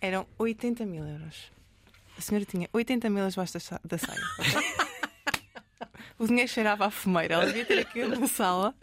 Eram 0.01 0.25
80 0.39 0.83
mil 0.85 1.05
euros. 1.05 1.51
A 2.17 2.21
senhora 2.21 2.43
tinha 2.43 2.67
80 2.73 3.07
mil 3.11 3.27
debaixo 3.29 3.53
da 3.69 3.79
da 3.83 3.97
saia. 3.99 4.19
O 6.19 6.25
dinheiro 6.25 6.49
cheirava 6.49 6.87
a 6.87 6.89
fumeiro. 6.89 7.35
Ela 7.35 7.45
devia 7.45 7.63
ter 7.63 7.77
aquilo 7.79 8.19
na 8.19 8.25
sala, 8.27 8.73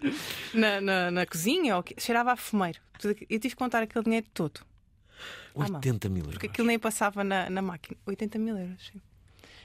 na, 0.52 0.80
na, 0.80 1.10
na 1.10 1.26
cozinha, 1.26 1.76
ou 1.76 1.84
cheirava 1.98 2.30
a 2.32 2.36
fumeiro. 2.36 2.80
Eu 3.02 3.12
tive 3.40 3.48
que 3.50 3.56
contar 3.56 3.82
aquele 3.82 4.04
dinheiro 4.04 4.26
todo. 4.32 4.60
À 5.56 5.64
mão. 5.66 5.74
80 5.76 6.08
mil 6.08 6.18
euros. 6.22 6.34
Porque 6.34 6.46
aquilo 6.46 6.68
nem 6.68 6.78
passava 6.78 7.24
na, 7.24 7.50
na 7.50 7.60
máquina. 7.60 7.96
80 8.06 8.38
mil 8.38 8.56
euros, 8.56 8.86
sim. 8.86 9.00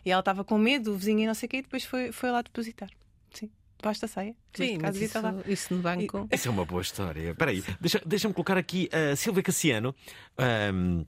E 0.03 0.09
ela 0.09 0.21
estava 0.21 0.43
com 0.43 0.57
medo, 0.57 0.93
o 0.93 0.97
vizinho 0.97 1.19
e 1.19 1.27
não 1.27 1.35
sei 1.35 1.45
o 1.45 1.49
quê, 1.49 1.57
e 1.57 1.61
depois 1.61 1.85
foi, 1.85 2.11
foi 2.11 2.31
lá 2.31 2.41
depositar. 2.41 2.89
Sim. 3.31 3.51
Basta 3.81 4.05
a 4.05 4.09
ceia. 4.09 4.35
Sim, 4.53 4.77
mas 4.81 4.97
caso, 5.09 5.37
isso, 5.41 5.51
isso 5.51 5.73
no 5.73 5.81
banco. 5.81 6.27
Essa 6.29 6.49
é 6.49 6.51
uma 6.51 6.65
boa 6.65 6.81
história. 6.81 7.31
Espera 7.31 7.51
aí, 7.51 7.63
deixa- 7.79 8.01
deixa-me 8.05 8.33
colocar 8.33 8.57
aqui 8.57 8.89
a 8.91 9.15
Silvia 9.15 9.41
Cassiano, 9.41 9.95
ahm, 10.37 11.03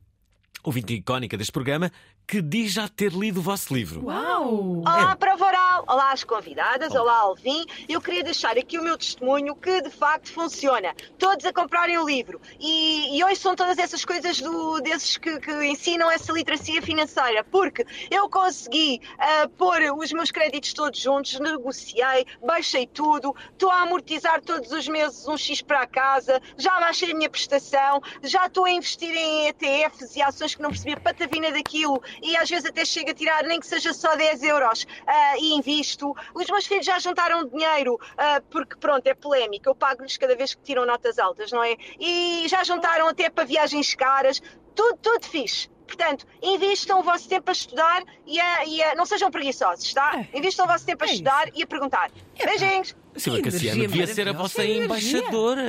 ouvinte 0.63 0.93
icónica 0.93 1.37
deste 1.37 1.51
programa, 1.51 1.91
que 2.31 2.41
diz 2.41 2.71
já 2.71 2.87
ter 2.87 3.11
lido 3.11 3.41
o 3.41 3.43
vosso 3.43 3.73
livro. 3.73 4.05
Uau! 4.05 4.79
Olá, 4.79 5.13
Prova 5.17 5.47
Oral! 5.47 5.83
Olá, 5.85 6.13
as 6.13 6.23
convidadas! 6.23 6.95
Olá, 6.95 7.17
Alvin! 7.17 7.65
Eu 7.89 7.99
queria 7.99 8.23
deixar 8.23 8.57
aqui 8.57 8.79
o 8.79 8.81
meu 8.81 8.97
testemunho 8.97 9.53
que 9.53 9.81
de 9.81 9.89
facto 9.89 10.31
funciona. 10.31 10.95
Todos 11.19 11.45
a 11.45 11.51
comprarem 11.51 11.97
o 11.97 12.05
livro. 12.05 12.39
E, 12.57 13.17
e 13.17 13.21
hoje 13.21 13.35
são 13.35 13.53
todas 13.53 13.77
essas 13.77 14.05
coisas 14.05 14.39
do, 14.39 14.79
desses 14.79 15.17
que, 15.17 15.41
que 15.41 15.51
ensinam 15.65 16.09
essa 16.09 16.31
literacia 16.31 16.81
financeira. 16.81 17.43
Porque 17.43 17.85
eu 18.09 18.29
consegui 18.29 19.01
ah, 19.19 19.49
pôr 19.57 19.81
os 19.97 20.13
meus 20.13 20.31
créditos 20.31 20.71
todos 20.71 21.01
juntos, 21.01 21.37
negociei, 21.37 22.25
baixei 22.41 22.87
tudo, 22.87 23.35
estou 23.51 23.69
a 23.69 23.81
amortizar 23.81 24.39
todos 24.39 24.71
os 24.71 24.87
meses 24.87 25.27
um 25.27 25.35
X 25.35 25.61
para 25.61 25.81
a 25.81 25.87
casa, 25.87 26.41
já 26.57 26.79
baixei 26.79 27.11
a 27.11 27.13
minha 27.13 27.29
prestação, 27.29 28.01
já 28.23 28.45
estou 28.45 28.63
a 28.63 28.71
investir 28.71 29.13
em 29.13 29.49
ETFs 29.49 30.15
e 30.15 30.21
ações 30.21 30.55
que 30.55 30.61
não 30.61 30.69
percebia 30.69 30.95
patavina 30.95 31.51
daquilo 31.51 32.01
e 32.21 32.35
às 32.37 32.49
vezes 32.49 32.65
até 32.65 32.85
chego 32.85 33.11
a 33.11 33.13
tirar 33.13 33.43
nem 33.43 33.59
que 33.59 33.67
seja 33.67 33.93
só 33.93 34.15
10 34.15 34.43
euros 34.43 34.85
ah, 35.05 35.37
e 35.37 35.53
invisto. 35.53 36.15
Os 36.33 36.47
meus 36.47 36.65
filhos 36.65 36.85
já 36.85 36.99
juntaram 36.99 37.47
dinheiro 37.47 37.99
ah, 38.17 38.41
porque 38.49 38.75
pronto, 38.75 39.05
é 39.07 39.13
polémico, 39.13 39.69
eu 39.69 39.75
pago-lhes 39.75 40.17
cada 40.17 40.35
vez 40.35 40.53
que 40.53 40.61
tiram 40.61 40.85
notas 40.85 41.19
altas, 41.19 41.51
não 41.51 41.63
é? 41.63 41.75
E 41.99 42.45
já 42.47 42.63
juntaram 42.63 43.07
até 43.07 43.29
para 43.29 43.43
viagens 43.43 43.95
caras, 43.95 44.41
tudo, 44.75 44.97
tudo 45.01 45.25
fixe. 45.25 45.69
Portanto, 45.91 46.25
invistam 46.41 47.01
o 47.01 47.03
vosso 47.03 47.27
tempo 47.27 47.49
a 47.49 47.51
estudar 47.51 48.01
e 48.25 48.39
a, 48.39 48.65
e 48.65 48.81
a- 48.81 48.95
não 48.95 49.05
sejam 49.05 49.29
preguiçosos, 49.29 49.93
tá? 49.93 50.25
Invistam 50.33 50.65
o 50.65 50.67
vosso 50.69 50.85
tempo 50.85 51.03
a 51.03 51.07
estudar 51.07 51.49
e 51.53 51.61
a 51.63 51.67
perguntar. 51.67 52.09
Beijinhos! 52.37 52.95
Silvia 53.17 53.43
Cassiano 53.43 53.81
devia 53.81 54.07
ser 54.07 54.29
a 54.29 54.31
vossa 54.31 54.63
embaixadora. 54.63 55.61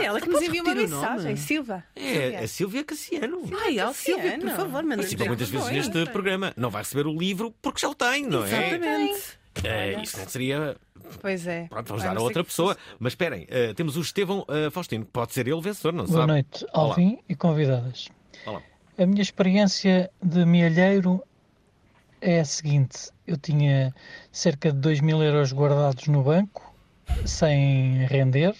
É 0.00 0.04
ela 0.04 0.20
que 0.20 0.28
nos 0.28 0.42
enviou 0.42 0.64
uma 0.66 0.74
mensagem. 0.74 1.36
Silva. 1.36 1.84
É, 1.94 2.38
a 2.38 2.48
Silvia 2.48 2.82
Cassiano. 2.82 3.42
Ai, 3.64 3.78
ó, 3.78 3.92
Silvia, 3.92 4.36
por 4.36 4.50
favor, 4.50 4.82
manda 4.82 4.96
Participa 4.96 5.24
muitas 5.26 5.48
vezes 5.48 5.68
neste 5.70 6.06
programa. 6.06 6.52
Não 6.56 6.70
vai 6.70 6.82
receber 6.82 7.06
o 7.06 7.16
livro 7.16 7.54
porque 7.62 7.80
já 7.80 7.88
o 7.88 7.94
tem, 7.94 8.26
não 8.26 8.44
é? 8.44 8.48
Exatamente. 8.48 9.22
É, 9.62 10.02
isso 10.02 10.18
não 10.18 10.28
seria. 10.28 10.76
Pois 11.20 11.46
é. 11.46 11.66
Pronto, 11.68 11.86
vamos 11.88 12.02
dar 12.02 12.16
a 12.16 12.20
outra 12.20 12.42
pessoa. 12.42 12.76
Mas 12.98 13.12
esperem, 13.12 13.46
eh, 13.48 13.72
temos 13.74 13.96
o 13.96 14.00
Estevão 14.00 14.44
eh, 14.48 14.70
Faustino. 14.70 15.04
Pode 15.04 15.32
ser 15.34 15.42
ele 15.46 15.52
o 15.54 15.60
vencedor, 15.60 15.92
não 15.92 16.04
Boa 16.06 16.20
sabe? 16.20 16.32
noite, 16.32 16.66
Olá. 16.72 16.88
Alvin 16.88 17.18
e 17.28 17.34
convidadas. 17.36 18.08
Olá. 18.46 18.62
A 19.02 19.06
minha 19.06 19.22
experiência 19.22 20.10
de 20.22 20.44
mielheiro 20.46 21.22
é 22.20 22.40
a 22.40 22.44
seguinte: 22.44 23.10
eu 23.26 23.36
tinha 23.36 23.92
cerca 24.30 24.72
de 24.72 24.78
2 24.78 25.00
mil 25.00 25.22
euros 25.22 25.52
guardados 25.52 26.06
no 26.08 26.22
banco, 26.22 26.62
sem 27.24 28.06
render, 28.06 28.54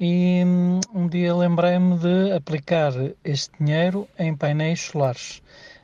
e 0.00 0.42
hum, 0.44 0.80
um 0.94 1.06
dia 1.08 1.34
lembrei-me 1.34 1.96
de 1.98 2.32
aplicar 2.32 2.92
este 3.24 3.52
dinheiro 3.60 4.08
em 4.18 4.36
painéis 4.36 4.80
solares. 4.80 5.42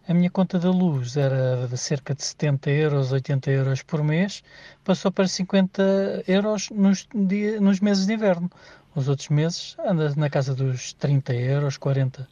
A 0.08 0.14
minha 0.14 0.30
conta 0.30 0.58
da 0.58 0.70
luz 0.70 1.16
era 1.16 1.68
de 1.68 1.76
cerca 1.78 2.14
de 2.14 2.24
70 2.24 2.70
euros, 2.70 3.12
80 3.12 3.50
euros 3.50 3.82
por 3.82 4.02
mês, 4.02 4.42
passou 4.82 5.12
para 5.12 5.28
50 5.28 5.82
euros 6.26 6.70
nos, 6.70 7.06
dia- 7.14 7.60
nos 7.60 7.78
meses 7.80 8.06
de 8.06 8.14
inverno. 8.14 8.50
Os 8.94 9.08
outros 9.08 9.28
meses 9.28 9.76
anda 9.86 10.12
na 10.16 10.28
casa 10.30 10.54
dos 10.54 10.92
30 10.94 11.32
euros, 11.34 11.76
40. 11.76 12.28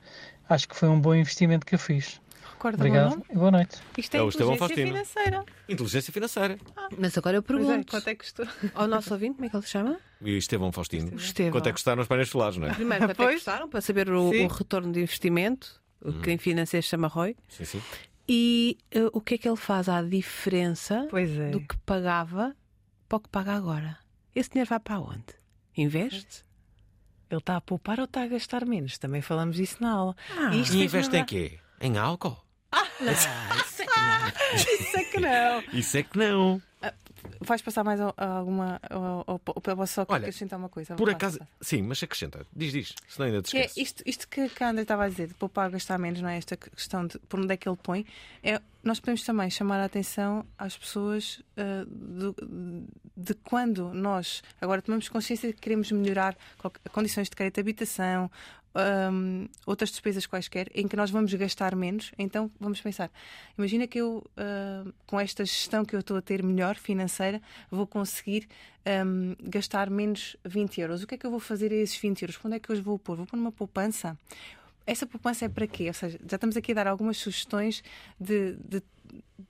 Acho 0.48 0.68
que 0.68 0.76
foi 0.76 0.88
um 0.88 1.00
bom 1.00 1.14
investimento 1.14 1.66
que 1.66 1.74
eu 1.74 1.78
fiz. 1.78 2.20
Recorda 2.52 2.78
Obrigado 2.78 3.22
e 3.30 3.34
boa 3.34 3.50
noite. 3.50 3.76
Isto 3.98 4.14
É 4.16 4.20
é, 4.20 4.22
inteligência 4.22 4.56
Faustino. 4.58 4.86
financeira. 4.88 5.44
Inteligência 5.68 6.12
financeira. 6.12 6.58
Mas 6.96 7.18
agora 7.18 7.36
eu 7.36 7.42
Pois 7.42 7.60
é, 7.60 7.66
pergunto 7.66 7.90
quanto 7.90 8.08
é 8.08 8.14
que 8.14 8.24
custou? 8.24 8.46
ao 8.74 8.86
nosso 8.86 9.12
ouvinte, 9.12 9.34
como 9.34 9.46
é 9.46 9.48
que 9.50 9.56
ele 9.56 9.62
se 9.64 9.70
chama? 9.70 10.00
E 10.22 10.36
Estevão 10.38 10.72
Faustino. 10.72 11.14
Estevão. 11.16 11.52
Quanto 11.52 11.66
é 11.66 11.70
que 11.70 11.74
custaram 11.74 12.00
os 12.02 12.08
painéis 12.08 12.28
solares, 12.30 12.56
não 12.56 12.68
é? 12.68 12.72
Primeiro, 12.74 13.04
quanto 13.06 13.10
é 13.10 13.14
que 13.14 13.22
Pois. 13.22 13.34
custaram 13.36 13.68
para 13.68 13.80
saber 13.80 14.08
o, 14.10 14.30
o 14.30 14.46
retorno 14.46 14.90
de 14.92 15.00
investimento, 15.02 15.80
o 16.00 16.12
que 16.20 16.30
em 16.30 16.38
financeiro 16.38 16.82
se 16.82 16.88
chama 16.90 17.08
ROI, 17.08 17.36
Sim, 17.48 17.64
sim. 17.66 17.82
e 18.28 18.78
eh, 18.90 19.10
o 19.12 19.20
que 19.20 19.34
é 19.34 19.38
que 19.38 19.48
ele 19.48 19.56
faz 19.56 19.88
à 19.88 20.00
diferença 20.00 21.06
Pois 21.10 21.30
é. 21.36 21.50
do 21.50 21.60
que 21.60 21.76
pagava 21.78 22.56
para 23.08 23.16
o 23.16 23.20
que 23.20 23.28
paga 23.28 23.52
agora. 23.52 23.98
Esse 24.34 24.50
dinheiro 24.50 24.68
vai 24.70 24.80
para 24.80 24.98
onde? 25.00 25.24
Investe? 25.76 26.44
Ele 27.30 27.38
está 27.38 27.56
a 27.56 27.60
poupar 27.60 27.98
ou 27.98 28.04
está 28.04 28.22
a 28.22 28.26
gastar 28.26 28.64
menos? 28.64 28.98
Também 28.98 29.20
falamos 29.20 29.56
disso 29.56 29.76
na 29.80 29.90
aula. 29.90 30.16
Ah. 30.36 30.54
E 30.54 30.60
isto 30.60 30.76
E 30.76 30.84
investe 30.84 31.16
em 31.16 31.24
quê? 31.24 31.58
Em 31.80 31.98
álcool? 31.98 32.36
Isso 34.64 34.96
é 34.96 35.04
que 35.04 35.20
não. 35.20 35.62
Isso 35.72 35.96
é 35.98 36.02
que 36.02 36.18
não. 36.18 36.62
Vais 37.40 37.60
passar 37.60 37.84
mais 37.84 38.00
a, 38.00 38.14
a 38.16 38.26
alguma. 38.38 38.80
Ou, 38.90 39.24
ou, 39.26 39.40
ou, 39.46 39.78
ou 39.78 39.86
só 39.86 40.04
Olha, 40.08 40.20
acrescentar 40.20 40.58
uma 40.58 40.68
coisa? 40.68 40.94
Por 40.94 41.10
acaso. 41.10 41.38
passa. 41.38 41.50
Sim, 41.60 41.82
mas 41.82 42.02
acrescenta. 42.02 42.46
Diz, 42.54 42.72
diz. 42.72 42.94
Senão 43.08 43.26
ainda 43.26 43.42
te 43.42 43.50
Que 43.50 43.58
é 43.58 43.70
isto, 43.76 44.02
isto 44.06 44.28
que, 44.28 44.48
que 44.48 44.62
a 44.62 44.70
André 44.70 44.82
estava 44.82 45.04
a 45.04 45.08
dizer, 45.08 45.28
de 45.28 45.34
poupar, 45.34 45.70
gastar 45.70 45.98
menos, 45.98 46.20
não 46.22 46.28
é? 46.28 46.38
Esta 46.38 46.56
questão 46.56 47.06
de 47.06 47.18
por 47.20 47.40
onde 47.40 47.52
é 47.52 47.56
que 47.56 47.68
ele 47.68 47.78
põe. 47.82 48.06
É, 48.42 48.60
nós 48.86 49.00
podemos 49.00 49.22
também 49.24 49.50
chamar 49.50 49.80
a 49.80 49.84
atenção 49.84 50.46
às 50.58 50.76
pessoas 50.76 51.42
ah, 51.56 51.84
do- 51.88 52.34
de 53.16 53.34
quando 53.34 53.92
nós 53.92 54.42
agora 54.60 54.80
tomamos 54.82 55.08
consciência 55.08 55.48
de 55.48 55.54
que 55.54 55.60
queremos 55.60 55.90
melhorar 55.90 56.36
condições 56.92 57.28
de 57.28 57.34
crédito 57.36 57.54
de 57.56 57.60
habitação, 57.60 58.30
ahm, 58.74 59.46
outras 59.66 59.90
despesas 59.90 60.26
quaisquer, 60.26 60.70
em 60.74 60.86
que 60.86 60.94
nós 60.96 61.10
vamos 61.10 61.32
gastar 61.34 61.74
menos. 61.74 62.12
Então 62.18 62.50
vamos 62.60 62.80
pensar: 62.80 63.10
imagina 63.58 63.86
que 63.86 63.98
eu, 63.98 64.22
ah, 64.36 64.84
com 65.06 65.18
esta 65.18 65.44
gestão 65.44 65.84
que 65.84 65.96
eu 65.96 66.00
estou 66.00 66.16
a 66.18 66.22
ter 66.22 66.42
melhor 66.42 66.76
financeira, 66.76 67.40
vou 67.70 67.86
conseguir 67.86 68.46
ahm, 68.84 69.34
gastar 69.42 69.88
menos 69.90 70.36
20 70.44 70.80
euros. 70.80 71.02
O 71.02 71.06
que 71.06 71.14
é 71.14 71.18
que 71.18 71.26
eu 71.26 71.30
vou 71.30 71.40
fazer 71.40 71.72
a 71.72 71.74
esses 71.76 71.96
20 71.96 72.22
euros? 72.22 72.38
Onde 72.44 72.56
é 72.56 72.60
que 72.60 72.70
eu 72.70 72.74
os 72.74 72.80
vou 72.80 72.98
pôr? 72.98 73.16
Vou 73.16 73.26
pôr 73.26 73.36
numa 73.36 73.50
poupança? 73.52 74.16
Essa 74.86 75.06
poupança 75.06 75.44
é 75.44 75.48
para 75.48 75.66
quê? 75.66 75.88
Ou 75.88 75.94
seja, 75.94 76.18
já 76.28 76.36
estamos 76.36 76.56
aqui 76.56 76.72
a 76.72 76.74
dar 76.74 76.86
algumas 76.86 77.16
sugestões 77.16 77.82
de, 78.20 78.56
de 78.64 78.82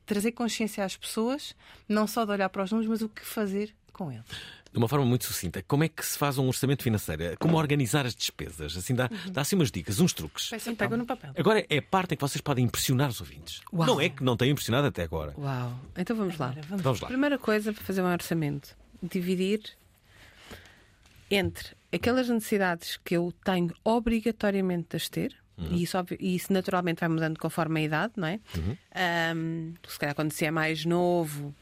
trazer 0.07 0.33
consciência 0.33 0.85
às 0.85 0.97
pessoas, 0.97 1.55
não 1.89 2.07
só 2.07 2.25
de 2.25 2.33
olhar 2.33 2.49
para 2.49 2.63
os 2.63 2.71
números, 2.71 2.89
mas 2.89 3.03
o 3.03 3.09
que 3.09 3.25
fazer 3.25 3.75
com 3.93 4.11
eles. 4.11 4.25
De 4.73 4.79
uma 4.79 4.89
forma 4.89 5.07
muito 5.07 5.25
sucinta, 5.25 5.63
como 5.63 5.85
é 5.85 5.89
que 5.89 6.05
se 6.05 6.19
faz 6.19 6.37
um 6.37 6.47
orçamento 6.47 6.83
financeiro? 6.83 7.37
Como 7.39 7.57
organizar 7.57 8.05
as 8.05 8.15
despesas? 8.15 8.77
Assim, 8.77 8.95
dá, 8.95 9.09
dá 9.31 9.41
assim 9.41 9.57
umas 9.57 9.71
dicas, 9.71 10.01
uns 10.01 10.13
truques. 10.13 10.51
Peçam, 10.51 10.75
pegam 10.75 10.99
no 10.99 11.07
papel. 11.07 11.33
Agora 11.37 11.65
é 11.71 11.79
a 11.79 11.83
parte 11.83 12.13
em 12.13 12.17
que 12.17 12.21
vocês 12.21 12.43
podem 12.43 12.65
impressionar 12.65 13.09
os 13.09 13.21
ouvintes. 13.21 13.63
Uau. 13.73 13.87
Não 13.87 14.01
é 14.01 14.09
que 14.11 14.23
não 14.23 14.37
tenham 14.37 14.53
impressionado 14.53 14.87
até 14.87 15.03
agora. 15.03 15.35
Uau! 15.39 15.81
Então 15.97 16.15
vamos 16.15 16.37
lá. 16.37 16.55
Vamos 16.69 17.01
lá. 17.01 17.09
Primeira 17.09 17.39
coisa 17.39 17.73
para 17.73 17.83
fazer 17.83 18.03
um 18.03 18.13
orçamento: 18.13 18.77
dividir 19.03 19.63
entre 21.31 21.76
aquelas 21.93 22.29
necessidades 22.29 22.99
que 23.05 23.17
eu 23.17 23.33
tenho 23.45 23.75
obrigatoriamente 23.85 24.89
de 24.91 24.97
as 24.97 25.09
ter. 25.09 25.37
E 25.59 25.83
isso, 25.83 25.97
e 26.21 26.37
isso 26.37 26.53
naturalmente 26.53 27.01
vai 27.01 27.09
mudando 27.09 27.39
conforme 27.39 27.81
a 27.81 27.85
idade, 27.85 28.13
não 28.17 28.29
é? 28.29 28.39
Ahm, 28.95 29.73
se 29.89 29.99
calhar 29.99 30.15
quando 30.15 30.31
se 30.31 30.45
é 30.45 30.51
mais 30.51 30.85
novo, 30.85 31.55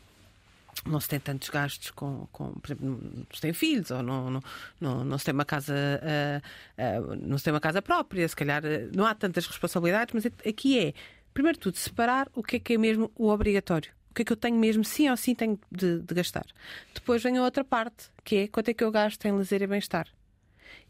não 0.84 0.98
se 1.00 1.08
tem 1.08 1.20
tantos 1.20 1.48
gastos 1.48 1.90
com, 1.92 2.26
com 2.32 2.52
por 2.54 2.66
exemplo, 2.66 2.86
não 2.86 3.26
se 3.32 3.40
tem 3.40 3.52
filhos 3.52 3.90
ou 3.90 4.02
não, 4.02 4.30
não, 4.30 4.42
não, 4.80 5.04
não 5.04 5.18
se 5.18 5.24
tem 5.24 5.32
uma 5.34 5.44
casa 5.44 5.74
ah, 6.02 6.42
ah, 6.76 7.16
não 7.20 7.38
se 7.38 7.44
tem 7.44 7.52
uma 7.52 7.60
casa 7.60 7.80
própria, 7.80 8.28
se 8.28 8.34
calhar 8.34 8.62
ah, 8.64 8.90
não 8.94 9.06
há 9.06 9.14
tantas 9.14 9.46
responsabilidades, 9.46 10.12
mas 10.12 10.26
aqui 10.26 10.78
é 10.78 10.94
primeiro 11.32 11.56
de 11.56 11.62
tudo 11.62 11.76
separar 11.76 12.28
o 12.34 12.42
que 12.42 12.56
é 12.56 12.58
que 12.58 12.74
é 12.74 12.78
mesmo 12.78 13.10
o 13.14 13.28
obrigatório. 13.28 13.92
O 14.14 14.16
que 14.16 14.22
é 14.22 14.24
que 14.26 14.32
eu 14.32 14.36
tenho 14.36 14.56
mesmo, 14.56 14.84
sim 14.84 15.10
ou 15.10 15.16
sim, 15.16 15.34
tenho 15.34 15.58
de, 15.72 15.98
de 15.98 16.14
gastar. 16.14 16.46
Depois 16.94 17.20
vem 17.20 17.36
a 17.36 17.42
outra 17.42 17.64
parte, 17.64 18.10
que 18.22 18.36
é 18.36 18.46
quanto 18.46 18.68
é 18.68 18.72
que 18.72 18.84
eu 18.84 18.92
gasto 18.92 19.24
em 19.26 19.32
lazer 19.32 19.60
e 19.60 19.66
bem-estar. 19.66 20.06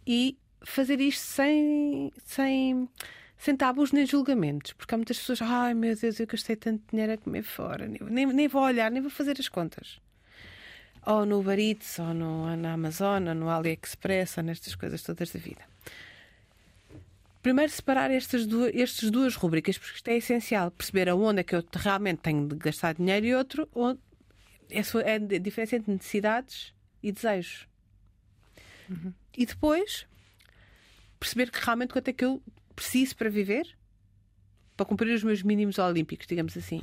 E 0.06 0.36
fazer 0.62 1.00
isto 1.00 1.22
sem, 1.22 2.12
sem, 2.26 2.86
sem 3.38 3.56
tabus 3.56 3.92
nem 3.92 4.04
julgamentos, 4.04 4.74
porque 4.74 4.94
há 4.94 4.98
muitas 4.98 5.18
pessoas, 5.18 5.40
ai 5.40 5.72
meu 5.72 5.96
Deus, 5.96 6.20
eu 6.20 6.26
gastei 6.26 6.54
tanto 6.54 6.82
dinheiro 6.90 7.14
a 7.14 7.16
comer 7.16 7.44
fora, 7.44 7.88
nem, 7.88 8.26
nem, 8.26 8.46
vou 8.46 8.60
olhar, 8.60 8.90
nem 8.90 9.00
vou 9.00 9.10
fazer 9.10 9.36
as 9.40 9.48
contas. 9.48 9.98
Ou 11.06 11.24
no 11.24 11.40
Uber 11.40 11.58
Eats, 11.58 11.98
ou 12.00 12.12
no, 12.12 12.54
na 12.56 12.74
Amazon, 12.74 13.26
ou 13.28 13.34
no 13.34 13.48
AliExpress, 13.48 14.36
ou 14.36 14.44
nestas 14.44 14.74
coisas 14.74 15.02
todas 15.02 15.30
da 15.30 15.40
vida. 15.40 15.62
Primeiro 17.44 17.70
separar 17.70 18.10
estas 18.10 18.46
duas, 18.46 18.72
estas 18.74 19.10
duas 19.10 19.36
rubricas, 19.36 19.76
porque 19.76 19.96
isto 19.96 20.08
é 20.08 20.16
essencial, 20.16 20.70
perceber 20.70 21.10
aonde 21.10 21.40
é 21.40 21.44
que 21.44 21.54
eu 21.54 21.62
realmente 21.74 22.20
tenho 22.22 22.48
de 22.48 22.56
gastar 22.56 22.94
dinheiro 22.94 23.26
e 23.26 23.34
outro, 23.34 23.68
onde 23.74 24.00
é, 24.70 24.82
só- 24.82 25.00
é 25.00 25.16
a 25.16 25.18
diferença 25.18 25.76
entre 25.76 25.92
necessidades 25.92 26.72
e 27.02 27.12
desejos. 27.12 27.68
E 29.36 29.44
depois 29.44 30.06
perceber 31.20 31.50
que 31.50 31.62
realmente 31.62 31.92
quanto 31.92 32.08
é 32.08 32.12
que 32.14 32.24
eu 32.24 32.42
preciso 32.74 33.14
para 33.14 33.28
viver, 33.28 33.76
para 34.74 34.86
cumprir 34.86 35.14
os 35.14 35.22
meus 35.22 35.42
mínimos 35.42 35.78
olímpicos, 35.78 36.26
digamos 36.26 36.56
assim. 36.56 36.80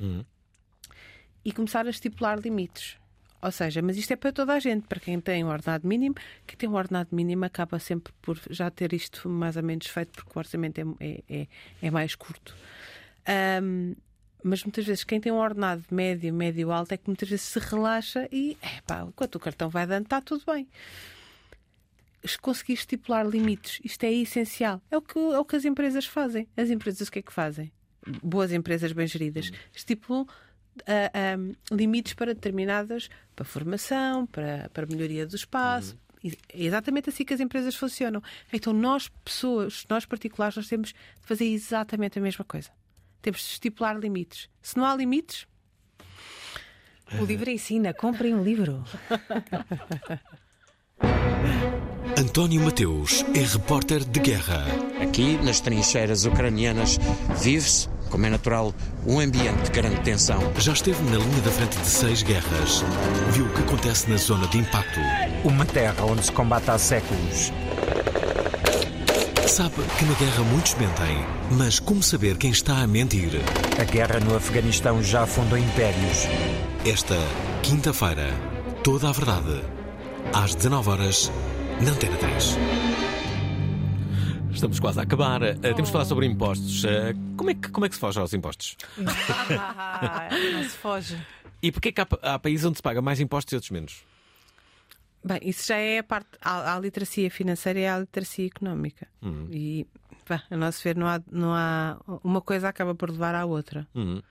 E 1.44 1.52
começar 1.52 1.88
a 1.88 1.90
estipular 1.90 2.40
limites. 2.40 2.98
Ou 3.42 3.52
seja, 3.52 3.82
mas 3.82 3.98
isto 3.98 4.12
é 4.12 4.16
para 4.16 4.32
toda 4.32 4.54
a 4.54 4.60
gente, 4.60 4.88
para 4.88 5.00
quem 5.00 5.20
tem 5.20 5.44
um 5.44 5.50
ordenado 5.50 5.88
mínimo, 5.88 6.16
quem 6.46 6.58
tem 6.58 6.70
um 6.70 6.76
ordenado 6.76 7.10
mínimo 7.12 7.44
acaba 7.46 7.80
sempre 7.80 8.14
por 8.22 8.40
já 8.50 8.70
ter 8.70 8.94
isto 8.94 9.28
mais 9.28 9.58
ou 9.58 9.64
menos 9.64 9.88
feito, 9.88 10.12
porque 10.12 10.32
o 10.36 10.40
orçamento 10.40 10.80
é, 10.80 10.84
é, 11.00 11.24
é, 11.28 11.48
é 11.82 11.92
mais 11.92 12.14
curto. 12.16 12.56
Ahm, 13.26 13.96
Mas 14.44 14.64
muitas 14.64 14.86
vezes 14.86 15.04
quem 15.04 15.20
tem 15.22 15.32
um 15.32 15.38
ordenado 15.38 15.84
médio, 15.92 16.34
médio 16.34 16.72
alto 16.72 16.92
é 16.94 16.98
que 16.98 17.08
muitas 17.08 17.30
vezes 17.30 17.46
se 17.46 17.60
relaxa 17.60 18.28
e 18.32 18.58
é 18.62 18.82
pá, 18.82 19.06
enquanto 19.08 19.36
o 19.36 19.40
cartão 19.40 19.70
vai 19.70 19.86
dando, 19.86 20.06
está 20.06 20.20
tudo 20.22 20.44
bem. 20.46 20.68
Conseguir 22.42 22.74
estipular 22.74 23.26
limites, 23.26 23.80
isto 23.84 24.04
é 24.04 24.12
essencial. 24.12 24.80
É 24.92 24.98
o, 24.98 25.02
que, 25.02 25.18
é 25.18 25.40
o 25.40 25.46
que 25.46 25.56
as 25.56 25.66
empresas 25.66 26.06
fazem. 26.06 26.48
As 26.56 26.70
empresas 26.70 27.08
o 27.08 27.12
que 27.12 27.20
é 27.20 27.22
que 27.22 27.34
fazem? 27.34 27.72
Boas 28.24 28.52
empresas 28.52 28.92
bem 28.94 29.06
geridas 29.08 29.52
estipulam 29.76 30.28
ah, 30.88 31.38
limites 31.72 32.14
para 32.14 32.34
determinadas, 32.34 33.10
para 33.36 33.46
formação, 33.46 34.26
para, 34.26 34.70
para 34.74 34.86
melhoria 34.86 35.26
do 35.26 35.36
espaço. 35.36 35.98
E 36.24 36.38
É 36.54 36.64
exatamente 36.66 37.10
assim 37.10 37.26
que 37.26 37.34
as 37.34 37.40
empresas 37.40 37.76
funcionam. 37.76 38.22
Então, 38.54 38.74
nós, 38.74 39.10
pessoas, 39.24 39.86
nós 39.90 40.06
particulares, 40.06 40.56
nós 40.56 40.68
temos 40.68 40.90
de 40.90 40.96
fazer 41.22 41.46
exatamente 41.46 42.20
a 42.20 42.22
mesma 42.22 42.46
coisa. 42.46 42.70
Temos 43.22 43.42
de 43.42 43.48
estipular 43.48 43.98
limites. 43.98 44.50
Se 44.62 44.78
não 44.78 44.86
há 44.86 44.96
limites, 44.96 45.48
O 47.20 47.26
livro 47.26 47.50
ensina, 47.50 47.94
comprem 47.94 48.34
um 48.34 48.42
livro. 48.44 48.84
António 52.18 52.62
Mateus 52.62 53.26
é 53.36 53.40
repórter 53.40 54.04
de 54.06 54.20
guerra. 54.20 54.66
Aqui, 55.02 55.38
nas 55.44 55.60
trincheiras 55.60 56.26
ucranianas, 56.26 56.98
vive-se, 57.42 57.90
como 58.12 58.26
é 58.26 58.30
natural, 58.30 58.74
um 59.08 59.20
ambiente 59.20 59.64
de 59.64 59.72
grande 59.72 60.00
tensão. 60.02 60.40
Já 60.60 60.74
esteve 60.74 61.02
na 61.10 61.18
linha 61.18 61.42
da 61.42 61.50
frente 61.50 61.78
de 61.78 61.88
seis 61.88 62.22
guerras. 62.22 62.84
Viu 63.32 63.46
o 63.46 63.50
que 63.50 63.62
acontece 63.62 64.10
na 64.10 64.18
zona 64.18 64.46
de 64.48 64.60
impacto. 64.60 65.00
Uma 65.44 65.66
terra 65.66 66.04
onde 66.06 66.26
se 66.26 66.32
combate 66.32 66.70
há 66.70 66.78
séculos. 66.78 67.52
Sabe 69.48 69.76
que 69.98 70.06
na 70.06 70.14
guerra 70.14 70.44
muitos 70.44 70.76
mentem, 70.76 71.26
mas 71.52 71.80
como 71.80 72.04
saber 72.04 72.38
quem 72.38 72.52
está 72.52 72.78
a 72.78 72.88
mentir? 72.88 73.32
A 73.80 73.84
guerra 73.84 74.20
no 74.20 74.36
Afeganistão 74.36 75.02
já 75.02 75.24
afundou 75.24 75.58
impérios. 75.58 76.28
Esta 76.86 77.18
quinta-feira, 77.62 78.30
toda 78.84 79.10
a 79.10 79.12
verdade. 79.12 79.62
Às 80.34 80.56
19 80.56 80.90
horas 80.90 81.32
na 81.82 81.92
Antena 81.92 82.18
3. 82.18 82.58
Estamos 84.62 84.80
quase 84.80 85.00
a 85.00 85.02
acabar. 85.02 85.42
Eh, 85.42 85.56
temos 85.56 85.88
de 85.88 85.92
falar 85.92 86.06
sobre 86.06 86.28
impostos. 86.28 86.86
Eh, 86.86 87.16
como, 87.36 87.50
é 87.50 87.56
que, 87.56 87.68
como 87.70 87.84
é 87.84 87.90
que 87.90 87.96
se 87.96 88.00
foge 88.00 88.20
aos 88.20 88.32
impostos? 88.32 88.78
não 88.96 90.64
se 90.64 90.78
foge. 90.78 91.18
E 91.64 91.72
porquê 91.72 91.92
que 91.92 92.00
há, 92.00 92.08
há 92.22 92.38
países 92.38 92.64
onde 92.64 92.78
se 92.78 92.84
paga 92.84 93.02
mais 93.02 93.20
impostos 93.20 93.52
e 93.54 93.56
outros 93.56 93.72
menos? 93.72 94.04
Bem, 95.26 95.40
isso 95.42 95.66
já 95.68 95.78
é 95.78 95.98
a 95.98 96.04
parte. 96.04 96.30
Há, 96.40 96.74
há 96.74 96.76
a 96.76 96.80
literacia 96.80 97.32
financeira 97.32 97.80
e 97.80 97.88
a 97.88 97.98
literacia 98.02 98.46
económica. 98.46 99.08
Uhum. 99.24 99.48
E, 99.50 99.88
pá, 100.28 100.44
a 100.48 100.56
nosso 100.56 100.84
ver, 100.84 100.96
não 100.96 101.08
há, 101.08 101.20
não 101.32 101.56
há. 101.56 102.00
Uma 102.24 102.40
coisa 102.40 102.70
acaba 102.70 102.94
por 102.94 103.10
levar 103.10 103.34
à 103.34 103.44
outra. 103.46 103.88
Uhum. 103.96 104.22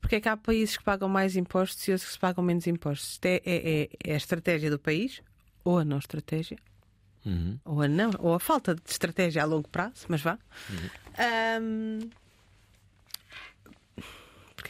Porque 0.00 0.16
é 0.16 0.20
que 0.22 0.30
há 0.30 0.36
países 0.38 0.78
que 0.78 0.82
pagam 0.82 1.10
mais 1.10 1.36
impostos 1.36 1.86
e 1.88 1.90
outros 1.92 2.06
que 2.06 2.14
se 2.14 2.18
pagam 2.18 2.42
menos 2.42 2.66
impostos? 2.66 3.10
Isto 3.10 3.26
é, 3.26 3.42
é- 3.44 3.82
é- 3.82 3.88
é 4.02 4.14
a 4.14 4.16
estratégia 4.16 4.70
do 4.70 4.78
país 4.78 5.20
ou 5.62 5.78
a 5.78 5.84
não 5.84 5.98
estratégia? 5.98 6.56
Uhum. 7.24 7.58
Ou 7.64 7.82
a 7.82 7.88
não, 7.88 8.10
ou 8.18 8.34
a 8.34 8.40
falta 8.40 8.74
de 8.74 8.82
estratégia 8.86 9.42
a 9.42 9.46
longo 9.46 9.68
prazo, 9.68 10.06
mas 10.08 10.20
vá. 10.20 10.38
Uhum. 10.70 12.10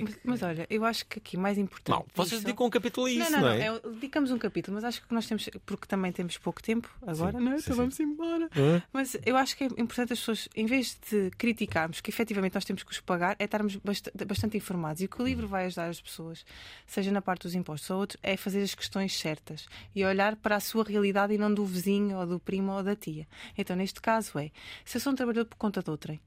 Ahm, 0.00 0.04
Mas, 0.04 0.18
mas 0.24 0.42
olha, 0.42 0.66
eu 0.70 0.84
acho 0.84 1.04
que 1.06 1.18
aqui 1.18 1.36
mais 1.36 1.58
importante. 1.58 1.96
Não, 1.96 2.06
vocês 2.14 2.30
disso- 2.30 2.44
dedicam 2.44 2.66
um 2.66 2.70
capítulo 2.70 3.06
a 3.06 3.10
isso, 3.10 3.30
não, 3.30 3.30
não, 3.30 3.40
não, 3.40 3.48
é? 3.54 3.66
é, 3.66 3.80
Dedicamos 3.94 4.30
um 4.30 4.38
capítulo, 4.38 4.74
mas 4.74 4.84
acho 4.84 5.06
que 5.06 5.12
nós 5.12 5.26
temos, 5.26 5.48
porque 5.66 5.86
também 5.86 6.10
temos 6.12 6.38
pouco 6.38 6.62
tempo 6.62 6.88
agora, 7.06 7.38
Sim, 7.38 7.44
não 7.44 7.52
é? 7.52 7.56
sim, 7.58 7.62
Então 7.64 7.76
vamos 7.76 8.00
embora. 8.00 8.48
É. 8.56 8.82
Mas 8.92 9.16
eu 9.26 9.36
acho 9.36 9.56
que 9.56 9.64
é 9.64 9.66
importante 9.78 10.12
as 10.12 10.18
pessoas, 10.20 10.48
em 10.56 10.66
vez 10.66 10.98
de 11.10 11.30
criticarmos 11.36 12.00
que 12.00 12.10
efetivamente 12.10 12.54
nós 12.54 12.64
temos 12.64 12.82
que 12.82 12.92
os 12.92 13.00
pagar, 13.00 13.36
é 13.38 13.44
estarmos 13.44 13.76
bast- 13.76 14.10
bastante 14.26 14.56
informados. 14.56 15.02
E 15.02 15.06
o 15.06 15.08
que 15.08 15.20
o 15.20 15.24
livro 15.24 15.46
vai 15.48 15.66
ajudar 15.66 15.88
as 15.88 16.00
pessoas, 16.00 16.44
seja 16.86 17.10
na 17.10 17.20
parte 17.22 17.42
dos 17.42 17.54
impostos 17.54 17.90
ou 17.90 17.98
outros, 17.98 18.18
é 18.22 18.36
fazer 18.36 18.62
as 18.62 18.74
questões 18.74 19.18
certas 19.18 19.66
e 19.94 20.04
olhar 20.04 20.36
para 20.36 20.56
a 20.56 20.60
sua 20.60 20.84
realidade 20.84 21.34
e 21.34 21.38
não 21.38 21.52
do 21.52 21.64
vizinho 21.66 22.16
ou 22.18 22.26
do 22.26 22.38
primo 22.40 22.72
ou 22.72 22.82
da 22.82 22.94
tia. 22.96 23.26
Então, 23.56 23.76
neste 23.76 24.00
caso, 24.00 24.38
é 24.38 24.50
se 24.84 24.96
eu 24.96 25.00
sou 25.00 25.12
um 25.12 25.16
trabalhador 25.16 25.46
por 25.46 25.56
conta 25.56 25.82
de 25.82 25.90
outrem 25.90 26.20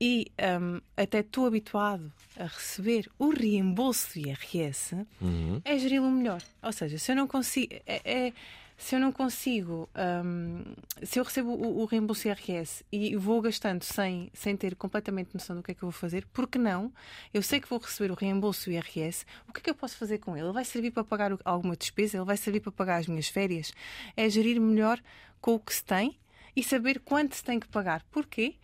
e 0.00 0.26
hum, 0.60 0.80
até 0.96 1.20
estou 1.20 1.46
habituado 1.46 2.12
a 2.38 2.44
receber 2.44 3.10
o 3.18 3.30
reembolso 3.30 4.12
do 4.20 4.28
IRS, 4.28 4.94
Uhum. 5.20 5.60
é 5.64 5.78
geri-lo 5.78 6.10
melhor. 6.10 6.40
Ou 6.62 6.72
seja, 6.72 6.98
se 6.98 7.10
eu 7.12 7.16
não 7.16 7.26
consigo. 7.26 7.74
É, 7.86 8.00
é- 8.28 8.32
se 8.80 8.94
eu 8.94 9.00
não 9.00 9.10
consigo. 9.10 9.88
hum, 10.24 10.62
se 11.02 11.18
eu 11.18 11.24
recebo 11.24 11.50
o, 11.50 11.80
o 11.82 11.84
reembolso 11.84 12.28
IRS 12.28 12.84
e 12.92 13.16
vou 13.16 13.40
gastando 13.42 13.82
sem, 13.82 14.30
sem 14.32 14.56
ter 14.56 14.76
completamente 14.76 15.30
noção 15.34 15.56
do 15.56 15.64
que 15.64 15.72
é 15.72 15.74
que 15.74 15.82
eu 15.82 15.90
vou 15.90 16.00
fazer, 16.00 16.24
por 16.26 16.46
que 16.46 16.58
não? 16.58 16.92
Eu 17.34 17.42
sei 17.42 17.60
que 17.60 17.68
vou 17.68 17.80
receber 17.80 18.12
o 18.12 18.14
reembolso 18.14 18.66
do 18.66 18.70
IRS, 18.74 19.26
o 19.48 19.52
que 19.52 19.58
é 19.58 19.62
que 19.64 19.70
eu 19.70 19.74
posso 19.74 19.96
fazer 19.96 20.18
com 20.18 20.36
ele? 20.36 20.46
Ele 20.46 20.52
vai 20.52 20.64
servir 20.64 20.92
para 20.92 21.02
pagar 21.02 21.36
alguma 21.44 21.76
despesa? 21.76 22.18
Ele 22.18 22.24
vai 22.24 22.36
servir 22.36 22.60
para 22.60 22.70
pagar 22.70 22.98
as 22.98 23.08
minhas 23.08 23.26
férias? 23.26 23.72
É 24.16 24.30
gerir 24.30 24.60
melhor 24.60 25.00
com 25.40 25.56
o 25.56 25.58
que 25.58 25.74
se 25.74 25.84
tem 25.84 26.16
e 26.54 26.62
saber 26.62 27.00
quanto 27.00 27.34
se 27.34 27.42
tem 27.42 27.58
que 27.58 27.66
pagar. 27.66 28.04
Porquê? 28.12 28.54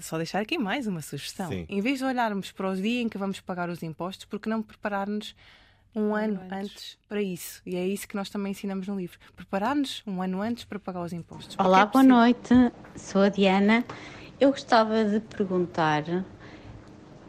Só 0.00 0.16
deixar 0.16 0.40
aqui 0.40 0.56
mais 0.56 0.86
uma 0.86 1.02
sugestão. 1.02 1.48
Sim. 1.48 1.66
Em 1.68 1.80
vez 1.80 1.98
de 1.98 2.04
olharmos 2.04 2.52
para 2.52 2.70
o 2.70 2.76
dia 2.76 3.02
em 3.02 3.08
que 3.08 3.18
vamos 3.18 3.40
pagar 3.40 3.68
os 3.68 3.82
impostos, 3.82 4.24
por 4.24 4.38
que 4.38 4.48
não 4.48 4.62
preparar-nos 4.62 5.34
um 5.94 6.14
ano 6.14 6.40
antes. 6.50 6.98
para 7.08 7.22
isso? 7.22 7.62
E 7.64 7.76
é 7.76 7.86
isso 7.86 8.06
que 8.08 8.16
nós 8.16 8.28
também 8.28 8.52
ensinamos 8.52 8.88
no 8.88 8.96
livro. 8.96 9.18
Preparar-nos 9.34 10.02
um 10.06 10.22
ano 10.22 10.42
antes 10.42 10.64
para 10.64 10.78
pagar 10.78 11.02
os 11.02 11.12
impostos. 11.12 11.56
Porque 11.56 11.68
Olá, 11.68 11.82
é 11.82 11.86
boa 11.86 12.02
noite. 12.02 12.54
Sou 12.96 13.22
a 13.22 13.28
Diana. 13.28 13.84
Eu 14.40 14.50
gostava 14.50 15.04
de 15.04 15.20
perguntar, 15.20 16.04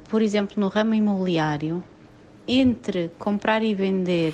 por 0.10 0.22
exemplo, 0.22 0.56
no 0.60 0.68
ramo 0.68 0.94
imobiliário, 0.96 1.84
entre 2.48 3.10
comprar 3.20 3.64
e 3.64 3.74
vender, 3.76 4.34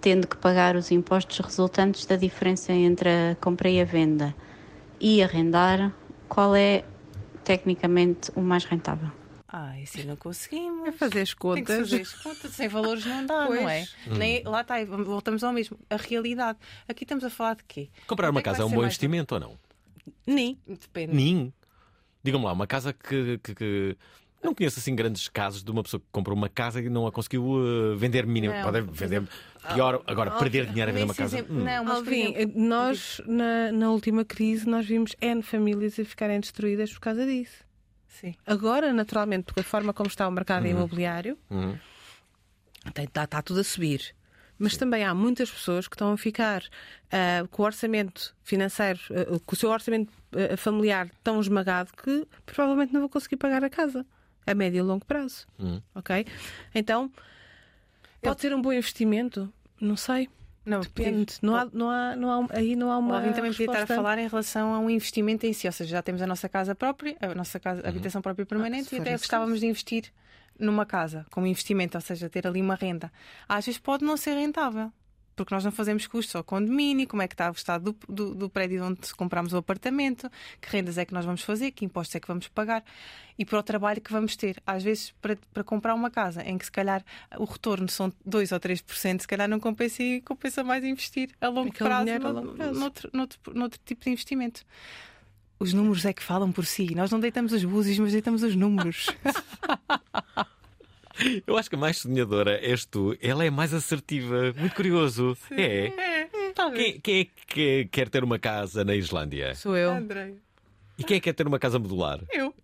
tendo 0.00 0.28
que 0.28 0.36
pagar 0.36 0.76
os 0.76 0.90
impostos 0.90 1.38
resultantes 1.40 2.06
da 2.06 2.16
diferença 2.16 2.72
entre 2.72 3.08
a 3.08 3.36
compra 3.40 3.68
e 3.68 3.80
a 3.80 3.84
venda, 3.84 4.34
e 5.00 5.22
arrendar, 5.22 5.92
qual 6.28 6.54
é 6.54 6.84
tecnicamente 7.46 8.30
o 8.34 8.40
mais 8.40 8.64
rentável? 8.64 9.08
Ah, 9.48 9.78
isso 9.80 10.04
não 10.04 10.16
conseguimos. 10.16 10.88
É 10.88 10.92
fazer 10.92 11.20
as 11.20 11.28
Tem 11.28 11.34
que 11.36 11.36
contas. 11.36 11.78
fazer 11.78 12.00
as 12.02 12.12
contas. 12.14 12.50
Sem 12.52 12.68
valores 12.68 13.06
não 13.06 13.24
dá, 13.24 13.46
Pois. 13.46 13.60
não 13.62 13.68
é? 13.70 13.82
Hum. 14.08 14.14
Nem, 14.18 14.42
lá 14.42 14.60
está, 14.62 14.84
voltamos 14.84 15.44
ao 15.44 15.52
mesmo. 15.52 15.78
A 15.88 15.96
realidade. 15.96 16.58
Aqui 16.88 17.04
estamos 17.04 17.22
a 17.22 17.30
falar 17.30 17.54
de 17.54 17.62
quê? 17.64 17.88
Comprar 18.08 18.30
uma 18.30 18.40
é 18.40 18.42
casa 18.42 18.62
é 18.62 18.64
um 18.64 18.70
bom 18.70 18.82
investimento 18.82 19.34
ou 19.34 19.40
não? 19.40 19.58
Nem. 20.26 20.58
Depende. 20.66 21.14
Nem. 21.14 21.54
Digam-me 22.24 22.44
lá, 22.44 22.52
uma 22.52 22.66
casa 22.66 22.92
que, 22.92 23.38
que- 23.38 23.54
que- 23.54 23.96
Não 24.46 24.54
conheço 24.54 24.78
assim 24.78 24.94
grandes 24.94 25.28
casos 25.28 25.62
de 25.62 25.70
uma 25.70 25.82
pessoa 25.82 26.00
que 26.00 26.06
comprou 26.10 26.36
uma 26.36 26.48
casa 26.48 26.80
e 26.80 26.88
não 26.88 27.06
a 27.06 27.12
conseguiu 27.12 27.44
uh, 27.44 27.96
vender 27.96 28.26
mínimo. 28.26 28.54
Não, 28.54 28.62
Pode 28.62 28.80
vender 28.82 29.22
pior. 29.74 30.02
Agora, 30.06 30.30
perder 30.32 30.66
dinheiro 30.66 30.90
a 30.90 30.94
vender 30.94 31.04
uma 31.04 31.14
casa. 31.14 31.36
exemplo- 31.38 31.54
hum. 31.56 31.64
Não, 31.64 31.84
mas 31.84 31.92
por 31.98 32.08
Alvin, 32.08 32.34
exemplo, 32.34 32.60
nós 32.62 33.20
na, 33.26 33.72
na 33.72 33.90
última 33.90 34.24
crise 34.24 34.66
nós 34.68 34.86
vimos 34.86 35.14
N 35.20 35.42
famílias 35.42 35.98
a 35.98 36.04
ficarem 36.04 36.40
destruídas 36.40 36.92
por 36.92 37.00
causa 37.00 37.26
disso. 37.26 37.64
Sim. 38.08 38.34
Agora, 38.46 38.92
naturalmente, 38.94 39.44
porque 39.44 39.60
a 39.60 39.64
forma 39.64 39.92
como 39.92 40.08
está 40.08 40.26
o 40.26 40.30
mercado 40.30 40.64
Uhum. 40.64 40.70
imobiliário, 40.70 41.36
Uhum. 41.50 41.76
está, 42.86 43.24
está 43.24 43.42
tudo 43.42 43.60
a 43.60 43.64
subir. 43.64 44.14
Mas 44.58 44.74
também 44.76 45.04
há 45.04 45.12
muitas 45.14 45.50
pessoas 45.50 45.86
que 45.86 45.94
estão 45.94 46.12
a 46.12 46.16
ficar 46.16 46.62
ah, 47.12 47.46
com 47.50 47.62
o 47.62 47.66
orçamento 47.66 48.34
financeiro, 48.42 48.98
ah, 49.10 49.38
com 49.44 49.54
o 49.54 49.58
seu 49.58 49.68
orçamento 49.68 50.10
ah, 50.32 50.56
familiar 50.56 51.10
tão 51.22 51.38
esmagado 51.40 51.90
que 51.92 52.26
provavelmente 52.46 52.90
não 52.92 53.00
vão 53.00 53.08
conseguir 53.10 53.36
pagar 53.36 53.62
a 53.62 53.68
casa 53.68 54.06
a 54.46 54.54
médio 54.54 54.78
e 54.78 54.82
longo 54.82 55.04
prazo. 55.04 55.46
Uhum. 55.58 55.80
Ok? 55.94 56.26
Então, 56.74 57.10
pode 58.22 58.40
ser 58.40 58.54
um 58.54 58.60
bom 58.62 58.72
investimento? 58.72 59.52
Não 59.80 59.96
sei. 59.96 60.28
Não, 60.64 60.80
Depende. 60.80 61.34
Não 61.42 61.54
há, 61.54 61.64
não 61.72 61.90
há, 61.90 62.16
não 62.16 62.30
há, 62.32 62.46
aí 62.50 62.74
não 62.74 62.90
há 62.90 62.98
uma. 62.98 63.16
Alvin 63.18 63.32
também 63.32 63.52
podia 63.52 63.66
estar 63.66 63.82
a 63.82 63.86
falar 63.86 64.18
em 64.18 64.26
relação 64.26 64.74
a 64.74 64.80
um 64.80 64.90
investimento 64.90 65.46
em 65.46 65.52
si, 65.52 65.68
ou 65.68 65.72
seja, 65.72 65.90
já 65.90 66.02
temos 66.02 66.20
a 66.20 66.26
nossa 66.26 66.48
casa 66.48 66.74
própria, 66.74 67.16
a 67.20 67.34
nossa 67.36 67.60
casa, 67.60 67.82
Uhum. 67.82 67.88
habitação 67.88 68.20
própria 68.20 68.44
permanente 68.44 68.88
Ah, 68.92 68.98
e 68.98 69.00
até 69.00 69.12
gostávamos 69.12 69.60
de 69.60 69.66
investir 69.66 70.12
numa 70.58 70.84
casa 70.84 71.24
como 71.30 71.46
investimento, 71.46 71.96
ou 71.96 72.00
seja, 72.00 72.28
ter 72.28 72.48
ali 72.48 72.60
uma 72.60 72.74
renda. 72.74 73.12
Às 73.48 73.66
vezes 73.66 73.78
pode 73.78 74.04
não 74.04 74.16
ser 74.16 74.34
rentável. 74.34 74.92
Porque 75.36 75.54
nós 75.54 75.62
não 75.62 75.70
fazemos 75.70 76.06
custos 76.06 76.34
ao 76.34 76.42
condomínio, 76.42 77.06
como 77.06 77.20
é 77.20 77.28
que 77.28 77.34
está 77.34 77.50
o 77.50 77.52
estado 77.52 77.92
do, 77.92 78.12
do, 78.12 78.34
do 78.34 78.50
prédio 78.50 78.82
onde 78.82 79.14
compramos 79.14 79.52
o 79.52 79.58
apartamento, 79.58 80.30
que 80.60 80.70
rendas 80.70 80.96
é 80.96 81.04
que 81.04 81.12
nós 81.12 81.26
vamos 81.26 81.42
fazer, 81.42 81.70
que 81.72 81.84
impostos 81.84 82.14
é 82.16 82.20
que 82.20 82.26
vamos 82.26 82.48
pagar 82.48 82.82
e 83.38 83.44
para 83.44 83.58
o 83.58 83.62
trabalho 83.62 84.00
que 84.00 84.10
vamos 84.10 84.34
ter. 84.34 84.56
Às 84.66 84.82
vezes, 84.82 85.12
para, 85.20 85.36
para 85.52 85.62
comprar 85.62 85.94
uma 85.94 86.10
casa 86.10 86.42
em 86.42 86.56
que 86.56 86.64
se 86.64 86.72
calhar 86.72 87.04
o 87.38 87.44
retorno 87.44 87.86
são 87.86 88.10
2 88.24 88.50
ou 88.50 88.58
3%, 88.58 89.20
se 89.20 89.28
calhar 89.28 89.46
não 89.46 89.60
compensa 89.60 90.02
e 90.02 90.22
compensa 90.22 90.64
mais 90.64 90.82
investir 90.82 91.28
a 91.38 91.48
longo 91.48 91.68
Aquele 91.68 91.86
prazo, 91.88 92.04
dinheiro 92.06 92.26
a 92.28 92.32
no- 92.32 92.40
longo 92.40 92.54
prazo. 92.54 92.80
Noutro, 92.80 93.10
noutro, 93.12 93.38
noutro 93.54 93.80
tipo 93.84 94.04
de 94.04 94.10
investimento. 94.10 94.64
Os 95.58 95.72
números 95.74 96.04
é 96.06 96.12
que 96.14 96.22
falam 96.22 96.50
por 96.50 96.64
si. 96.64 96.94
Nós 96.94 97.10
não 97.10 97.20
deitamos 97.20 97.52
os 97.52 97.62
búzios, 97.64 97.98
mas 97.98 98.12
deitamos 98.12 98.42
os 98.42 98.56
números. 98.56 99.06
Eu 101.46 101.56
acho 101.56 101.68
que 101.70 101.76
a 101.76 101.78
mais 101.78 101.98
sonhadora 101.98 102.58
és 102.64 102.84
tu. 102.84 103.16
Ela 103.22 103.44
é 103.44 103.50
mais 103.50 103.72
assertiva. 103.74 104.52
Muito 104.56 104.74
curioso. 104.74 105.36
É. 105.50 105.86
É, 105.86 106.28
talvez. 106.54 106.82
Quem, 106.84 107.00
quem 107.00 107.20
é 107.20 107.24
que 107.84 107.84
quer 107.90 108.08
ter 108.08 108.22
uma 108.24 108.38
casa 108.38 108.84
na 108.84 108.94
Islândia? 108.94 109.54
Sou 109.54 109.76
eu. 109.76 109.90
Andrei. 109.90 110.36
E 110.98 111.04
quem 111.04 111.16
é 111.16 111.20
que 111.20 111.24
quer 111.24 111.32
ter 111.34 111.46
uma 111.46 111.58
casa 111.58 111.78
modular? 111.78 112.20
Eu. 112.32 112.54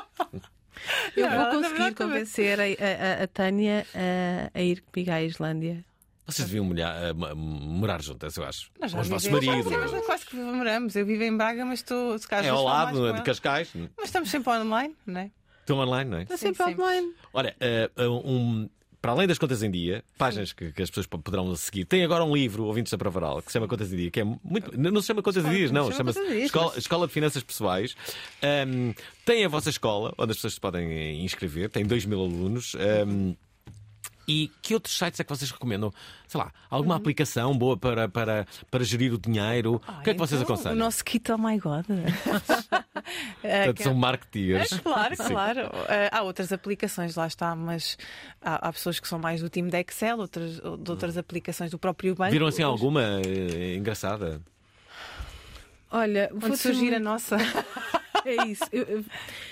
Eu 1.15 1.29
vou 1.29 1.45
conseguir 1.61 1.95
convencer 1.95 2.59
a, 2.59 2.63
a- 2.63 3.23
a- 3.23 3.27
Tânia 3.27 3.85
a, 3.95 4.51
a 4.57 4.61
ir 4.61 4.81
comigo 4.81 5.11
à 5.11 5.21
Islândia. 5.23 5.83
Vocês 6.27 6.47
deviam 6.47 6.65
molhar- 6.65 7.13
mo- 7.15 7.35
morar 7.35 8.01
juntas, 8.01 8.35
eu 8.35 8.43
acho. 8.43 8.69
Nós 8.79 8.91
já 8.91 8.97
Com 8.97 9.01
os 9.03 9.07
vossos 9.09 9.27
vivemos- 9.31 9.65
maridos. 9.65 9.91
Nós 9.93 10.05
quase 10.05 10.25
que 10.25 10.35
moramos. 10.35 10.95
Eu 10.95 11.05
vivo 11.05 11.23
em 11.23 11.35
Braga, 11.35 11.65
mas 11.65 11.79
estou. 11.79 12.17
se 12.19 12.27
calhar, 12.27 12.45
É 12.45 12.49
ao 12.49 12.63
lado 12.63 12.97
com 12.97 13.13
de. 13.13 13.21
Cascais. 13.23 13.71
Mas 13.97 14.05
estamos 14.05 14.29
sempre 14.29 14.51
online, 14.51 14.95
não 15.05 15.21
é? 15.21 15.31
Estão 15.65 15.79
online, 15.79 16.09
não 16.11 16.17
é? 16.19 16.23
Está 16.23 16.37
sempre 16.37 16.63
online. 16.63 17.11
Olha, 17.33 17.55
eh, 17.59 17.89
um, 18.07 18.69
para 19.01 19.11
além 19.13 19.27
das 19.27 19.37
contas 19.39 19.61
em 19.63 19.69
dia, 19.71 20.03
páginas 20.17 20.53
que, 20.53 20.71
que 20.71 20.81
as 20.81 20.89
pessoas 20.89 21.07
poderão 21.07 21.55
seguir, 21.55 21.85
tem 21.85 22.03
agora 22.03 22.23
um 22.23 22.35
livro, 22.35 22.65
ouvintes 22.65 22.91
da 22.91 22.97
Provaral, 22.97 23.41
que 23.41 23.47
se 23.51 23.53
chama 23.53 23.67
Contas 23.67 23.91
em 23.91 23.97
Dia, 23.97 24.11
que 24.11 24.19
é 24.19 24.23
muito. 24.23 24.71
Não 24.79 25.01
se 25.01 25.07
chama 25.07 25.21
Contas 25.23 25.43
em 25.45 25.49
Dias, 25.49 25.71
não, 25.71 25.83
chama 25.91 26.11
chama-se 26.11 26.27
Dias, 26.27 26.45
Escola, 26.45 26.65
mas- 26.67 26.77
Escola 26.77 27.07
de 27.07 27.13
Finanças 27.13 27.43
Pessoais. 27.43 27.95
Ahm, 28.41 28.93
tem 29.23 29.43
a 29.45 29.47
vossa 29.47 29.69
escola, 29.69 30.13
onde 30.17 30.31
as 30.31 30.37
pessoas 30.37 30.53
se 30.55 30.59
podem 30.61 30.87
eh, 30.91 31.13
inscrever, 31.15 31.69
tem 31.69 31.83
2 31.85 32.05
mil 32.05 32.19
alunos. 32.19 32.75
ahm, 32.75 33.33
e 34.27 34.51
que 34.61 34.73
outros 34.73 34.97
sites 34.97 35.19
é 35.19 35.23
que 35.23 35.29
vocês 35.29 35.51
recomendam? 35.51 35.93
Sei 36.27 36.39
lá, 36.39 36.51
alguma 36.69 36.95
aplicação 36.95 37.55
boa 37.57 37.77
para, 37.77 38.09
para, 38.09 38.47
para 38.71 38.83
gerir 38.83 39.13
o 39.13 39.17
dinheiro? 39.17 39.75
o 39.87 40.01
que 40.01 40.09
é 40.09 40.13
que 40.13 40.19
vocês 40.19 40.41
Então, 40.41 40.55
aconselham? 40.55 40.75
O 40.75 40.79
nosso 40.79 41.03
kit, 41.05 41.31
oh 41.31 41.37
my 41.37 41.57
god. 41.59 41.85
É, 43.43 43.65
Portanto, 43.65 43.83
são 43.83 43.93
marketeers. 43.93 44.71
É, 44.71 44.77
claro, 44.79 45.15
Sim. 45.21 45.27
claro. 45.27 45.59
Eh, 45.87 46.09
há 46.11 46.23
outras 46.23 46.51
aplicações, 46.51 47.15
lá 47.15 47.27
está, 47.27 47.55
mas 47.55 47.97
há, 48.41 48.67
há 48.67 48.73
pessoas 48.73 48.99
que 48.99 49.07
são 49.07 49.19
mais 49.19 49.41
do 49.41 49.49
time 49.49 49.69
da 49.69 49.79
Excel, 49.79 50.17
outras, 50.17 50.55
de 50.55 50.91
outras 50.91 51.15
aplicações 51.15 51.69
do 51.69 51.77
próprio 51.77 52.15
banco. 52.15 52.31
Viram 52.31 52.47
assim 52.47 52.63
alguma 52.63 53.03
eh, 53.23 53.75
engraçada? 53.75 54.41
Olha, 55.91 56.31
vou 56.33 56.57
surgir 56.57 56.95
a 56.95 56.99
nossa. 56.99 57.37
É 58.25 58.45
isso. 58.47 58.63
Eu- 58.71 58.83
eu- 58.83 59.05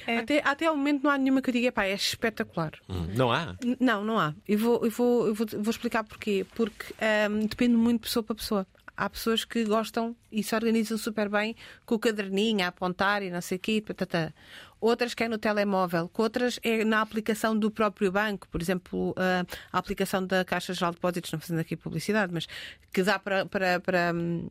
Até, 0.20 0.42
até 0.44 0.66
ao 0.66 0.76
momento 0.76 1.04
não 1.04 1.12
há 1.12 1.18
nenhuma 1.18 1.42
que 1.42 1.50
eu 1.50 1.54
diga, 1.54 1.72
pá, 1.72 1.86
é 1.86 1.94
espetacular. 1.94 2.72
Hum, 2.90 3.08
Não 3.16 3.32
há? 3.32 3.56
N- 3.64 3.78
Não, 3.80 4.04
não 4.04 4.20
há. 4.20 4.34
Eu 4.48 4.58
vou, 4.58 4.84
eu 4.84 4.92
vou, 4.92 5.28
eu 5.28 5.34
vou, 5.36 5.48
vou 5.48 5.70
explicar 5.72 6.04
porquê. 6.04 6.46
Porque 6.56 6.94
ahm, 7.00 7.46
depende 7.48 7.76
muito 7.76 8.02
de 8.02 8.08
pessoa 8.08 8.24
para 8.24 8.36
pessoa. 8.36 8.68
Há 8.96 9.10
pessoas 9.10 9.44
que 9.44 9.64
gostam 9.66 10.16
e 10.32 10.44
se 10.44 10.54
organizam 10.54 10.98
super 10.98 11.28
bem 11.30 11.56
com 11.86 11.96
o 11.96 12.00
caderninho 12.00 12.64
a 12.64 12.68
apontar 12.68 13.24
e 13.24 13.30
não 13.32 13.42
sei 13.42 13.58
o 13.58 13.60
quê. 13.60 13.84
Patatá. 13.86 14.32
Outras 14.80 15.14
que 15.14 15.24
é 15.24 15.30
no 15.30 15.38
telemóvel, 15.38 16.10
que 16.10 16.22
outras 16.22 16.60
é 16.62 16.84
na 16.84 17.02
aplicação 17.02 17.58
do 17.58 17.72
próprio 17.72 18.12
banco, 18.12 18.48
por 18.50 18.62
exemplo, 18.62 19.16
ah, 19.18 19.46
a 19.72 19.78
aplicação 19.78 20.26
da 20.28 20.44
Caixa 20.44 20.74
Geral 20.74 20.92
de 20.92 20.98
Depósitos, 20.98 21.32
não 21.32 21.40
fazendo 21.40 21.60
aqui 21.62 21.76
publicidade, 21.78 22.34
mas 22.34 22.48
que 22.92 23.02
dá 23.02 23.18
para, 23.18 23.46
para, 23.46 23.80
para, 23.80 24.12
hum, 24.14 24.50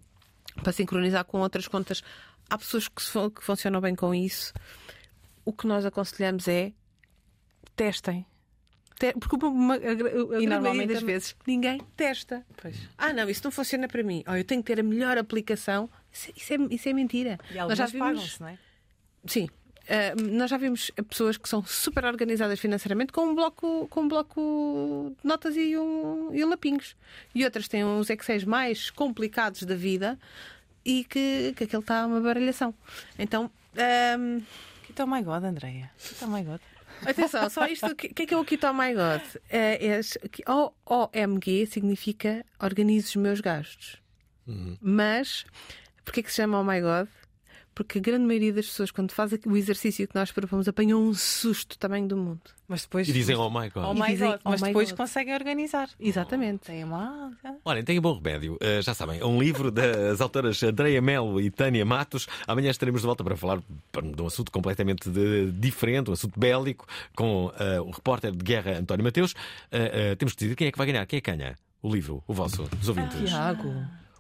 para 0.63 0.73
sincronizar 0.73 1.25
com 1.27 1.39
outras 1.41 1.69
contas. 1.69 2.03
Há 2.51 2.59
pessoas 2.59 2.89
que, 2.89 3.03
que 3.31 3.43
funcionam 3.45 3.81
bem 3.81 3.95
com 3.95 4.15
isso. 4.15 4.53
O 5.45 5.53
que 5.53 5.67
nós 5.67 5.85
aconselhamos 5.87 6.47
é 6.49 6.73
testem. 7.75 8.27
Te- 8.99 9.15
Porque 9.15 9.35
uma, 9.45 9.75
a, 9.75 9.77
a 9.77 9.81
maioria 9.81 10.49
normalmente 10.49 10.93
das 10.93 11.03
é- 11.03 11.07
vezes 11.07 11.37
ninguém 11.47 11.81
testa. 11.97 12.45
Ah, 12.99 13.13
não, 13.13 13.29
isso 13.29 13.41
não 13.45 13.51
funciona 13.51 13.89
para 13.89 14.03
mim. 14.03 14.23
Oh, 14.29 14.35
eu 14.35 14.45
tenho 14.45 14.63
que 14.63 14.73
ter 14.73 14.81
a 14.81 14.83
melhor 14.85 15.17
aplicação. 15.19 15.89
Isso, 16.13 16.31
isso 16.37 16.53
é, 16.55 16.57
isso 16.71 16.89
é 16.89 16.93
mentira. 16.93 17.39
E 17.51 17.55
Nós 17.55 17.77
já 17.79 17.87
vimos- 17.87 18.39
não 18.39 18.49
é? 18.49 18.59
Sim. 19.27 19.49
Ah, 19.89 20.15
nós 20.23 20.49
já 20.49 20.57
vimos 20.57 20.93
pessoas 21.09 21.37
que 21.37 21.49
são 21.49 21.65
super 21.65 22.05
organizadas 22.05 22.61
financeiramente 22.61 23.13
com 23.13 23.23
um 23.27 23.35
bloco, 23.35 23.89
com 23.89 24.03
um 24.03 24.09
bloco 24.09 25.17
de 25.21 25.27
notas 25.27 25.57
e 25.57 25.77
um, 25.77 26.33
e 26.33 26.45
lapinhos. 26.45 26.95
E 27.35 27.45
outras 27.45 27.67
têm 27.67 27.85
uns 27.85 28.09
Excel 28.09 28.47
mais 28.47 28.91
complicados 28.91 29.65
da 29.65 29.75
vida 29.75 30.17
e 30.85 31.05
que, 31.05 31.55
que 31.57 31.65
aquilo 31.65 31.81
está 31.83 32.07
uma 32.07 32.21
baralhação. 32.21 32.75
Então. 33.19 33.51
Um... 34.19 34.43
Kit 34.87 35.01
oh 35.01 35.07
my 35.07 35.23
god, 35.23 35.45
Andreia. 35.45 35.91
Kit 35.99 36.25
oh 36.25 36.29
my 36.29 36.43
god. 36.43 36.61
Atenção, 37.05 37.49
só 37.51 37.67
isto. 37.67 37.87
O 37.87 37.97
que, 37.97 38.09
que 38.11 38.23
é 38.23 38.27
que 38.27 38.35
é 38.35 38.37
o 38.37 38.45
Kit 38.45 38.65
Oh 38.65 38.73
My 38.73 38.95
God? 38.95 39.23
É, 39.51 39.87
é, 39.87 40.01
que 40.31 40.45
O- 40.49 40.73
OMG 40.87 41.67
significa 41.67 42.45
organize 42.61 43.07
os 43.09 43.17
meus 43.17 43.41
gastos. 43.41 44.01
Mas, 44.81 45.45
porquê 46.05 46.23
que 46.23 46.31
se 46.31 46.37
chama 46.37 46.61
Oh 46.61 46.65
My 46.65 46.81
God? 46.81 47.09
Porque 47.75 47.99
a 47.99 48.01
grande 48.03 48.27
maioria 48.27 48.53
das 48.53 48.67
pessoas, 48.67 48.91
quando 48.91 49.13
faz 49.13 49.33
o 49.47 49.57
exercício 49.57 50.07
que 50.07 50.15
nós 50.15 50.31
propomos, 50.31 50.69
apanham 50.69 51.03
um 51.03 51.15
susto 51.15 51.79
tamanho 51.79 52.07
do 52.07 52.17
mundo. 52.17 52.43
Mas 52.69 52.83
depois. 52.83 53.09
E 53.09 53.13
dizem, 53.13 53.35
oh 53.35 53.49
my 53.49 53.71
God. 53.71 53.85
Oh 53.85 53.95
my 53.95 54.09
dizem, 54.09 54.31
god. 54.31 54.41
Mas 54.45 54.61
"Oh 54.61 54.65
my 54.65 54.71
depois 54.71 54.91
God." 54.91 54.99
conseguem 54.99 55.33
organizar. 55.35 55.89
Exatamente. 55.99 56.67
Tem 56.67 56.85
uma. 56.85 57.33
Olhem, 57.65 57.83
tem 57.83 58.01
bom 58.01 58.15
remédio. 58.15 58.55
Uh, 58.55 58.83
já 58.83 58.93
sabem, 58.93 59.21
é 59.21 59.25
um 59.25 59.41
livro 59.41 59.71
das 59.71 60.21
autoras 60.21 60.63
Andreia 60.63 61.01
Melo 61.01 61.41
e 61.41 61.51
Tânia 61.51 61.85
Matos. 61.85 62.27
Amanhã 62.47 62.71
estaremos 62.71 63.01
de 63.01 63.07
volta 63.07 63.25
para 63.25 63.37
falar 63.37 63.59
de 63.61 64.23
um 64.23 64.27
assunto 64.27 64.53
completamente 64.53 65.09
de- 65.09 65.51
diferente, 65.53 66.11
um 66.11 66.13
assunto 66.13 66.39
bélico, 66.39 66.87
com 67.17 67.47
uh, 67.47 67.53
o 67.87 67.91
repórter 67.91 68.33
de 68.33 68.45
guerra 68.45 68.79
António 68.79 69.05
Mateus. 69.05 69.33
Uh, 69.33 70.13
uh, 70.13 70.17
temos 70.17 70.33
que 70.35 70.41
decidir 70.41 70.57
quem 70.57 70.67
é 70.69 70.73
que 70.73 70.79
vai 70.79 70.87
ganhar. 70.87 71.07
Quem 71.07 71.17
é 71.19 71.21
que 71.21 71.31
ganha? 71.31 71.57
O 71.83 71.93
livro, 71.93 72.23
o 72.29 72.35
vosso, 72.35 72.69
os 72.81 72.89
ouvintes. 72.89 73.19
Tiago. 73.29 73.73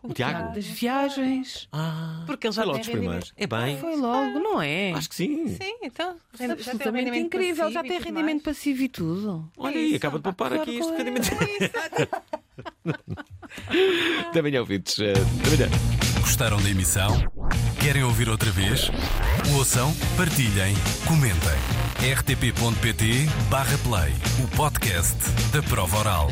O 0.02 0.12
Tiago? 0.12 0.54
Das 0.54 0.64
viagens. 0.64 1.68
Ah, 1.72 2.24
Porque 2.26 2.48
ele 2.48 2.54
já 2.54 2.62
foi 2.62 2.72
logo 2.72 2.78
tem 2.78 2.92
dos 2.92 3.00
primeiros. 3.00 3.32
É 3.36 3.46
bem. 3.46 3.78
Foi 3.78 3.96
logo, 3.96 4.38
não 4.40 4.60
é? 4.60 4.92
Acho 4.92 5.08
que 5.08 5.14
sim. 5.14 5.48
Sim, 5.48 5.76
então. 5.82 6.16
Já 6.32 6.38
tem 6.38 6.50
Absolutamente 6.50 7.18
incrível. 7.18 7.70
Já 7.70 7.82
tem 7.82 8.00
rendimento 8.00 8.42
passivo 8.42 8.82
e 8.82 8.88
tudo. 8.88 9.48
Olha 9.56 9.78
aí, 9.78 9.94
acaba 9.94 10.18
de 10.18 10.24
poupar 10.24 10.52
aqui 10.52 10.78
este 10.78 10.92
rendimento. 10.92 11.30
Também 14.32 14.58
ouvintes. 14.58 14.98
Uh, 14.98 15.12
até 15.46 15.64
amanhã. 15.64 15.68
Gostaram 16.20 16.60
da 16.62 16.68
emissão? 16.70 17.12
Querem 17.80 18.02
ouvir 18.04 18.28
outra 18.28 18.50
vez? 18.50 18.90
Ouçam, 19.56 19.94
partilhem, 20.16 20.74
comentem. 21.06 21.58
rtp.pt/play 22.14 24.12
o 24.42 24.48
podcast 24.56 25.16
da 25.52 25.62
prova 25.62 25.98
oral. 25.98 26.28